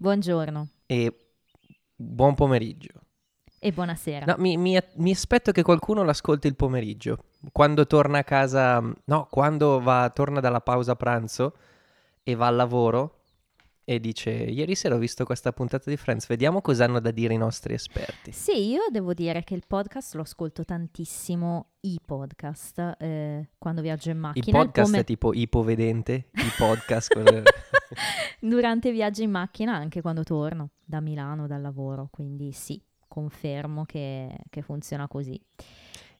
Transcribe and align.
Buongiorno 0.00 0.68
e 0.86 1.12
buon 1.96 2.34
pomeriggio. 2.36 2.90
e 3.58 3.72
buonasera. 3.72 4.26
No, 4.26 4.36
mi, 4.38 4.56
mi- 4.56 4.78
mi 4.98 5.10
aspetto 5.10 5.50
che 5.50 5.62
qualcuno 5.64 6.04
l'ascolti 6.04 6.46
il 6.46 6.54
pomeriggio. 6.54 7.24
Quando 7.50 7.84
torna 7.84 8.18
a 8.18 8.22
casa, 8.24 8.80
no, 9.06 9.26
quando 9.28 9.80
va, 9.80 10.08
torna 10.14 10.38
dalla 10.38 10.60
pausa 10.60 10.94
pranzo 10.94 11.54
e 12.22 12.36
va 12.36 12.46
al 12.46 12.54
lavoro 12.54 13.17
e 13.90 14.00
dice: 14.00 14.28
Ieri 14.30 14.74
sera 14.74 14.96
ho 14.96 14.98
visto 14.98 15.24
questa 15.24 15.50
puntata 15.50 15.88
di 15.88 15.96
Friends, 15.96 16.26
vediamo 16.26 16.60
cosa 16.60 16.84
hanno 16.84 17.00
da 17.00 17.10
dire 17.10 17.32
i 17.32 17.38
nostri 17.38 17.72
esperti. 17.72 18.32
Sì, 18.32 18.68
io 18.68 18.82
devo 18.90 19.14
dire 19.14 19.42
che 19.44 19.54
il 19.54 19.62
podcast 19.66 20.14
lo 20.14 20.20
ascolto 20.20 20.62
tantissimo, 20.62 21.70
i 21.80 21.98
podcast, 22.04 22.96
eh, 22.98 23.48
quando 23.56 23.80
viaggio 23.80 24.10
in 24.10 24.16
Il 24.16 24.20
macchina. 24.20 24.58
podcast 24.58 24.86
come 24.90 24.98
è 25.00 25.04
tipo 25.04 25.32
ipovedente, 25.32 26.28
i 26.34 26.50
podcast. 26.58 27.14
cosa- 27.14 27.42
durante 28.40 28.88
i 28.90 28.92
viaggi 28.92 29.22
in 29.22 29.30
macchina, 29.30 29.74
anche 29.74 30.02
quando 30.02 30.22
torno 30.22 30.72
da 30.84 31.00
Milano, 31.00 31.46
dal 31.46 31.62
lavoro. 31.62 32.08
Quindi 32.10 32.52
sì, 32.52 32.78
confermo 33.08 33.86
che, 33.86 34.36
che 34.50 34.60
funziona 34.60 35.08
così. 35.08 35.40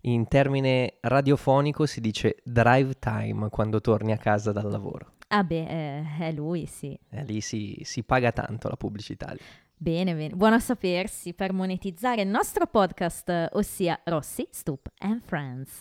In 0.02 0.26
termine 0.26 0.94
radiofonico 1.02 1.84
si 1.84 2.00
dice 2.00 2.36
drive 2.44 2.94
time 2.98 3.50
quando 3.50 3.82
torni 3.82 4.12
a 4.12 4.16
casa 4.16 4.52
dal 4.52 4.70
lavoro. 4.70 5.12
Ah 5.30 5.44
beh, 5.44 5.66
eh, 5.68 6.04
è 6.20 6.32
lui, 6.32 6.64
sì. 6.64 6.98
E 7.10 7.22
lì 7.24 7.42
si, 7.42 7.78
si 7.84 8.02
paga 8.02 8.32
tanto 8.32 8.68
la 8.68 8.76
pubblicità. 8.76 9.30
lì. 9.32 9.38
Bene, 9.76 10.14
bene. 10.14 10.34
Buono 10.34 10.54
a 10.54 10.58
sapersi 10.58 11.34
per 11.34 11.52
monetizzare 11.52 12.22
il 12.22 12.28
nostro 12.28 12.66
podcast, 12.66 13.28
eh, 13.28 13.48
ossia 13.52 14.00
Rossi, 14.04 14.48
Stoop 14.50 14.88
and 14.98 15.20
Friends. 15.22 15.80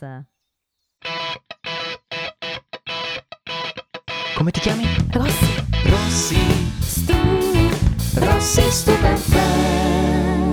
Come 4.36 4.52
ti 4.52 4.60
chiami? 4.60 4.84
Rossi, 5.12 5.46
Rossi. 5.86 6.36
Stoop, 6.82 8.18
Rossi, 8.20 8.62
Stoop 8.70 9.04
and 9.04 9.18
Friends. 9.18 10.46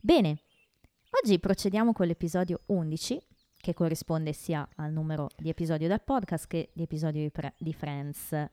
Bene, 0.00 0.36
oggi 1.22 1.38
procediamo 1.40 1.92
con 1.92 2.06
l'episodio 2.06 2.60
11, 2.66 3.18
che 3.66 3.74
corrisponde 3.74 4.32
sia 4.32 4.68
al 4.76 4.92
numero 4.92 5.28
di 5.36 5.48
episodio 5.48 5.88
del 5.88 6.00
podcast 6.00 6.46
che 6.46 6.70
di 6.72 6.84
episodio 6.84 7.22
di, 7.22 7.30
pre- 7.32 7.54
di 7.58 7.72
Friends. 7.72 8.48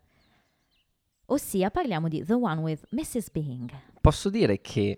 Ossia 1.27 1.69
parliamo 1.69 2.07
di 2.07 2.25
The 2.25 2.33
One 2.33 2.61
with 2.61 2.83
Mrs. 2.89 3.29
Bing. 3.29 3.69
Posso 4.01 4.31
dire 4.31 4.59
che 4.59 4.97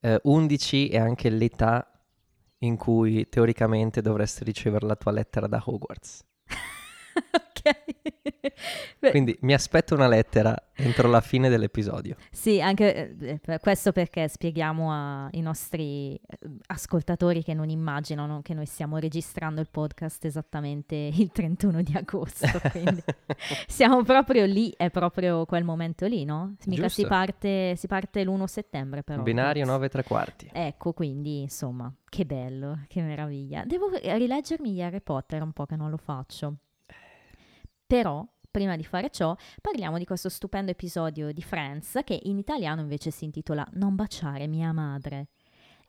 eh, 0.00 0.20
11 0.24 0.88
è 0.88 0.98
anche 0.98 1.30
l'età 1.30 1.88
in 2.58 2.76
cui 2.76 3.28
teoricamente 3.28 4.02
dovresti 4.02 4.42
ricevere 4.42 4.86
la 4.86 4.96
tua 4.96 5.12
lettera 5.12 5.46
da 5.46 5.62
Hogwarts. 5.64 6.24
ok. 7.62 9.10
Quindi 9.10 9.36
mi 9.42 9.54
aspetto 9.54 9.94
una 9.94 10.08
lettera 10.08 10.56
entro 10.74 11.08
la 11.08 11.20
fine 11.20 11.48
dell'episodio. 11.48 12.16
Sì, 12.30 12.60
anche 12.60 13.16
eh, 13.18 13.58
questo 13.60 13.92
perché 13.92 14.28
spieghiamo 14.28 15.26
ai 15.26 15.40
nostri 15.40 16.14
eh, 16.14 16.20
ascoltatori 16.66 17.42
che 17.42 17.54
non 17.54 17.68
immaginano 17.68 18.40
che 18.42 18.54
noi 18.54 18.66
stiamo 18.66 18.98
registrando 18.98 19.60
il 19.60 19.68
podcast 19.70 20.24
esattamente 20.24 20.94
il 20.94 21.30
31 21.30 21.82
di 21.82 21.94
agosto, 21.94 22.46
quindi 22.70 23.02
siamo 23.66 24.02
proprio 24.02 24.44
lì, 24.44 24.72
è 24.76 24.90
proprio 24.90 25.44
quel 25.46 25.64
momento 25.64 26.06
lì, 26.06 26.24
no? 26.24 26.54
Mica 26.66 26.88
si 26.88 27.06
parte, 27.06 27.76
si 27.76 27.86
parte 27.86 28.24
l'1 28.24 28.44
settembre 28.44 29.02
però. 29.02 29.22
Binario 29.22 29.64
9 29.64 29.86
e 29.86 29.88
tre 29.88 30.02
quarti. 30.02 30.48
Ecco, 30.52 30.92
quindi 30.92 31.42
insomma, 31.42 31.92
che 32.08 32.24
bello, 32.24 32.84
che 32.88 33.02
meraviglia. 33.02 33.64
Devo 33.64 33.90
rileggermi 33.92 34.72
gli 34.72 34.82
Harry 34.82 35.00
Potter 35.00 35.42
un 35.42 35.52
po' 35.52 35.66
che 35.66 35.76
non 35.76 35.90
lo 35.90 35.96
faccio. 35.96 36.56
Però, 37.92 38.26
prima 38.50 38.74
di 38.74 38.84
fare 38.84 39.10
ciò, 39.10 39.36
parliamo 39.60 39.98
di 39.98 40.06
questo 40.06 40.30
stupendo 40.30 40.70
episodio 40.70 41.30
di 41.30 41.42
Friends 41.42 42.00
che 42.04 42.18
in 42.22 42.38
italiano 42.38 42.80
invece 42.80 43.10
si 43.10 43.26
intitola 43.26 43.68
Non 43.72 43.96
baciare 43.96 44.46
mia 44.46 44.72
madre. 44.72 45.28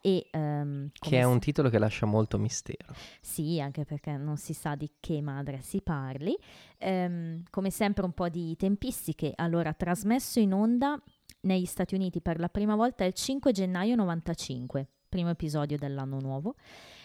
E, 0.01 0.27
ehm, 0.29 0.89
Che 0.91 1.17
è 1.17 1.23
un 1.23 1.39
titolo 1.39 1.69
che 1.69 1.79
lascia 1.79 2.05
molto 2.05 2.37
mistero. 2.37 2.93
sì, 3.21 3.61
anche 3.61 3.85
perché 3.85 4.17
non 4.17 4.35
si 4.35 4.51
sa 4.53 4.75
di 4.75 4.91
che 4.99 5.21
madre 5.21 5.61
si 5.61 5.81
parli. 5.81 6.37
Ehm, 6.77 7.43
come 7.49 7.69
sempre 7.69 8.03
un 8.03 8.11
po' 8.11 8.27
di 8.27 8.53
tempistiche. 8.57 9.31
Allora, 9.33 9.71
trasmesso 9.71 10.41
in 10.41 10.53
onda 10.53 11.01
negli 11.43 11.63
Stati 11.63 11.95
Uniti 11.95 12.19
per 12.19 12.37
la 12.37 12.49
prima 12.49 12.75
volta 12.75 13.05
il 13.05 13.13
5 13.13 13.53
gennaio 13.53 13.95
95, 13.95 14.89
primo 15.07 15.29
episodio 15.29 15.77
dell'anno 15.77 16.19
nuovo. 16.19 16.55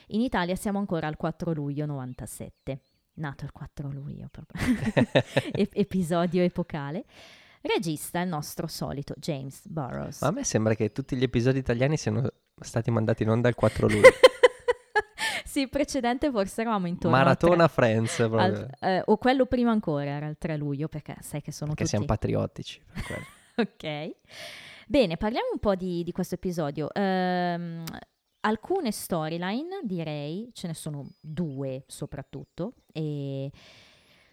In 0.09 0.23
Italia 0.23 0.57
siamo 0.57 0.81
ancora 0.81 1.07
al 1.07 1.17
4 1.17 1.53
luglio 1.53 1.87
97. 1.87 2.81
Nato 3.19 3.45
il 3.45 3.53
4 3.53 3.91
luglio. 3.91 4.31
Ep- 5.53 5.75
episodio 5.77 6.43
epocale. 6.43 7.05
Regista 7.61 8.21
il 8.21 8.29
nostro 8.29 8.67
solito 8.69 9.15
James 9.19 9.67
Burrows. 9.67 10.21
Ma 10.23 10.29
a 10.29 10.31
me 10.31 10.45
sembra 10.45 10.75
che 10.75 10.93
tutti 10.93 11.17
gli 11.17 11.25
episodi 11.25 11.59
italiani 11.59 11.97
siano 11.97 12.29
stati 12.61 12.91
mandati 12.91 13.25
in 13.25 13.31
onda 13.31 13.49
il 13.49 13.57
4 13.57 13.89
luglio. 13.89 14.09
sì, 15.45 15.63
il 15.63 15.69
precedente 15.69 16.31
forse 16.31 16.61
eravamo 16.61 16.87
intorno 16.87 17.17
Maratona 17.17 17.65
tre- 17.65 17.73
Friends, 17.73 18.15
proprio. 18.17 18.41
Al- 18.41 18.71
eh, 18.81 19.03
o 19.05 19.17
quello 19.17 19.47
prima 19.47 19.73
ancora 19.73 20.05
era 20.09 20.27
il 20.27 20.37
3 20.39 20.57
luglio, 20.57 20.87
perché 20.89 21.17
sai 21.21 21.43
che 21.43 21.51
sono 21.51 21.75
Perché 21.75 21.85
tutti... 21.85 21.97
siamo 21.97 22.07
patriottici. 22.07 22.81
ok. 23.57 24.11
Bene, 24.87 25.17
parliamo 25.17 25.49
un 25.53 25.59
po' 25.59 25.75
di, 25.75 26.05
di 26.05 26.13
questo 26.13 26.37
episodio. 26.37 26.89
Ehm, 26.95 27.83
alcune 28.41 28.93
storyline, 28.93 29.81
direi, 29.83 30.51
ce 30.53 30.67
ne 30.67 30.75
sono 30.75 31.09
due 31.21 31.85
soprattutto, 31.87 32.75
e 32.93 33.51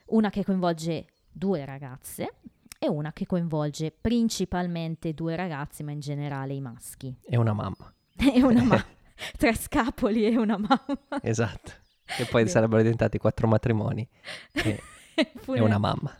una 0.08 0.30
che 0.30 0.44
coinvolge 0.44 1.08
due 1.32 1.66
ragazze 1.66 2.36
e 2.78 2.88
una 2.88 3.14
che 3.14 3.26
coinvolge 3.26 3.92
principalmente 3.92 5.14
due 5.14 5.36
ragazzi, 5.36 5.84
ma 5.84 5.92
in 5.92 6.00
generale 6.00 6.54
i 6.54 6.62
maschi. 6.62 7.16
È 7.22 7.36
una 7.36 7.54
mamma. 7.54 7.94
E 8.18 8.42
una 8.44 8.62
mamma, 8.62 8.86
tre 9.38 9.56
scapoli 9.56 10.26
e 10.26 10.38
una 10.38 10.58
mamma. 10.58 11.22
Esatto. 11.22 11.72
E 12.18 12.26
poi 12.26 12.48
sarebbero 12.48 12.82
diventati 12.82 13.18
quattro 13.18 13.48
matrimoni. 13.48 14.08
E, 14.52 14.82
e 15.16 15.60
una 15.60 15.78
mamma. 15.78 16.16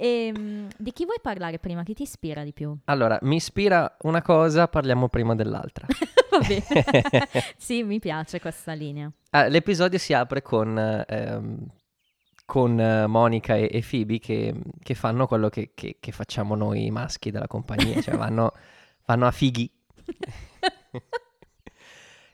Ehm, 0.00 0.68
di 0.76 0.92
chi 0.92 1.04
vuoi 1.04 1.18
parlare 1.20 1.58
prima? 1.58 1.82
Chi 1.82 1.92
ti 1.94 2.02
ispira 2.02 2.44
di 2.44 2.52
più? 2.52 2.76
Allora, 2.84 3.18
mi 3.22 3.36
ispira 3.36 3.96
una 4.02 4.22
cosa, 4.22 4.68
parliamo 4.68 5.08
prima 5.08 5.34
dell'altra. 5.34 5.86
Va 6.30 6.38
bene. 6.38 7.28
sì, 7.58 7.82
mi 7.82 7.98
piace 7.98 8.40
questa 8.40 8.74
linea. 8.74 9.10
Ah, 9.30 9.48
l'episodio 9.48 9.98
si 9.98 10.12
apre 10.12 10.40
con, 10.40 10.78
ehm, 11.06 11.66
con 12.46 12.78
eh, 12.80 13.06
Monica 13.08 13.56
e, 13.56 13.68
e 13.72 13.84
Phoebe 13.88 14.18
che, 14.20 14.54
che 14.80 14.94
fanno 14.94 15.26
quello 15.26 15.48
che, 15.48 15.72
che- 15.74 15.96
che 15.98 16.12
facciamo 16.12 16.54
noi 16.54 16.88
maschi 16.92 17.30
della 17.32 17.48
compagnia, 17.48 18.00
cioè 18.00 18.16
vanno, 18.16 18.52
vanno 19.04 19.26
a 19.26 19.30
fighi. 19.32 19.68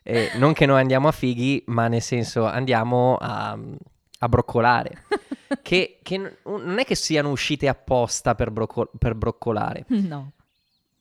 E 0.06 0.30
non 0.36 0.52
che 0.52 0.66
noi 0.66 0.80
andiamo 0.80 1.08
a 1.08 1.12
fighi, 1.12 1.62
ma 1.68 1.88
nel 1.88 2.02
senso 2.02 2.44
andiamo 2.44 3.16
a, 3.18 3.58
a 4.24 4.28
broccolare. 4.28 5.04
Che, 5.62 6.00
che 6.02 6.38
non 6.46 6.78
è 6.78 6.84
che 6.84 6.96
siano 6.96 7.30
uscite 7.30 7.68
apposta 7.68 8.34
per, 8.34 8.50
brocco- 8.50 8.90
per 8.98 9.14
broccolare, 9.14 9.84
No. 9.88 10.32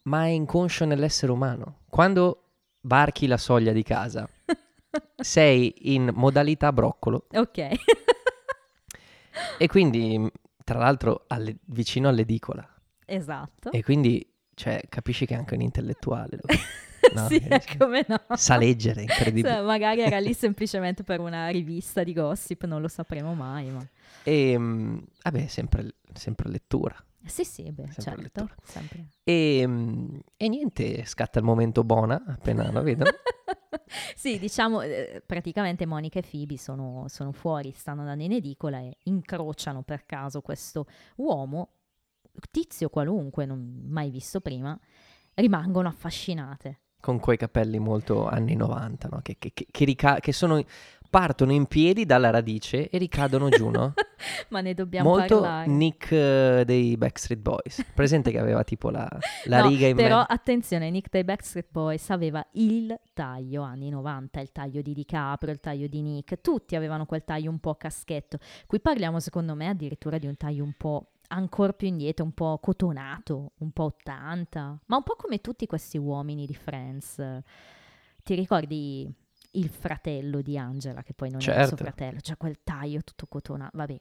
ma 0.04 0.26
è 0.26 0.28
inconscio 0.28 0.86
nell'essere 0.86 1.32
umano. 1.32 1.80
Quando 1.90 2.44
varchi 2.82 3.26
la 3.26 3.38
soglia 3.38 3.72
di 3.72 3.82
casa, 3.82 4.30
sei 5.16 5.74
in 5.94 6.12
modalità 6.14 6.72
broccolo 6.72 7.26
Ok. 7.34 7.70
e 9.58 9.68
quindi, 9.68 10.30
tra 10.64 10.78
l'altro, 10.78 11.24
alle- 11.28 11.58
vicino 11.66 12.10
all'edicola. 12.10 12.68
esatto. 13.06 13.72
E 13.72 13.82
quindi, 13.84 14.26
cioè, 14.54 14.82
capisci 14.88 15.26
che 15.26 15.34
è 15.34 15.38
anche 15.38 15.56
un 15.56 15.62
intellettuale. 15.62 16.40
No, 17.14 17.28
sì, 17.28 17.40
che- 17.40 17.48
è 17.48 17.78
come 17.78 18.06
no. 18.08 18.20
Sa 18.36 18.58
leggere, 18.58 19.02
incredibile. 19.02 19.56
Sì, 19.58 19.62
magari 19.62 20.02
era 20.02 20.20
lì 20.20 20.34
semplicemente 20.34 21.04
per 21.04 21.20
una 21.20 21.48
rivista 21.50 22.04
di 22.04 22.14
gossip, 22.14 22.66
non 22.66 22.82
lo 22.82 22.88
sapremo 22.88 23.34
mai. 23.34 23.70
Ma... 23.70 23.86
E, 24.24 24.58
mh, 24.58 25.06
vabbè, 25.24 25.48
sempre, 25.48 25.96
sempre 26.14 26.50
lettura. 26.50 26.96
Sì, 27.26 27.46
sì, 27.46 27.72
beh, 27.72 27.90
Sempre 27.92 28.30
certo. 28.32 28.50
Sempre. 28.64 29.08
E, 29.24 29.66
mh, 29.66 30.20
e 30.36 30.48
niente, 30.50 31.06
scatta 31.06 31.40
il 31.40 31.46
momento 31.46 31.84
buona 31.84 32.22
appena 32.28 32.70
lo 32.70 32.82
vedono. 32.82 33.12
sì, 34.16 34.38
diciamo, 34.40 34.82
eh, 34.82 35.24
praticamente 35.26 35.86
Monica 35.86 36.20
e 36.20 36.24
Phoebe 36.30 36.58
sono, 36.58 37.06
sono 37.08 37.32
fuori, 37.32 37.72
stanno 37.72 38.02
andando 38.02 38.24
in 38.24 38.34
edicola 38.34 38.80
e 38.80 38.98
incrociano 39.04 39.84
per 39.84 40.06
caso 40.06 40.42
questo 40.42 40.86
uomo, 41.18 41.70
tizio 42.52 42.90
qualunque, 42.90 43.46
non 43.46 43.84
mai 43.88 44.10
visto 44.10 44.42
prima, 44.42 44.78
rimangono 45.36 45.88
affascinate. 45.88 46.80
Con 47.04 47.20
quei 47.20 47.36
capelli 47.36 47.80
molto 47.80 48.26
anni 48.30 48.56
90, 48.56 49.10
no? 49.12 49.20
che, 49.22 49.36
che- 49.38 49.52
che- 49.54 49.84
rica- 49.86 50.22
che 50.22 50.32
sono 50.32 50.64
partono 51.10 51.52
in 51.52 51.66
piedi 51.66 52.06
dalla 52.06 52.30
radice 52.30 52.90
e 52.90 52.98
ricadono 52.98 53.50
giù, 53.50 53.70
no? 53.70 53.94
Ma 54.50 54.62
ne 54.62 54.74
dobbiamo 54.74 55.10
Molto 55.10 55.42
parlare. 55.42 55.68
Nick 55.70 56.12
eh, 56.12 56.64
dei 56.66 56.96
Backstreet 56.96 57.42
Boys. 57.42 57.86
Presente 57.94 58.32
che 58.32 58.40
aveva 58.40 58.64
tipo 58.64 58.90
la, 58.90 59.08
la 59.46 59.60
No, 59.62 59.68
riga 59.68 59.86
in 59.88 59.96
però 59.98 60.20
mezzo. 60.20 60.32
attenzione, 60.32 60.90
Nick 60.90 61.10
dei 61.12 61.26
Backstreet 61.26 61.68
Boys 61.70 62.10
aveva 62.10 62.44
il 62.54 62.98
taglio 63.14 63.62
anni 63.64 63.90
90, 63.90 64.40
il 64.40 64.52
taglio 64.54 64.82
di 64.82 64.94
DiCaprio, 64.94 65.52
il 65.52 65.60
taglio 65.60 65.88
di 65.88 66.02
Nick, 66.02 66.40
tutti 66.40 66.76
avevano 66.78 67.06
quel 67.06 67.24
taglio 67.26 67.50
un 67.52 67.60
po' 67.60 67.76
caschetto. 67.76 68.38
Qui 68.66 68.80
parliamo 68.80 69.20
secondo 69.20 69.54
me 69.56 69.68
addirittura 69.68 70.18
di 70.18 70.26
un 70.26 70.38
taglio 70.38 70.64
un 70.64 70.74
po' 70.76 71.10
ancora 71.30 71.74
più 71.74 71.88
indietro, 71.88 72.24
un 72.26 72.34
po' 72.34 72.58
cotonato, 72.62 73.54
un 73.60 73.72
po' 73.72 73.84
80, 73.86 74.80
ma 74.86 74.96
un 74.98 75.04
po' 75.04 75.16
come 75.16 75.40
tutti 75.42 75.66
questi 75.66 75.98
uomini 75.98 76.46
di 76.46 76.54
Friends. 76.56 77.16
Ti 78.24 78.36
ricordi 78.36 79.12
il 79.56 79.70
fratello 79.70 80.42
di 80.42 80.58
Angela, 80.58 81.04
che 81.04 81.14
poi 81.14 81.30
non 81.30 81.40
era 81.42 81.68
suo 81.68 81.76
Certo. 81.78 81.84
fratello, 81.84 82.20
cioè 82.22 82.38
quel 82.38 82.60
taglio 82.64 83.02
tutto 83.04 83.28
cotonato, 83.28 83.78
vabbè. 83.78 83.98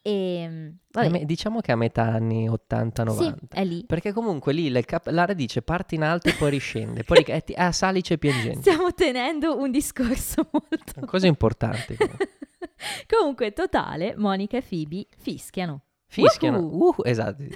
E, 0.00 0.72
A 0.92 1.02
vabbè. 1.02 1.24
diciamo 1.24 1.60
che 1.60 1.72
a 1.72 1.76
metà 1.76 2.04
anni 2.04 2.48
80-90. 2.48 3.10
Sì, 3.16 3.34
è 3.50 3.64
lì. 3.64 3.84
Perché 3.84 4.12
comunque 4.12 4.52
lì 4.54 4.70
cap- 4.84 5.08
la 5.08 5.26
radice 5.26 5.60
parte 5.60 5.96
in 5.96 6.02
alto 6.02 6.28
e 6.28 6.34
poi 6.34 6.50
riscende. 6.50 7.04
Poi 7.04 7.18
eh, 7.24 7.42
ti- 7.42 7.52
ah, 7.54 7.72
salice 7.72 8.16
piangente. 8.16 8.60
Stiamo 8.60 8.94
tenendo 8.94 9.58
un 9.58 9.70
discorso 9.70 10.48
molto... 10.52 11.04
Cose 11.06 11.26
importanti. 11.26 11.96
comunque. 11.96 12.28
Comunque, 13.08 13.52
totale, 13.52 14.14
Monica 14.16 14.56
e 14.56 14.62
Phoebe 14.62 15.06
fischiano. 15.16 15.82
Fischiano. 16.08 16.58
Woohoo! 16.58 16.94
Uh, 16.98 17.02
esatto. 17.06 17.42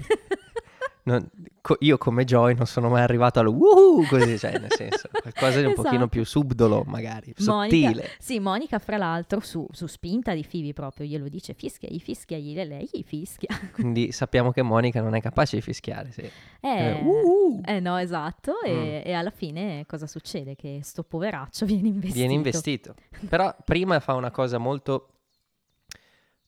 Non- 1.05 1.29
co- 1.59 1.75
io 1.81 1.97
come 1.97 2.23
Joy 2.23 2.55
non 2.55 2.65
sono 2.65 2.87
mai 2.87 3.01
arrivato 3.01 3.37
al 3.41 3.47
woohoo 3.47 4.07
così, 4.07 4.37
cioè 4.39 4.57
nel 4.57 4.71
senso, 4.71 5.09
qualcosa 5.21 5.59
di 5.59 5.65
un 5.65 5.71
Esatto. 5.71 5.81
pochino 5.81 6.07
più 6.07 6.23
subdolo 6.23 6.83
magari, 6.85 7.33
Monica- 7.39 7.87
sottile. 7.89 8.09
Sì, 8.19 8.39
Monica, 8.39 8.79
fra 8.79 8.95
l'altro, 8.95 9.41
su, 9.41 9.67
su 9.69 9.85
spinta 9.87 10.33
di 10.33 10.45
Phoebe 10.49 10.71
proprio, 10.71 11.05
glielo 11.05 11.27
dice 11.27 11.53
fischiagli, 11.55 11.99
fischiagli, 11.99 12.57
e 12.57 12.63
lei 12.63 12.89
gli 12.89 13.03
fischia. 13.03 13.49
Quindi 13.73 14.13
sappiamo 14.13 14.51
che 14.51 14.61
Monica 14.61 15.01
non 15.01 15.13
è 15.13 15.19
capace 15.19 15.57
di 15.57 15.61
fischiare, 15.61 16.09
sì. 16.13 16.21
Eh, 16.61 16.93
uh, 16.93 17.61
eh, 17.65 17.81
no, 17.81 17.97
esatto, 17.97 18.61
e, 18.61 19.03
e 19.05 19.11
alla 19.11 19.31
fine 19.31 19.83
cosa 19.85 20.07
succede? 20.07 20.55
Che 20.55 20.79
sto 20.83 21.03
poveraccio 21.03 21.65
viene 21.65 21.89
investito. 21.89 22.17
viene 22.17 22.33
investito. 22.33 22.95
Però 23.27 23.53
prima 23.65 23.99
fa 23.99 24.13
una 24.13 24.31
cosa 24.31 24.57
molto, 24.57 25.09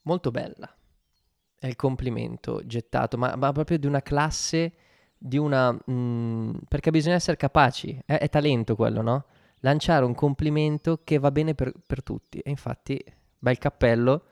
molto 0.03 0.31
bella. 0.31 0.73
È 1.57 1.67
il 1.67 1.75
complimento 1.75 2.61
gettato, 2.65 3.17
ma, 3.17 3.35
ma 3.35 3.51
proprio 3.51 3.77
di 3.77 3.87
una 3.87 4.01
classe, 4.01 4.73
di 5.17 5.37
una... 5.37 5.75
mm, 5.89 6.53
perché 6.67 6.91
bisogna 6.91 7.15
essere 7.15 7.37
capaci, 7.37 7.99
è, 8.05 8.17
è 8.17 8.29
talento 8.29 8.75
quello, 8.75 9.01
no? 9.01 9.25
Lanciare 9.59 10.05
un 10.05 10.13
complimento 10.13 11.01
che 11.03 11.17
va 11.17 11.31
bene 11.31 11.55
per, 11.55 11.73
per 11.85 12.03
tutti. 12.03 12.39
E 12.39 12.49
infatti, 12.49 13.03
bel 13.39 13.57
cappello, 13.57 14.23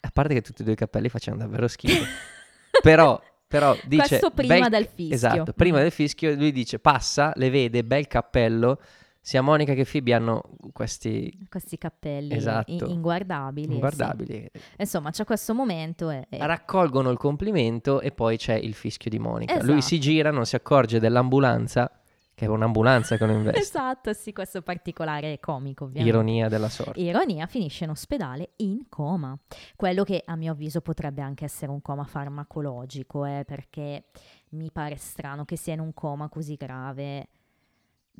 a 0.00 0.10
parte 0.12 0.34
che 0.34 0.42
tutti 0.42 0.62
e 0.62 0.64
due 0.64 0.74
i 0.74 0.76
cappelli 0.76 1.08
facevano 1.08 1.42
davvero 1.44 1.66
schifo. 1.68 2.04
però, 2.82 3.20
però 3.46 3.76
dice... 3.84 4.06
Questo 4.06 4.30
prima 4.30 4.68
bel- 4.68 4.70
del 4.70 4.86
fischio. 4.86 5.14
Esatto, 5.14 5.52
prima 5.52 5.80
del 5.80 5.90
fischio 5.90 6.34
lui 6.34 6.52
dice 6.52 6.78
passa, 6.78 7.32
le 7.34 7.50
vede, 7.50 7.84
bel 7.84 8.06
cappello. 8.06 8.80
Sia 9.22 9.42
Monica 9.42 9.74
che 9.74 9.84
Phoebe 9.84 10.14
hanno 10.14 10.42
questi 10.72 11.46
Questi 11.50 11.76
cappelli 11.76 12.34
Esatto. 12.34 12.72
i- 12.86 12.90
inguardabili. 12.90 13.66
sì. 13.68 13.72
inguardabili. 13.74 14.50
Insomma, 14.78 15.10
c'è 15.10 15.24
questo 15.24 15.54
momento 15.54 16.08
e... 16.10 16.26
e- 16.30 16.38
Raccolgono 16.46 17.10
il 17.10 17.18
complimento 17.18 18.00
e 18.00 18.12
poi 18.12 18.38
c'è 18.38 18.54
il 18.54 18.72
fischio 18.74 19.10
di 19.10 19.18
Monica. 19.18 19.54
Lui 19.56 19.62
Esatto. 19.78 19.80
si 19.82 20.00
gira, 20.00 20.30
non 20.30 20.46
si 20.46 20.56
accorge 20.56 20.98
dell'ambulanza, 20.98 21.90
che 22.34 22.46
è 22.46 22.48
un'ambulanza 22.48 23.18
che 23.18 23.26
lo 23.26 23.32
investe. 23.36 23.60
Esatto, 23.60 24.12
sì, 24.14 24.32
questo 24.32 24.62
particolare 24.62 25.38
comico, 25.38 25.84
ovviamente. 25.84 26.08
Ironia 26.16 26.48
della 26.48 26.70
sorte. 26.70 26.98
Ironia 26.98 27.46
finisce 27.46 27.84
in 27.84 27.90
ospedale 27.90 28.52
in 28.56 28.88
coma. 28.88 29.38
Quello 29.76 30.02
che 30.02 30.22
a 30.24 30.34
mio 30.34 30.52
avviso 30.52 30.80
potrebbe 30.80 31.20
anche 31.20 31.44
essere 31.44 31.70
un 31.70 31.82
coma 31.82 32.04
farmacologico, 32.04 33.26
eh, 33.26 33.44
perché 33.46 34.04
mi 34.50 34.70
pare 34.72 34.96
strano 34.96 35.44
che 35.44 35.56
sia 35.56 35.74
in 35.74 35.80
un 35.80 35.92
coma 35.92 36.28
così 36.30 36.54
grave 36.54 37.28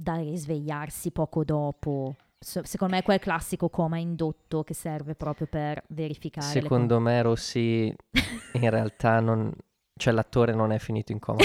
da 0.00 0.17
risvegliarsi 0.17 1.11
poco 1.11 1.44
dopo. 1.44 2.17
So- 2.38 2.64
secondo 2.64 2.94
me 2.94 3.00
è 3.00 3.05
quel 3.05 3.19
classico 3.19 3.69
coma 3.69 3.99
indotto 3.99 4.62
che 4.64 4.73
serve 4.73 5.14
proprio 5.14 5.47
per 5.47 5.82
verificare 5.88 6.47
Secondo 6.47 6.99
me 6.99 7.20
Rossi 7.20 7.94
in 8.55 8.70
realtà 8.70 9.20
non... 9.20 9.52
Cioè 9.94 10.14
l'attore 10.14 10.55
non 10.55 10.73
è 10.73 10.79
finito 10.79 11.12
in 11.12 11.19
coma 11.19 11.44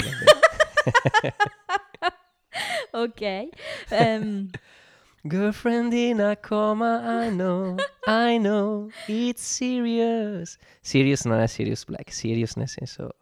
ok. 2.92 3.48
ehm, 3.90 4.48
Girlfriend 5.20 5.92
in 5.92 6.22
a 6.22 6.36
coma, 6.36 7.26
I 7.26 7.28
know, 7.28 7.76
I 8.06 8.38
know, 8.38 8.88
it's 9.06 9.42
serious. 9.42 10.56
Serious 10.80 11.24
non 11.24 11.40
è 11.40 11.46
Serious 11.46 11.84
Black, 11.84 12.10
serious 12.10 12.54
nel 12.54 12.68
senso 12.68 13.16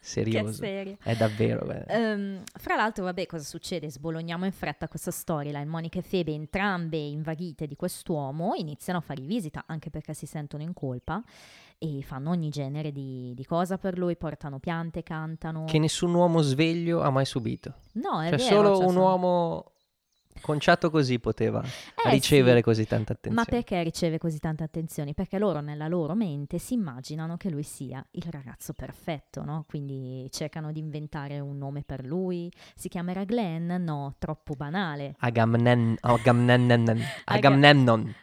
serioso. 0.00 0.52
serio. 0.52 0.96
È 1.02 1.14
davvero. 1.14 1.70
Ehm, 1.86 2.42
fra 2.58 2.74
l'altro, 2.76 3.04
vabbè, 3.04 3.26
cosa 3.26 3.44
succede? 3.44 3.90
Sbologniamo 3.90 4.44
in 4.46 4.52
fretta 4.52 4.88
questa 4.88 5.10
storyline. 5.10 5.66
Monica 5.66 5.98
e 5.98 6.02
Febe, 6.02 6.32
entrambe 6.32 6.96
invaghite 6.96 7.66
di 7.66 7.76
quest'uomo, 7.76 8.54
iniziano 8.54 8.98
a 8.98 9.02
fargli 9.02 9.26
visita 9.26 9.64
anche 9.66 9.90
perché 9.90 10.14
si 10.14 10.26
sentono 10.26 10.62
in 10.62 10.72
colpa 10.72 11.22
e 11.78 12.02
fanno 12.02 12.30
ogni 12.30 12.50
genere 12.50 12.92
di, 12.92 13.32
di 13.34 13.44
cosa 13.44 13.78
per 13.78 13.96
lui, 13.98 14.16
portano 14.16 14.58
piante, 14.58 15.02
cantano. 15.02 15.64
Che 15.64 15.78
nessun 15.78 16.12
uomo 16.14 16.40
sveglio 16.42 17.00
ha 17.02 17.10
mai 17.10 17.24
subito. 17.24 17.74
No, 17.92 18.20
è 18.22 18.28
Cioè 18.30 18.38
vero. 18.38 18.54
solo 18.56 18.76
cioè, 18.76 18.84
un 18.86 18.92
sono- 18.92 19.00
uomo 19.04 19.72
conciato 20.40 20.90
così 20.90 21.18
poteva 21.18 21.62
Eh, 21.62 22.10
ricevere 22.10 22.58
sì. 22.58 22.62
così 22.62 22.86
tanta 22.86 23.12
Ma 23.12 23.18
attenzione. 23.18 23.44
perché 23.62 23.82
riceve 23.82 24.18
così 24.18 24.38
tante 24.38 24.62
attenzioni? 24.64 25.14
Perché 25.14 25.38
loro 25.38 25.60
nella 25.60 25.88
loro 25.88 26.14
mente 26.14 26.58
si 26.58 26.74
immaginano 26.74 27.36
che 27.36 27.50
lui 27.50 27.62
sia 27.62 28.04
il 28.12 28.26
ragazzo 28.30 28.72
perfetto, 28.72 29.44
no? 29.44 29.64
Quindi 29.68 30.26
cercano 30.30 30.72
di 30.72 30.78
inventare 30.78 31.38
un 31.40 31.58
nome 31.58 31.82
per 31.84 32.04
lui. 32.04 32.50
Si 32.74 32.88
chiamerà 32.88 33.24
Glenn? 33.24 33.70
No, 33.82 34.14
troppo 34.18 34.54
banale. 34.54 35.14
Agamnen- 35.18 35.96
Agamnemnon, 36.00 37.04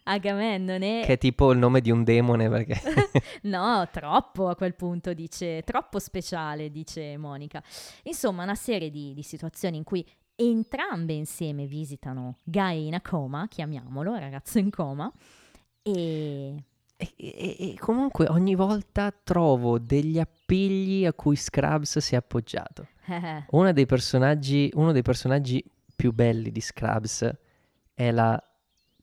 Agamennone. 0.03 1.01
che 1.05 1.13
è 1.13 1.17
tipo 1.17 1.51
il 1.51 1.57
nome 1.59 1.81
di 1.81 1.91
un 1.91 2.03
demone 2.03 2.49
perché 2.49 2.81
No, 3.43 3.87
troppo 3.91 4.47
a 4.49 4.55
quel 4.55 4.75
punto, 4.75 5.13
dice, 5.13 5.61
troppo 5.63 5.99
speciale, 5.99 6.71
dice 6.71 7.17
Monica. 7.17 7.61
Insomma, 8.03 8.43
una 8.43 8.55
serie 8.55 8.89
di, 8.89 9.13
di 9.13 9.23
situazioni 9.23 9.77
in 9.77 9.83
cui 9.83 10.05
entrambe 10.37 11.13
insieme 11.13 11.65
visitano 11.65 12.37
Guy 12.43 12.87
in 12.87 12.93
a 12.93 13.01
coma, 13.01 13.47
chiamiamolo, 13.47 14.15
ragazzo 14.17 14.59
in 14.59 14.69
coma, 14.69 15.11
e... 15.81 16.63
E, 16.99 17.13
e- 17.15 17.55
e 17.59 17.75
comunque 17.77 18.25
ogni 18.27 18.55
volta 18.55 19.11
trovo 19.11 19.77
degli 19.77 20.17
appigli 20.17 21.05
a 21.05 21.13
cui 21.13 21.35
Scrubs 21.35 21.99
si 21.99 22.15
è 22.15 22.17
appoggiato. 22.17 22.87
Uno 23.51 23.71
dei 23.71 23.85
personaggi, 23.85 24.71
uno 24.73 24.91
dei 24.91 25.03
personaggi 25.03 25.63
più 25.95 26.11
belli 26.11 26.51
di 26.51 26.59
Scrubs 26.61 27.31
è 27.93 28.11
la 28.11 28.41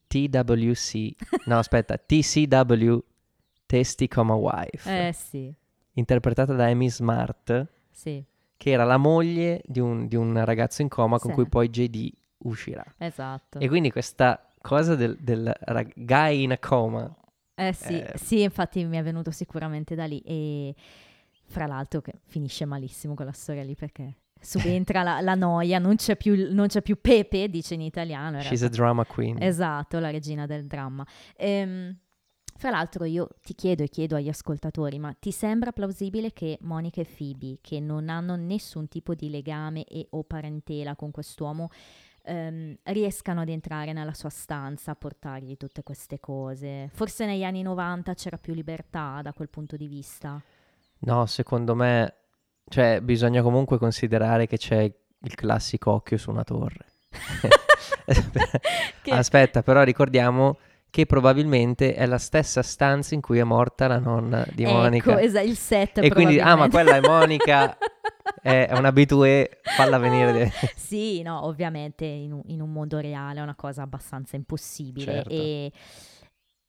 TWC, 0.07 1.11
no 1.47 1.57
aspetta, 1.57 1.97
TCW, 1.97 2.97
Coma 4.09 4.35
Wife, 4.35 5.07
eh 5.07 5.13
sì, 5.13 5.53
interpretata 5.93 6.53
da 6.53 6.65
Amy 6.67 6.89
Smart, 6.89 7.67
sì, 7.91 8.23
che 8.57 8.71
era 8.71 8.83
la 8.83 8.97
moglie 8.97 9.61
di 9.65 9.79
un, 9.79 10.07
di 10.07 10.15
un 10.15 10.43
ragazzo 10.45 10.81
in 10.81 10.87
coma 10.89 11.19
con 11.19 11.29
Sì. 11.31 11.35
cui 11.35 11.47
poi 11.47 11.69
JD 11.69 12.11
uscirà. 12.39 12.83
esatto. 12.97 13.59
E 13.59 13.67
quindi 13.67 13.91
questa 13.91 14.51
cosa 14.61 14.95
del, 14.95 15.17
del 15.19 15.53
rag- 15.61 15.93
guy 15.95 16.43
in 16.43 16.51
a 16.51 16.57
coma, 16.57 17.13
Eh 17.55 17.73
sì, 17.73 17.99
eh, 17.99 18.13
sì, 18.17 18.41
infatti 18.41 18.83
mi 18.85 18.97
è 18.97 19.03
venuto 19.03 19.31
sicuramente 19.31 19.95
da 19.95 20.05
lì 20.05 20.19
e 20.21 20.73
fra 21.47 21.67
l'altro 21.67 22.01
che 22.01 22.13
finisce 22.25 22.65
malissimo 22.65 23.13
quella 23.13 23.31
storia 23.31 23.63
lì 23.63 23.75
perché 23.75 24.15
subentra 24.39 25.03
la, 25.03 25.21
la 25.21 25.35
noia, 25.35 25.79
non 25.79 25.95
c'è, 25.95 26.15
più, 26.17 26.53
non 26.53 26.67
c'è 26.67 26.81
più 26.81 26.99
Pepe, 27.01 27.49
dice 27.49 27.73
in 27.75 27.81
italiano. 27.81 28.41
she's 28.41 28.61
a 28.63 28.67
drama 28.69 29.05
queen. 29.05 29.41
Esatto, 29.41 29.99
la 29.99 30.09
regina 30.11 30.45
del 30.45 30.65
dramma. 30.67 31.05
Ehm, 31.35 31.95
fra 32.57 32.69
l'altro 32.69 33.03
io 33.05 33.29
ti 33.43 33.53
chiedo 33.53 33.83
e 33.83 33.89
chiedo 33.89 34.15
agli 34.15 34.29
ascoltatori, 34.29 34.97
ma 34.97 35.13
ti 35.19 35.31
sembra 35.31 35.71
plausibile 35.71 36.31
che 36.31 36.57
Monica 36.61 37.01
e 37.01 37.05
Phoebe, 37.05 37.57
che 37.61 37.79
non 37.79 38.09
hanno 38.09 38.35
nessun 38.35 38.87
tipo 38.87 39.13
di 39.13 39.29
legame 39.29 39.83
e 39.85 40.07
o 40.11 40.23
parentela 40.23 40.95
con 40.95 41.11
quest'uomo, 41.11 41.69
ehm, 42.23 42.77
riescano 42.83 43.41
ad 43.41 43.49
entrare 43.49 43.91
nella 43.93 44.13
sua 44.13 44.29
stanza 44.29 44.91
a 44.91 44.95
portargli 44.95 45.57
tutte 45.57 45.83
queste 45.83 46.19
cose? 46.19 46.89
Forse 46.93 47.25
negli 47.25 47.43
anni 47.43 47.61
90 47.61 48.13
c'era 48.13 48.37
più 48.37 48.53
libertà 48.53 49.19
da 49.21 49.33
quel 49.33 49.49
punto 49.49 49.75
di 49.75 49.87
vista. 49.87 50.41
No, 50.99 51.25
secondo 51.25 51.75
me, 51.75 52.13
cioè, 52.69 53.01
bisogna 53.01 53.41
comunque 53.41 53.77
considerare 53.77 54.47
che 54.47 54.57
c'è 54.57 54.81
il 54.81 55.35
classico 55.35 55.91
occhio 55.91 56.17
su 56.17 56.31
una 56.31 56.43
torre. 56.43 56.85
Che- 59.01 59.11
Aspetta, 59.11 59.61
però 59.61 59.83
ricordiamo 59.83 60.57
che 60.95 61.05
probabilmente 61.05 61.93
è 61.93 62.05
la 62.05 62.17
stessa 62.17 62.61
stanza 62.61 63.15
in 63.15 63.19
cui 63.19 63.37
è 63.37 63.43
morta 63.43 63.85
la 63.85 63.99
nonna 63.99 64.47
di 64.53 64.63
Monica. 64.63 65.11
Ecco, 65.11 65.19
esa- 65.19 65.41
il 65.41 65.57
set 65.57 65.97
e 65.97 66.09
quindi, 66.09 66.39
ah, 66.39 66.55
ma 66.55 66.69
quella 66.69 66.95
è 66.95 67.01
Monica, 67.01 67.77
è 68.41 68.69
un 68.71 68.85
abitué, 68.85 69.59
falla 69.61 69.97
venire. 69.97 70.53
Sì, 70.73 71.21
no, 71.21 71.47
ovviamente 71.47 72.05
in 72.05 72.31
un, 72.31 72.41
in 72.45 72.61
un 72.61 72.71
mondo 72.71 72.99
reale 72.99 73.39
è 73.39 73.43
una 73.43 73.55
cosa 73.55 73.81
abbastanza 73.81 74.37
impossibile 74.37 75.15
Certo. 75.15 75.29
e 75.31 75.71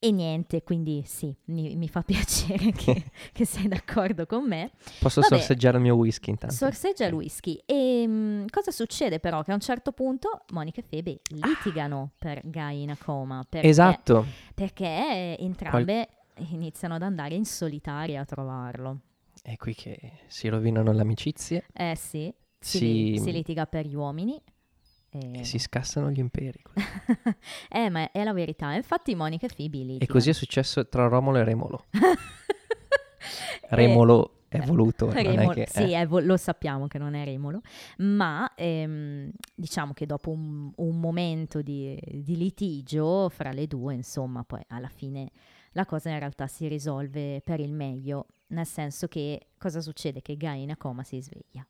E 0.06 0.12
niente, 0.12 0.62
quindi 0.62 1.02
sì, 1.04 1.34
mi, 1.46 1.74
mi 1.74 1.88
fa 1.88 2.02
piacere 2.06 2.70
che, 2.70 3.10
che, 3.32 3.44
sei 3.44 3.66
d'accordo 3.66 4.24
con 4.24 4.46
me. 4.46 4.70
Posso 5.00 5.20
Vabbè, 5.20 5.34
sorseggiare 5.34 5.78
il 5.78 5.82
mio 5.82 5.96
whisky 5.96 6.30
intanto? 6.30 6.54
Sorseggia 6.54 7.06
il 7.06 7.14
whisky. 7.14 7.60
E 7.66 8.06
mh, 8.06 8.12
mm, 8.12 8.44
cosa 8.48 8.70
succede 8.70 9.18
però? 9.18 9.42
Che 9.42 9.50
a 9.50 9.54
un 9.54 9.60
certo 9.60 9.90
punto 9.90 10.42
Monica 10.52 10.80
e 10.80 10.84
Febe 10.88 11.20
litigano 11.30 12.10
ah. 12.12 12.16
per 12.16 12.40
Guy 12.44 12.82
in 12.82 12.90
a 12.90 12.96
coma. 12.96 13.44
Perché, 13.48 13.66
esatto. 13.66 14.26
Perché 14.54 15.36
entrambe 15.40 16.08
Qual... 16.34 16.46
iniziano 16.52 16.94
ad 16.94 17.02
andare 17.02 17.34
in 17.34 17.44
solitaria 17.44 18.20
a 18.20 18.24
trovarlo. 18.24 19.00
È 19.42 19.56
qui 19.56 19.74
che 19.74 20.12
si 20.28 20.46
rovinano 20.46 20.92
le 20.92 21.00
amicizie. 21.00 21.64
Eh 21.72 21.96
sì, 21.96 22.32
si, 22.60 22.78
si... 22.78 23.20
si 23.20 23.32
litiga 23.32 23.66
per 23.66 23.86
gli 23.86 23.96
uomini. 23.96 24.40
E... 25.20 25.40
e 25.40 25.44
si 25.44 25.58
scassano 25.58 26.10
gli 26.10 26.18
imperi. 26.18 26.60
eh, 27.70 27.88
ma 27.90 28.10
è 28.10 28.24
la 28.24 28.32
verità. 28.32 28.72
Infatti 28.72 29.14
Monica 29.14 29.46
e 29.46 29.50
Phoebe 29.54 29.78
litigano. 29.78 30.02
E 30.02 30.06
così 30.06 30.30
è 30.30 30.32
successo 30.32 30.86
tra 30.88 31.06
Romolo 31.08 31.38
e 31.38 31.44
Remolo. 31.44 31.84
Remolo 33.70 34.36
è 34.48 34.60
voluto. 34.60 35.10
Remolo, 35.10 35.50
che, 35.50 35.66
sì, 35.68 35.92
eh. 35.92 36.06
vo- 36.06 36.20
lo 36.20 36.36
sappiamo 36.36 36.86
che 36.86 36.98
non 36.98 37.14
è 37.14 37.24
Remolo, 37.24 37.60
ma 37.98 38.52
ehm, 38.54 39.30
diciamo 39.54 39.92
che 39.92 40.06
dopo 40.06 40.30
un, 40.30 40.70
un 40.76 41.00
momento 41.00 41.62
di, 41.62 41.98
di, 42.06 42.36
litigio 42.36 43.28
fra 43.28 43.50
le 43.50 43.66
due, 43.66 43.94
insomma, 43.94 44.44
poi 44.44 44.62
alla 44.68 44.88
fine 44.88 45.30
la 45.72 45.84
cosa 45.84 46.10
in 46.10 46.18
realtà 46.18 46.46
si 46.46 46.68
risolve 46.68 47.42
per 47.44 47.60
il 47.60 47.72
meglio, 47.72 48.26
nel 48.48 48.66
senso 48.66 49.08
che 49.08 49.48
cosa 49.58 49.80
succede? 49.80 50.22
Che 50.22 50.36
Guy 50.36 50.62
in 50.62 50.70
a 50.70 50.76
coma 50.76 51.02
si 51.02 51.20
sveglia 51.20 51.66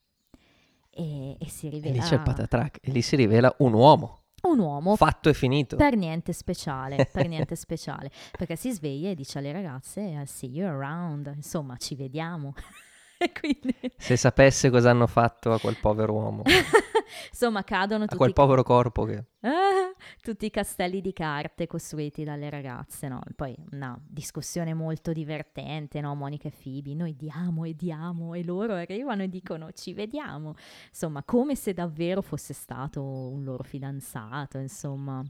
e, 0.97 1.37
e 1.39 1.49
si 1.49 1.69
rivela... 1.69 1.95
E 1.95 1.99
lì 1.99 2.05
c'è 2.05 2.15
il 2.15 2.23
patatrack 2.23 2.79
e 2.81 2.91
lì 2.91 3.03
si 3.03 3.17
rivela 3.17 3.55
un 3.59 3.75
uomo. 3.75 4.21
Un 4.43 4.59
uomo. 4.59 4.97
Fatto 4.97 5.29
e 5.29 5.35
finito. 5.35 5.77
Per 5.77 5.97
niente 5.97 6.33
speciale, 6.33 7.09
per 7.11 7.27
niente 7.29 7.55
speciale. 7.57 8.11
Perché 8.37 8.57
si 8.57 8.73
sveglia 8.73 9.11
e 9.11 9.15
dice 9.15 9.39
alle 9.39 9.53
ragazze, 9.53 10.01
I'll 10.01 10.25
see 10.25 10.51
you 10.51 10.67
around, 10.67 11.33
insomma 11.35 11.77
ci 11.77 11.95
vediamo. 11.95 12.55
e 13.19 13.33
quindi... 13.33 13.75
Se 13.97 14.17
sapesse 14.17 14.71
cosa 14.71 14.91
hanno 14.91 15.07
fatto 15.07 15.53
a 15.53 15.61
quel 15.61 15.77
povero 15.81 16.15
uomo. 16.15 16.43
Insomma, 17.31 17.65
cadono 17.65 18.05
tutti... 18.05 18.15
A 18.15 18.19
quel 18.19 18.33
povero 18.33 18.63
corpo 18.63 19.05
che... 19.05 19.25
Ah, 19.41 19.93
tutti 20.21 20.47
i 20.47 20.51
castelli 20.51 21.01
di 21.01 21.13
carte 21.13 21.67
costruiti 21.67 22.25
dalle 22.25 22.51
ragazze, 22.51 23.09
no? 23.09 23.21
Poi 23.35 23.57
una 23.73 23.99
discussione 24.07 24.75
molto 24.75 25.13
divertente, 25.13 26.01
no? 26.01 26.15
Monica 26.15 26.49
e 26.49 26.53
Phoebe, 26.53 26.95
noi 26.95 27.17
diamo 27.17 27.65
e 27.65 27.75
diamo 27.75 28.35
e 28.35 28.45
loro 28.45 28.75
arrivano 28.75 29.23
e 29.23 29.29
dicono 29.29 29.73
ci 29.73 29.93
vediamo. 29.93 30.55
Insomma, 30.89 31.23
come 31.23 31.55
se 31.55 31.73
davvero 31.73 32.23
fosse 32.23 32.55
stato 32.55 33.03
un 33.03 33.45
loro 33.45 33.63
fidanzato, 33.63 34.59
insomma. 34.59 35.25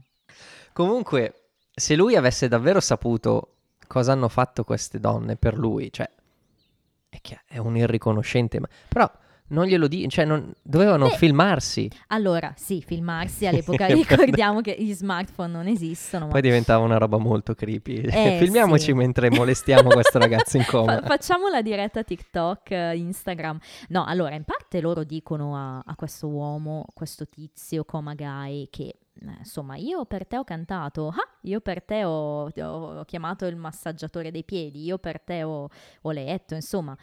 Comunque, 0.73 1.49
se 1.73 1.95
lui 1.95 2.15
avesse 2.15 2.47
davvero 2.47 2.79
saputo 2.79 3.53
cosa 3.87 4.11
hanno 4.11 4.27
fatto 4.27 4.63
queste 4.63 4.99
donne 4.99 5.37
per 5.37 5.57
lui, 5.57 5.91
cioè, 5.91 6.09
è, 7.09 7.19
che 7.21 7.41
è 7.45 7.57
un 7.57 7.77
irriconoscente, 7.77 8.59
ma... 8.59 8.67
però 8.87 9.09
non 9.49 9.65
glielo 9.65 9.87
dicono, 9.87 10.09
cioè 10.09 10.25
non, 10.25 10.53
dovevano 10.61 11.07
Beh, 11.07 11.17
filmarsi. 11.17 11.89
Allora, 12.07 12.53
sì, 12.57 12.81
filmarsi 12.81 13.45
all'epoca, 13.45 13.85
ricordiamo 13.87 14.61
che 14.61 14.75
gli 14.77 14.93
smartphone 14.93 15.51
non 15.51 15.67
esistono. 15.67 16.25
Ma... 16.25 16.31
Poi 16.31 16.41
diventava 16.41 16.83
una 16.83 16.97
roba 16.97 17.17
molto 17.17 17.53
creepy. 17.53 18.01
Eh, 18.01 18.37
Filmiamoci 18.41 18.85
sì. 18.85 18.93
mentre 18.93 19.29
molestiamo 19.29 19.89
questo 19.89 20.19
ragazzo 20.19 20.57
in 20.57 20.65
coma. 20.67 20.99
Fa- 20.99 21.07
facciamo 21.07 21.47
la 21.47 21.61
diretta 21.61 22.03
TikTok, 22.03 22.71
Instagram. 22.71 23.59
No, 23.89 24.05
allora, 24.05 24.35
in 24.35 24.43
parte 24.43 24.81
loro 24.81 25.03
dicono 25.03 25.55
a, 25.55 25.81
a 25.85 25.95
questo 25.95 26.27
uomo, 26.27 26.85
questo 26.93 27.27
tizio, 27.27 27.85
coma 27.85 28.13
guy, 28.15 28.67
che 28.69 28.95
eh, 29.21 29.35
insomma, 29.39 29.75
io 29.77 30.05
per 30.05 30.27
te 30.27 30.37
ho 30.37 30.43
cantato, 30.43 31.07
ah, 31.07 31.37
io 31.41 31.59
per 31.61 31.81
te 31.83 32.03
ho, 32.03 32.49
ho, 32.49 33.05
chiamato 33.05 33.45
il 33.45 33.55
massaggiatore 33.55 34.31
dei 34.31 34.43
piedi, 34.43 34.83
io 34.83 34.97
per 34.97 35.21
te 35.21 35.43
ho, 35.43 35.69
ho 36.01 36.11
letto, 36.11 36.53
insomma 36.53 36.95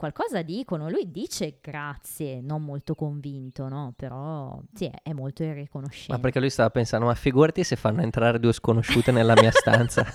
qualcosa 0.00 0.40
dicono, 0.40 0.88
lui 0.88 1.10
dice 1.10 1.58
grazie, 1.60 2.40
non 2.40 2.64
molto 2.64 2.94
convinto, 2.94 3.68
no? 3.68 3.92
Però 3.94 4.58
sì, 4.72 4.90
è 5.02 5.12
molto 5.12 5.42
irriconoscente. 5.42 6.14
Ma 6.14 6.18
perché 6.18 6.40
lui 6.40 6.48
stava 6.48 6.70
pensando, 6.70 7.04
ma 7.04 7.14
figurati 7.14 7.62
se 7.62 7.76
fanno 7.76 8.00
entrare 8.00 8.40
due 8.40 8.54
sconosciute 8.54 9.12
nella 9.12 9.34
mia 9.34 9.50
stanza. 9.50 10.06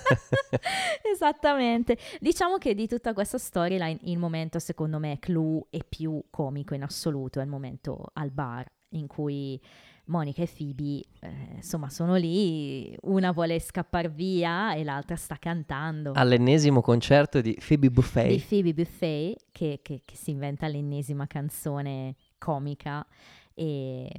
Esattamente. 1.13 2.00
Diciamo 2.20 2.58
che 2.58 2.74
di 2.74 2.88
tutta 2.88 3.13
questa 3.13 3.38
storyline 3.38 4.00
il 4.06 4.18
momento 4.18 4.58
secondo 4.58 4.98
me 4.98 5.20
clou 5.20 5.68
e 5.70 5.86
più 5.88 6.20
comico 6.32 6.74
in 6.74 6.82
assoluto 6.82 7.39
è 7.39 7.44
il 7.44 7.50
momento 7.50 8.10
al 8.13 8.32
bar 8.32 8.65
in 8.89 9.06
cui 9.06 9.62
Monica 10.07 10.43
e 10.43 10.47
Phoebe, 10.47 11.03
eh, 11.19 11.55
insomma, 11.55 11.89
sono 11.89 12.15
lì, 12.15 12.95
una 13.03 13.31
vuole 13.31 13.59
scappare 13.59 14.09
via 14.09 14.75
e 14.75 14.83
l'altra 14.83 15.15
sta 15.15 15.38
cantando. 15.38 16.12
All'ennesimo 16.13 16.81
concerto 16.81 17.41
di 17.41 17.57
Phoebe 17.65 17.89
Buffet. 17.89 18.27
Di 18.27 18.43
Phoebe 18.47 18.74
Buffet, 18.74 19.45
che, 19.51 19.79
che, 19.81 20.01
che 20.05 20.15
si 20.15 20.31
inventa 20.31 20.67
l'ennesima 20.67 21.25
canzone 21.25 22.15
comica 22.38 23.05
e 23.53 24.09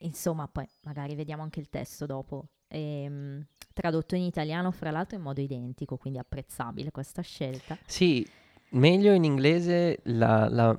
insomma, 0.00 0.48
poi 0.48 0.68
magari 0.82 1.14
vediamo 1.14 1.42
anche 1.42 1.60
il 1.60 1.70
testo 1.70 2.04
dopo. 2.04 2.48
E, 2.68 3.02
ehm, 3.02 3.46
tradotto 3.72 4.14
in 4.16 4.22
italiano, 4.22 4.70
fra 4.70 4.90
l'altro, 4.90 5.16
in 5.16 5.22
modo 5.22 5.40
identico, 5.40 5.96
quindi 5.96 6.18
apprezzabile 6.18 6.90
questa 6.90 7.22
scelta. 7.22 7.78
Sì, 7.86 8.26
meglio 8.70 9.12
in 9.12 9.24
inglese 9.24 10.00
la, 10.04 10.48
la 10.48 10.76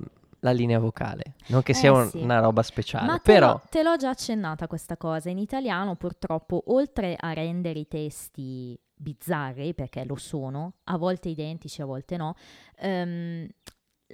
la 0.48 0.54
linea 0.54 0.78
vocale, 0.78 1.34
non 1.48 1.62
che 1.62 1.74
sia 1.74 1.92
eh, 2.02 2.08
sì. 2.08 2.18
una 2.18 2.40
roba 2.40 2.62
speciale, 2.62 3.06
Ma 3.06 3.18
però... 3.18 3.60
Te, 3.60 3.78
te 3.78 3.82
l'ho 3.82 3.96
già 3.96 4.10
accennata 4.10 4.66
questa 4.66 4.96
cosa, 4.96 5.30
in 5.30 5.38
italiano 5.38 5.94
purtroppo 5.94 6.64
oltre 6.66 7.16
a 7.18 7.32
rendere 7.32 7.78
i 7.78 7.88
testi 7.88 8.78
bizzarri, 8.94 9.74
perché 9.74 10.04
lo 10.04 10.16
sono, 10.16 10.74
a 10.84 10.96
volte 10.96 11.28
identici, 11.28 11.82
a 11.82 11.84
volte 11.84 12.16
no, 12.16 12.34
um, 12.82 13.46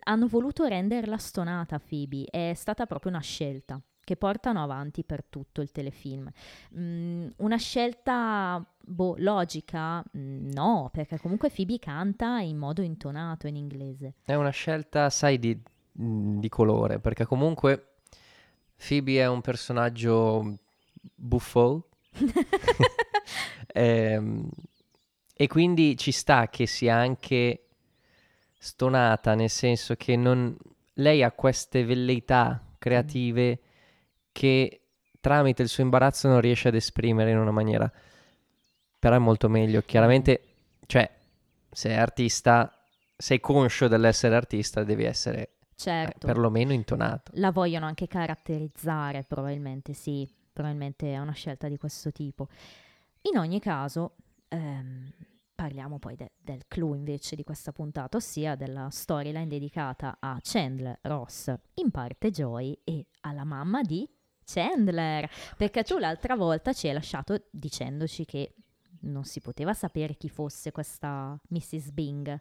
hanno 0.05 0.27
voluto 0.27 0.65
renderla 0.65 1.17
stonata 1.17 1.79
Phoebe, 1.79 2.27
è 2.31 2.53
stata 2.55 2.87
proprio 2.87 3.13
una 3.13 3.21
scelta 3.21 3.81
che 4.05 4.17
portano 4.17 4.63
avanti 4.63 5.03
per 5.03 5.25
tutto 5.25 5.63
il 5.63 5.73
telefilm. 5.73 6.31
Mm, 6.79 7.29
una 7.39 7.57
scelta 7.57 8.65
boh, 8.79 9.15
logica? 9.19 10.05
Mm, 10.17 10.51
no, 10.51 10.91
perché 10.93 11.19
comunque 11.19 11.51
Phoebe 11.51 11.79
canta 11.79 12.39
in 12.41 12.59
modo 12.59 12.83
intonato 12.83 13.47
in 13.47 13.57
inglese. 13.57 14.15
È 14.25 14.35
una 14.35 14.51
scelta, 14.51 15.09
sai, 15.09 15.39
di 15.39 15.59
Mm, 16.01 16.41
di 16.41 16.49
colore, 16.49 16.99
perché 16.99 17.25
comunque 17.25 17.99
Phoebe 18.77 19.21
è 19.21 19.27
un 19.29 19.41
personaggio 19.41 20.59
buffo 21.15 21.89
e, 22.13 22.25
ehm, 23.73 24.51
e 25.37 25.47
quindi 25.47 25.97
ci 25.97 26.11
sta 26.11 26.49
che 26.49 26.67
sia 26.67 26.97
anche 26.97 27.67
stonata, 28.59 29.35
nel 29.37 29.51
senso 29.51 29.95
che 29.95 30.17
non, 30.17 30.57
lei 30.95 31.23
ha 31.23 31.31
queste 31.31 31.85
velleità 31.85 32.61
creative 32.79 33.61
che 34.33 34.81
tramite 35.21 35.63
il 35.63 35.69
suo 35.69 35.85
imbarazzo 35.85 36.27
non 36.27 36.41
riesce 36.41 36.69
ad 36.69 36.75
esprimere 36.75 37.31
in 37.31 37.39
una 37.39 37.53
maniera, 37.53 37.91
però 38.99 39.15
è 39.15 39.19
molto 39.19 39.49
meglio. 39.49 39.83
Chiaramente, 39.83 40.43
cioè, 40.87 41.09
se 41.71 41.91
è 41.91 41.95
artista, 41.95 42.85
sei 43.17 43.39
conscio 43.39 43.87
dell'essere 43.87 44.35
artista, 44.35 44.83
devi 44.83 45.05
essere 45.05 45.54
Certo. 45.75 46.27
Eh, 46.27 46.33
perlomeno 46.33 46.73
intonato. 46.73 47.33
La 47.35 47.51
vogliono 47.51 47.87
anche 47.87 48.07
caratterizzare, 48.07 49.25
probabilmente 49.25 49.93
sì, 49.93 50.29
probabilmente 50.53 51.13
è 51.13 51.19
una 51.19 51.33
scelta 51.33 51.69
di 51.69 51.77
questo 51.77 52.13
tipo. 52.13 52.49
In 53.23 53.39
ogni 53.39 53.61
caso, 53.61 54.17
ehm, 54.49 55.13
parliamo 55.55 55.99
poi 55.99 56.17
de- 56.17 56.33
del 56.41 56.65
clou 56.69 56.95
invece 56.95 57.37
di 57.37 57.45
questa 57.45 57.73
puntata, 57.73 58.17
ossia 58.17 58.55
della 58.55 58.89
storyline 58.91 59.47
dedicata 59.47 60.17
a 60.21 60.39
Chandler, 60.43 60.99
Ross, 61.03 61.53
in 61.75 61.91
parte 61.91 62.31
Joy 62.31 62.79
e 62.85 63.07
alla 63.21 63.45
mamma 63.45 63.83
di 63.83 64.09
Chandler. 64.45 65.29
Perché 65.57 65.83
tu 65.83 65.99
l'altra 65.99 66.35
volta 66.37 66.73
ci 66.73 66.89
hai 66.89 66.95
lasciato 66.95 67.47
dicendoci 67.51 68.25
che 68.25 68.55
non 69.01 69.25
si 69.25 69.41
poteva 69.41 69.75
sapere 69.75 70.15
chi 70.15 70.29
fosse 70.29 70.73
questa 70.73 71.39
Mrs. 71.49 71.91
Bing, 71.91 72.41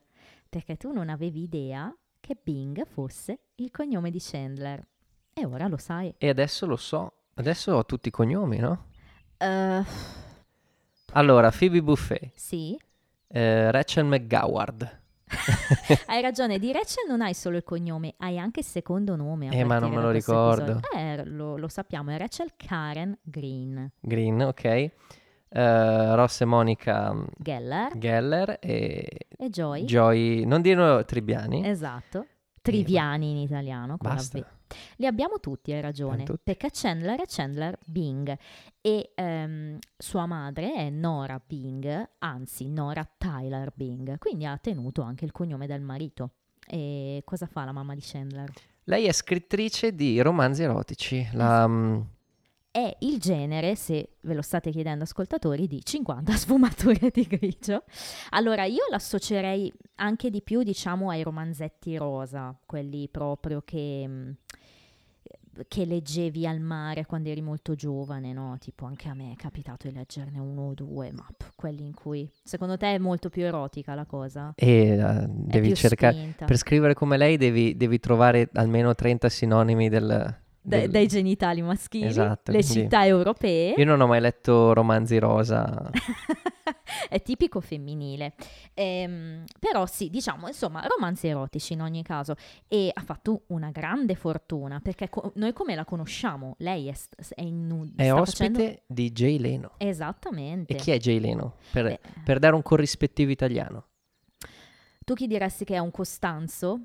perché 0.50 0.78
tu 0.78 0.92
non 0.92 1.10
avevi 1.10 1.44
idea 1.44 1.94
che 2.24 2.38
Bing 2.42 2.86
fosse 2.88 3.40
il 3.56 3.70
cognome 3.70 4.10
di 4.10 4.20
Chandler. 4.22 4.82
E 5.34 5.46
ora 5.46 5.68
lo 5.68 5.76
sai. 5.76 6.14
E 6.18 6.30
adesso 6.30 6.66
lo 6.66 6.78
so. 6.78 7.12
Adesso 7.34 7.74
ho 7.74 7.86
tutti 7.86 8.08
i 8.08 8.12
cognomi, 8.12 8.60
no? 8.60 8.86
Uh, 9.40 9.84
allora, 11.12 11.52
Phoebe 11.52 11.84
Buffet. 11.84 12.32
Sì. 12.34 12.80
Uh, 13.28 13.72
Rachel 13.72 14.06
McGoward. 14.06 15.02
hai 16.08 16.22
ragione, 16.22 16.60
di 16.60 16.72
Rachel 16.72 17.06
non 17.10 17.22
hai 17.22 17.34
solo 17.34 17.58
il 17.58 17.64
cognome, 17.64 18.14
hai 18.20 18.40
anche 18.40 18.62
il 18.62 18.66
secondo 18.66 19.18
nome. 19.18 19.50
Eh, 19.50 19.66
ma 19.66 19.80
non 19.80 19.92
me 19.92 20.02
lo 20.02 20.12
ricordo. 20.12 20.80
Eh, 20.96 21.26
lo, 21.26 21.58
lo, 21.58 21.68
sappiamo, 21.68 22.12
è 22.12 22.18
Rachel 22.18 22.54
Karen 22.56 23.18
Green. 23.22 23.92
Green, 24.00 24.40
ok. 24.40 24.92
Uh, 25.56 26.16
Ross 26.16 26.42
e 26.42 26.46
Monica 26.46 27.14
mm, 27.14 27.24
Geller, 27.38 27.98
Geller 27.98 28.58
e, 28.60 29.28
e 29.38 29.50
Joy. 29.50 29.86
Joy, 29.86 30.46
non 30.46 30.62
dirlo 30.62 31.06
Tribbiani. 31.06 31.68
Esatto. 31.68 32.26
Triviani 32.60 33.32
in 33.32 33.38
italiano. 33.38 33.98
Basta. 34.00 34.40
V. 34.40 34.46
Li 34.96 35.06
abbiamo 35.06 35.40
tutti, 35.40 35.72
hai 35.72 35.82
ragione, 35.82 36.24
tutti. 36.24 36.42
perché 36.44 36.70
Chandler 36.72 37.20
è 37.20 37.26
Chandler 37.28 37.78
Bing 37.86 38.36
e 38.82 39.12
ehm, 39.14 39.78
sua 39.98 40.26
madre 40.26 40.74
è 40.74 40.90
Nora 40.90 41.40
Bing, 41.46 42.10
anzi 42.20 42.70
Nora 42.70 43.08
Tyler 43.18 43.72
Bing, 43.76 44.18
quindi 44.18 44.46
ha 44.46 44.58
tenuto 44.58 45.02
anche 45.02 45.26
il 45.26 45.32
cognome 45.32 45.68
del 45.68 45.82
marito. 45.82 46.32
E 46.66 47.22
cosa 47.26 47.46
fa 47.46 47.66
la 47.66 47.74
mamma 47.74 47.94
di 47.94 48.02
Chandler? 48.02 48.52
Lei 48.86 49.06
è 49.06 49.12
scrittrice 49.12 49.94
di 49.94 50.22
romanzi 50.22 50.64
erotici. 50.64 51.28
La, 51.34 51.68
mm, 51.68 52.02
È 52.76 52.96
il 53.02 53.20
genere, 53.20 53.76
se 53.76 54.14
ve 54.22 54.34
lo 54.34 54.42
state 54.42 54.72
chiedendo 54.72 55.04
ascoltatori, 55.04 55.68
di 55.68 55.80
50 55.84 56.32
sfumature 56.34 57.12
di 57.12 57.22
grigio. 57.22 57.84
Allora 58.32 58.66
io 58.66 58.82
l'associerei 58.90 59.72
anche 59.98 60.32
di 60.32 60.42
più, 60.42 60.64
diciamo, 60.64 61.12
ai 61.12 61.22
romanzetti 61.22 61.96
rosa, 61.98 62.58
quelli 62.66 63.08
proprio 63.10 63.62
che, 63.64 64.06
mm, 64.08 64.30
che 65.68 65.86
leggevi 65.86 66.48
al 66.48 66.62
mare 66.62 67.06
quando 67.06 67.30
eri 67.30 67.44
molto 67.44 67.76
giovane, 67.76 68.34
no? 68.34 68.58
Tipo 68.60 68.86
anche 68.86 69.08
a 69.08 69.14
me 69.14 69.34
è 69.34 69.36
capitato 69.36 69.88
di 69.88 69.94
leggerne 69.94 70.40
uno 70.40 70.70
o 70.70 70.74
due, 70.74 71.12
ma 71.12 71.28
quelli 71.56 71.86
in 71.86 71.94
cui... 71.94 72.28
Secondo 72.44 72.76
te 72.76 72.96
è 72.96 72.98
molto 72.98 73.30
più 73.30 73.44
erotica 73.44 73.94
la 73.94 74.08
cosa? 74.08 74.52
e 74.56 74.98
È 74.98 75.26
devi 75.28 75.76
cercare. 75.76 76.16
spinta. 76.16 76.46
Per 76.46 76.58
scrivere 76.58 76.96
come 76.96 77.18
lei 77.18 77.38
devi, 77.38 77.78
devi 77.78 78.00
trovare 78.00 78.50
almeno 78.54 78.96
30 78.96 79.30
sinonimi 79.30 79.90
del, 79.90 80.42
Da- 80.66 80.78
del- 80.80 80.90
dai 80.92 81.08
genitali 81.08 81.62
maschili, 81.62 82.06
Esatto, 82.06 82.52
le 82.54 82.64
città 82.64 83.06
europee. 83.06 83.74
Io 83.78 83.84
non 83.86 84.00
ho 84.00 84.08
mai 84.08 84.22
letto 84.22 84.72
romanzi 84.74 85.20
rosa. 85.20 85.92
è 87.10 87.22
tipico 87.22 87.60
femminile. 87.60 88.34
Ehm, 88.74 89.44
però 89.60 89.86
sì, 89.86 90.10
diciamo, 90.10 90.48
insomma, 90.48 90.86
romanzi 90.88 91.28
erotici 91.28 91.74
in 91.74 91.82
ogni 91.82 92.02
caso. 92.02 92.36
E 92.70 92.90
ha 92.94 93.02
fatto 93.02 93.44
una 93.48 93.72
grande 93.72 94.16
fortuna, 94.16 94.80
perché 94.80 95.10
co- 95.10 95.34
noi 95.36 95.52
come 95.52 95.76
la 95.76 95.84
conosciamo? 95.84 96.56
Lei 96.60 96.88
è, 96.88 96.94
st- 96.94 97.34
è, 97.36 97.42
in, 97.42 97.92
È 97.98 98.04
sta 98.06 98.22
ospite 98.22 98.52
facendo- 98.54 98.82
di 98.88 99.12
Jay 99.12 99.38
Leno. 99.40 99.72
Esattamente. 99.78 100.74
E 100.74 100.76
chi 100.78 100.92
è 100.92 100.98
Jay 100.98 101.20
Leno? 101.20 101.56
Per, 101.72 101.84
Beh, 101.84 102.00
per 102.24 102.40
dare 102.40 102.56
un 102.56 102.62
corrispettivo 102.62 103.32
italiano. 103.32 103.88
tu 105.04 105.14
chi 105.14 105.28
diresti 105.28 105.66
che 105.66 105.76
è 105.76 105.80
un 105.80 105.92
Costanzo? 105.92 106.80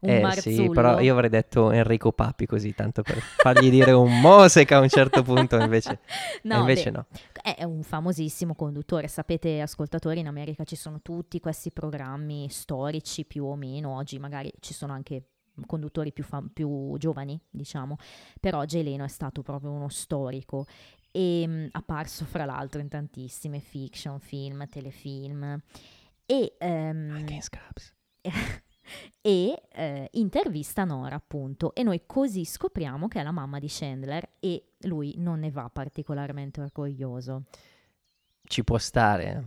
Un 0.00 0.08
eh 0.10 0.20
Marzullo? 0.20 0.56
sì, 0.56 0.68
però 0.70 0.98
io 1.00 1.12
avrei 1.12 1.28
detto 1.28 1.70
Enrico 1.70 2.12
Papi 2.12 2.46
così, 2.46 2.74
tanto 2.74 3.02
per 3.02 3.18
fargli 3.18 3.68
dire 3.70 3.92
un 3.92 4.20
Mosec 4.20 4.70
a 4.72 4.80
un 4.80 4.88
certo 4.88 5.22
punto, 5.22 5.56
invece, 5.58 6.00
No, 6.44 6.58
invece 6.60 6.90
beh, 6.90 6.96
no. 6.96 7.06
È 7.42 7.64
un 7.64 7.82
famosissimo 7.82 8.54
conduttore, 8.54 9.08
sapete 9.08 9.60
ascoltatori, 9.60 10.20
in 10.20 10.26
America 10.26 10.64
ci 10.64 10.76
sono 10.76 11.00
tutti 11.02 11.38
questi 11.40 11.70
programmi 11.70 12.48
storici 12.48 13.24
più 13.26 13.44
o 13.44 13.56
meno, 13.56 13.94
oggi 13.94 14.18
magari 14.18 14.50
ci 14.60 14.72
sono 14.72 14.92
anche 14.94 15.24
conduttori 15.66 16.12
più, 16.12 16.24
fam- 16.24 16.48
più 16.52 16.96
giovani, 16.96 17.38
diciamo, 17.50 17.96
però 18.40 18.64
Jay 18.64 18.82
Leno 18.82 19.04
è 19.04 19.08
stato 19.08 19.42
proprio 19.42 19.70
uno 19.70 19.88
storico 19.90 20.66
e 21.12 21.46
mh, 21.46 21.68
apparso 21.72 22.24
fra 22.24 22.44
l'altro 22.46 22.80
in 22.80 22.88
tantissime 22.88 23.60
fiction, 23.60 24.18
film, 24.20 24.66
telefilm 24.68 25.60
e, 26.24 26.54
ehm, 26.58 27.10
Anche 27.16 27.34
in 27.34 27.42
Scrubs. 27.42 27.94
e 29.20 29.62
eh, 29.72 30.08
intervista 30.12 30.84
Nora 30.84 31.16
appunto 31.16 31.74
e 31.74 31.82
noi 31.82 32.02
così 32.06 32.44
scopriamo 32.44 33.08
che 33.08 33.20
è 33.20 33.22
la 33.22 33.30
mamma 33.30 33.58
di 33.58 33.66
Chandler 33.68 34.28
e 34.40 34.72
lui 34.80 35.14
non 35.18 35.40
ne 35.40 35.50
va 35.50 35.68
particolarmente 35.72 36.60
orgoglioso. 36.60 37.44
Ci 38.42 38.64
può 38.64 38.78
stare, 38.78 39.24
eh, 39.24 39.42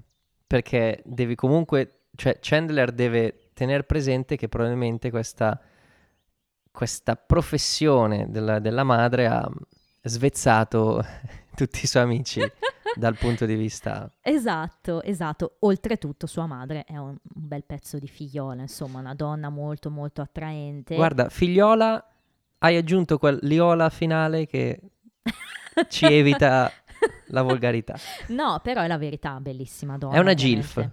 perché 0.48 1.02
devi 1.06 1.36
comunque, 1.36 2.06
cioè 2.16 2.38
Chandler 2.40 2.92
deve 2.92 3.50
tenere 3.54 3.84
presente 3.84 4.36
che 4.36 4.48
probabilmente 4.48 5.10
questa, 5.10 5.60
questa 6.72 7.16
professione 7.16 8.30
della, 8.30 8.60
della 8.60 8.84
madre 8.84 9.28
ha 9.28 9.50
svezzato 10.02 11.04
tutti 11.56 11.82
i 11.84 11.88
suoi 11.88 12.04
amici 12.04 12.42
dal 12.96 13.18
punto 13.18 13.46
di 13.46 13.56
vista... 13.56 14.10
Esatto, 14.22 15.02
esatto. 15.02 15.58
Oltretutto 15.60 16.28
sua 16.28 16.46
madre 16.46 16.84
è 16.86 16.98
un, 16.98 17.10
un 17.10 17.18
bel 17.22 17.64
pezzo 17.64 17.98
di 17.98 18.08
figliola, 18.08 18.62
insomma, 18.62 19.00
una 19.00 19.14
donna 19.14 19.50
molto 19.50 19.90
molto 19.90 20.22
attraente. 20.22 20.96
Guarda, 20.96 21.30
figliola, 21.30 22.04
hai 22.60 22.78
aggiunto 22.78 23.18
quel 23.18 23.40
liola 23.42 23.90
finale 23.90 24.46
che 24.46 24.80
ci 25.90 26.06
evita 26.06 26.72
la 27.28 27.42
volgarità. 27.42 27.96
No, 28.28 28.60
però 28.64 28.82
è 28.82 28.88
la 28.88 28.98
verità, 28.98 29.40
bellissima 29.40 29.98
donna. 29.98 30.16
È 30.16 30.20
una 30.20 30.32
ovviamente. 30.32 30.62
gilf. 30.62 30.90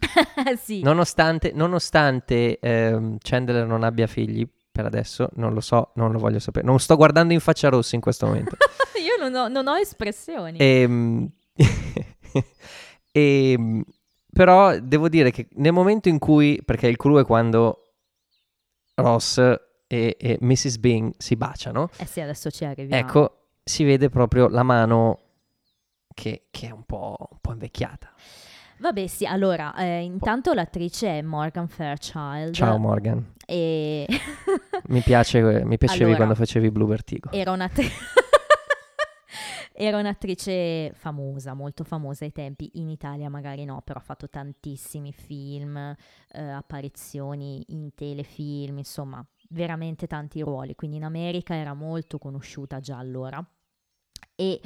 sì. 0.62 0.82
Nonostante, 0.82 1.52
nonostante 1.54 2.58
ehm, 2.58 3.18
Chandler 3.18 3.66
non 3.66 3.82
abbia 3.82 4.06
figli, 4.06 4.48
per 4.72 4.84
adesso, 4.84 5.28
non 5.34 5.52
lo 5.52 5.60
so, 5.60 5.90
non 5.94 6.12
lo 6.12 6.18
voglio 6.18 6.38
sapere. 6.38 6.66
Non 6.66 6.78
sto 6.78 6.96
guardando 6.96 7.32
in 7.32 7.40
faccia 7.40 7.68
rossa 7.68 7.96
in 7.96 8.00
questo 8.00 8.26
momento. 8.26 8.56
Non 9.20 9.34
ho, 9.34 9.48
non 9.48 9.66
ho 9.66 9.76
espressioni. 9.76 10.58
Ehm, 10.58 11.30
ehm, 13.12 13.84
però 14.32 14.78
devo 14.78 15.08
dire 15.10 15.30
che 15.30 15.48
nel 15.56 15.72
momento 15.72 16.08
in 16.08 16.18
cui, 16.18 16.60
perché 16.64 16.86
il 16.86 16.96
clou 16.96 17.20
è 17.20 17.24
quando 17.24 17.92
Ross 18.94 19.38
e, 19.38 20.16
e 20.18 20.38
Mrs. 20.40 20.78
Bing 20.78 21.12
si 21.18 21.36
baciano, 21.36 21.90
Eh 21.98 22.06
sì, 22.06 22.20
adesso 22.20 22.50
ci 22.50 22.64
arriviamo. 22.64 23.00
ecco, 23.02 23.48
si 23.62 23.84
vede 23.84 24.08
proprio 24.08 24.48
la 24.48 24.62
mano 24.62 25.18
che, 26.14 26.46
che 26.50 26.68
è 26.68 26.70
un 26.70 26.84
po', 26.84 27.16
un 27.30 27.38
po' 27.40 27.52
invecchiata. 27.52 28.12
Vabbè, 28.78 29.06
sì, 29.06 29.26
allora, 29.26 29.74
eh, 29.74 30.00
intanto 30.00 30.54
l'attrice 30.54 31.18
è 31.18 31.22
Morgan 31.22 31.68
Fairchild. 31.68 32.54
Ciao 32.54 32.78
Morgan, 32.78 33.34
E 33.44 34.06
mi, 34.86 35.00
piace, 35.02 35.42
mi 35.64 35.76
piacevi 35.76 36.02
Allora, 36.04 36.16
quando 36.16 36.34
facevi 36.34 36.70
Blue 36.70 36.86
Vertigo. 36.88 37.30
era 37.32 37.50
un'attrice... 37.50 37.92
Era 39.82 39.98
un'attrice 39.98 40.92
famosa, 40.92 41.54
molto 41.54 41.84
famosa 41.84 42.26
ai 42.26 42.32
tempi, 42.32 42.72
in 42.74 42.90
Italia 42.90 43.30
magari 43.30 43.64
no, 43.64 43.80
però 43.80 43.98
ha 43.98 44.02
fatto 44.02 44.28
tantissimi 44.28 45.10
film, 45.10 45.74
eh, 46.32 46.42
apparizioni 46.42 47.64
in 47.68 47.94
telefilm, 47.94 48.76
insomma, 48.76 49.26
veramente 49.48 50.06
tanti 50.06 50.42
ruoli, 50.42 50.74
quindi 50.74 50.98
in 50.98 51.04
America 51.04 51.54
era 51.54 51.72
molto 51.72 52.18
conosciuta 52.18 52.78
già 52.78 52.98
allora. 52.98 53.42
E 54.34 54.60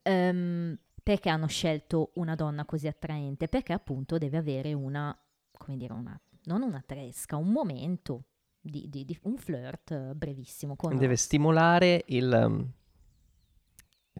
ehm, 0.00 0.78
perché 1.02 1.28
hanno 1.28 1.46
scelto 1.46 2.12
una 2.14 2.34
donna 2.34 2.64
così 2.64 2.86
attraente? 2.86 3.48
Perché 3.48 3.74
appunto 3.74 4.16
deve 4.16 4.38
avere 4.38 4.72
una, 4.72 5.14
come 5.58 5.76
dire, 5.76 5.92
una, 5.92 6.18
non 6.44 6.62
una 6.62 6.82
tresca, 6.86 7.36
un 7.36 7.50
momento, 7.50 8.28
di, 8.58 8.88
di- 8.88 9.04
di- 9.04 9.18
un 9.24 9.36
flirt 9.36 9.90
eh, 9.90 10.14
brevissimo 10.14 10.74
con 10.74 10.96
Deve 10.96 11.16
stimolare 11.16 12.04
il... 12.06 12.32
um, 12.46 12.72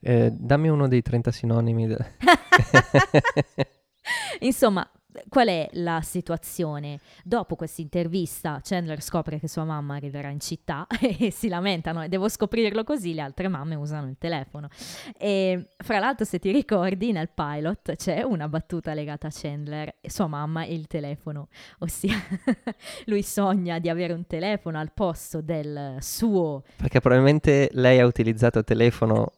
eh, 0.00 0.30
dammi 0.32 0.68
uno 0.68 0.88
dei 0.88 1.02
30 1.02 1.30
sinonimi. 1.30 1.86
de- 1.86 2.06
Insomma, 4.40 4.88
qual 5.28 5.48
è 5.48 5.68
la 5.72 6.00
situazione? 6.02 7.00
Dopo 7.22 7.56
questa 7.56 7.80
intervista, 7.80 8.60
Chandler 8.62 9.02
scopre 9.02 9.38
che 9.38 9.48
sua 9.48 9.64
mamma 9.64 9.96
arriverà 9.96 10.28
in 10.28 10.40
città 10.40 10.86
e 11.00 11.30
si 11.30 11.48
lamentano 11.48 12.02
e 12.02 12.08
devo 12.08 12.28
scoprirlo 12.28 12.84
così, 12.84 13.14
le 13.14 13.22
altre 13.22 13.48
mamme 13.48 13.74
usano 13.74 14.08
il 14.08 14.16
telefono. 14.18 14.68
E 15.16 15.68
fra 15.78 15.98
l'altro, 15.98 16.24
se 16.24 16.38
ti 16.38 16.50
ricordi, 16.50 17.12
nel 17.12 17.30
pilot 17.30 17.96
c'è 17.96 18.22
una 18.22 18.48
battuta 18.48 18.94
legata 18.94 19.28
a 19.28 19.30
Chandler, 19.32 19.96
e 20.00 20.10
sua 20.10 20.26
mamma 20.26 20.64
e 20.64 20.74
il 20.74 20.86
telefono, 20.86 21.48
ossia 21.78 22.16
lui 23.06 23.22
sogna 23.22 23.78
di 23.78 23.88
avere 23.88 24.12
un 24.12 24.26
telefono 24.26 24.78
al 24.78 24.92
posto 24.92 25.40
del 25.40 25.96
suo 26.00 26.62
Perché 26.76 27.00
probabilmente 27.00 27.68
lei 27.72 28.00
ha 28.00 28.06
utilizzato 28.06 28.62
telefono 28.64 29.32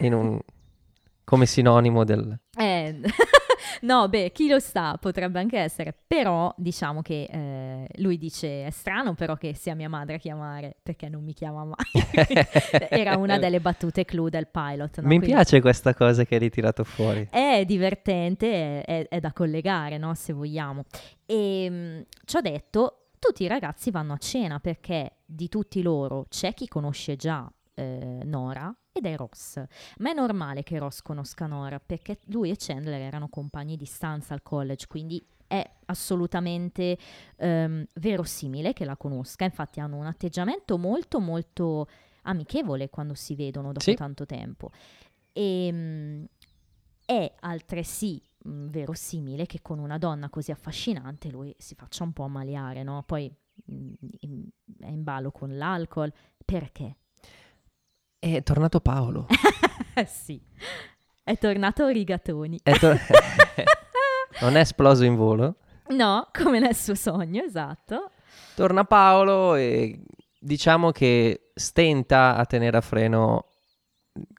in 0.00 0.14
un- 0.14 0.38
come 1.24 1.46
sinonimo 1.46 2.04
del... 2.04 2.38
Eh, 2.56 3.00
no, 3.82 4.08
beh, 4.08 4.30
chi 4.32 4.48
lo 4.48 4.58
sa, 4.58 4.96
potrebbe 5.00 5.38
anche 5.38 5.58
essere, 5.58 5.94
però 6.06 6.52
diciamo 6.56 7.02
che 7.02 7.28
eh, 7.30 7.86
lui 7.96 8.18
dice 8.18 8.66
è 8.66 8.70
strano 8.70 9.14
però 9.14 9.36
che 9.36 9.54
sia 9.54 9.74
mia 9.74 9.88
madre 9.88 10.16
a 10.16 10.18
chiamare 10.18 10.76
perché 10.82 11.08
non 11.08 11.22
mi 11.24 11.32
chiama 11.32 11.64
mai. 11.64 11.76
Era 12.90 13.16
una 13.16 13.38
delle 13.38 13.60
battute 13.60 14.04
clou 14.04 14.28
del 14.28 14.48
pilot. 14.48 15.00
no? 15.00 15.08
Mi 15.08 15.16
Quindi 15.18 15.26
piace 15.26 15.60
questa 15.60 15.94
cosa 15.94 16.24
che 16.24 16.34
hai 16.34 16.40
ritirato 16.40 16.84
fuori. 16.84 17.26
È 17.30 17.64
divertente, 17.66 18.82
è, 18.82 18.84
è- 18.84 19.08
è 19.08 19.20
da 19.20 19.32
collegare, 19.32 19.98
no? 19.98 20.14
se 20.14 20.32
vogliamo. 20.32 20.84
E 21.26 21.70
mh, 21.70 22.06
ciò 22.24 22.40
detto, 22.40 23.08
tutti 23.18 23.42
i 23.44 23.46
ragazzi 23.46 23.90
vanno 23.90 24.14
a 24.14 24.18
cena 24.18 24.58
perché 24.60 25.16
di 25.24 25.48
tutti 25.48 25.82
loro 25.82 26.26
c'è 26.28 26.54
chi 26.54 26.66
conosce 26.68 27.16
già 27.16 27.50
eh, 27.74 28.20
Nora 28.24 28.74
ed 29.00 29.06
è 29.06 29.16
Ross. 29.16 29.62
Ma 29.98 30.10
è 30.10 30.14
normale 30.14 30.62
che 30.62 30.78
Ross 30.78 31.02
conosca 31.02 31.46
Nora 31.46 31.80
perché 31.80 32.18
lui 32.26 32.50
e 32.50 32.56
Chandler 32.56 33.00
erano 33.00 33.28
compagni 33.28 33.76
di 33.76 33.84
stanza 33.86 34.34
al 34.34 34.42
college, 34.42 34.86
quindi 34.86 35.22
è 35.46 35.68
assolutamente 35.86 36.96
ehm, 37.36 37.84
verosimile 37.94 38.72
che 38.72 38.84
la 38.84 38.96
conosca. 38.96 39.44
Infatti 39.44 39.80
hanno 39.80 39.96
un 39.96 40.06
atteggiamento 40.06 40.78
molto 40.78 41.18
molto 41.18 41.88
amichevole 42.22 42.88
quando 42.90 43.14
si 43.14 43.34
vedono 43.34 43.68
dopo 43.72 43.80
Sì. 43.80 43.94
tanto 43.94 44.26
tempo. 44.26 44.70
E 45.32 45.72
mh, 45.72 46.24
è 47.04 47.34
altresì 47.40 48.22
mh, 48.44 48.66
verosimile 48.68 49.46
che 49.46 49.60
con 49.60 49.78
una 49.80 49.98
donna 49.98 50.28
così 50.28 50.52
affascinante 50.52 51.30
lui 51.30 51.52
si 51.58 51.74
faccia 51.74 52.04
un 52.04 52.12
po' 52.12 52.24
ammaliare, 52.24 52.82
no? 52.84 53.02
Poi 53.04 53.32
mh, 53.64 53.92
in- 54.20 54.48
è 54.78 54.86
in 54.88 55.02
ballo 55.02 55.32
con 55.32 55.56
l'alcol. 55.56 56.12
Perché? 56.44 56.96
È 58.20 58.42
tornato 58.42 58.80
Paolo. 58.80 59.26
Sì, 60.06 60.40
è 61.24 61.36
tornato 61.36 61.86
Rigatoni. 61.88 62.58
È 62.62 62.72
tor- 62.78 62.98
non 64.40 64.56
è 64.56 64.60
esploso 64.60 65.04
in 65.04 65.14
volo. 65.14 65.56
No, 65.88 66.26
come 66.32 66.58
nel 66.58 66.74
suo 66.74 66.94
sogno, 66.94 67.42
esatto. 67.42 68.10
Torna 68.54 68.84
Paolo 68.84 69.56
e 69.56 70.00
diciamo 70.38 70.90
che 70.90 71.50
stenta 71.54 72.36
a 72.36 72.46
tenere 72.46 72.78
a 72.78 72.80
freno 72.80 73.46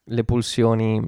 le 0.05 0.23
pulsioni 0.23 0.99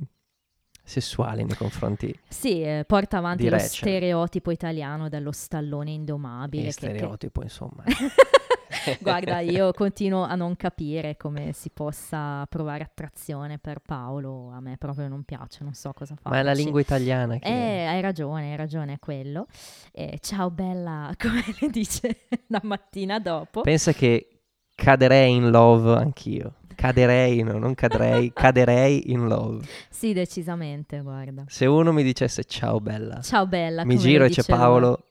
sessuali 0.84 1.44
nei 1.46 1.56
confronti 1.56 2.14
Sì, 2.28 2.62
eh, 2.62 2.84
porta 2.86 3.18
avanti 3.18 3.46
lo 3.46 3.52
Rachel. 3.52 3.70
stereotipo 3.70 4.52
italiano 4.52 5.10
dello 5.10 5.32
stallone 5.32 5.92
indomabile. 5.92 6.68
e 6.68 6.74
che- 6.74 6.80
che- 6.88 6.94
stereotipo, 6.98 7.42
insomma. 7.42 7.84
Guarda, 9.00 9.40
io 9.40 9.72
continuo 9.72 10.24
a 10.24 10.36
non 10.36 10.56
capire 10.56 11.18
come 11.18 11.52
si 11.54 11.70
possa 11.70 12.46
provare 12.48 12.84
attrazione 12.84 13.58
per 13.60 13.80
Paolo. 13.80 14.52
A 14.52 14.60
me 14.60 14.78
proprio 14.78 15.08
non 15.08 15.24
piace, 15.24 15.64
non 15.64 15.74
so 15.74 15.94
cosa 15.94 16.16
fare. 16.16 16.36
Ma 16.36 16.42
è 16.42 16.44
la 16.44 16.54
lingua 16.54 16.82
italiana 16.82 17.38
che... 17.38 17.48
Eh, 17.48 17.86
hai 17.86 18.02
ragione, 18.02 18.52
hai 18.52 18.58
ragione, 18.58 18.94
è 18.94 19.00
quello. 19.00 19.48
Eh, 19.92 20.20
ciao 20.22 20.50
bella, 20.50 21.12
come 21.20 21.44
le 21.60 21.70
dice 21.70 22.26
la 22.48 22.62
mattina 22.64 23.20
dopo. 23.20 23.62
Pensa 23.62 23.92
che 23.94 24.28
caderei 24.76 25.34
in 25.34 25.50
love 25.50 25.96
anch'io. 25.96 26.56
Caderei, 26.76 27.44
no, 27.44 27.60
non 27.60 27.76
cadrei, 27.76 28.32
caderei 28.34 29.12
in 29.12 29.28
love. 29.28 29.66
Sì, 29.90 30.12
decisamente, 30.12 31.02
guarda. 31.02 31.44
Se 31.48 31.66
uno 31.66 31.94
mi 31.94 32.04
dicesse 32.04 32.44
ciao 32.46 32.80
bella, 32.80 33.22
Ciao 33.22 33.46
bella. 33.46 33.86
mi 33.86 33.98
giro 33.98 34.26
e 34.26 34.30
c'è. 34.30 34.44
Paolo, 34.44 35.06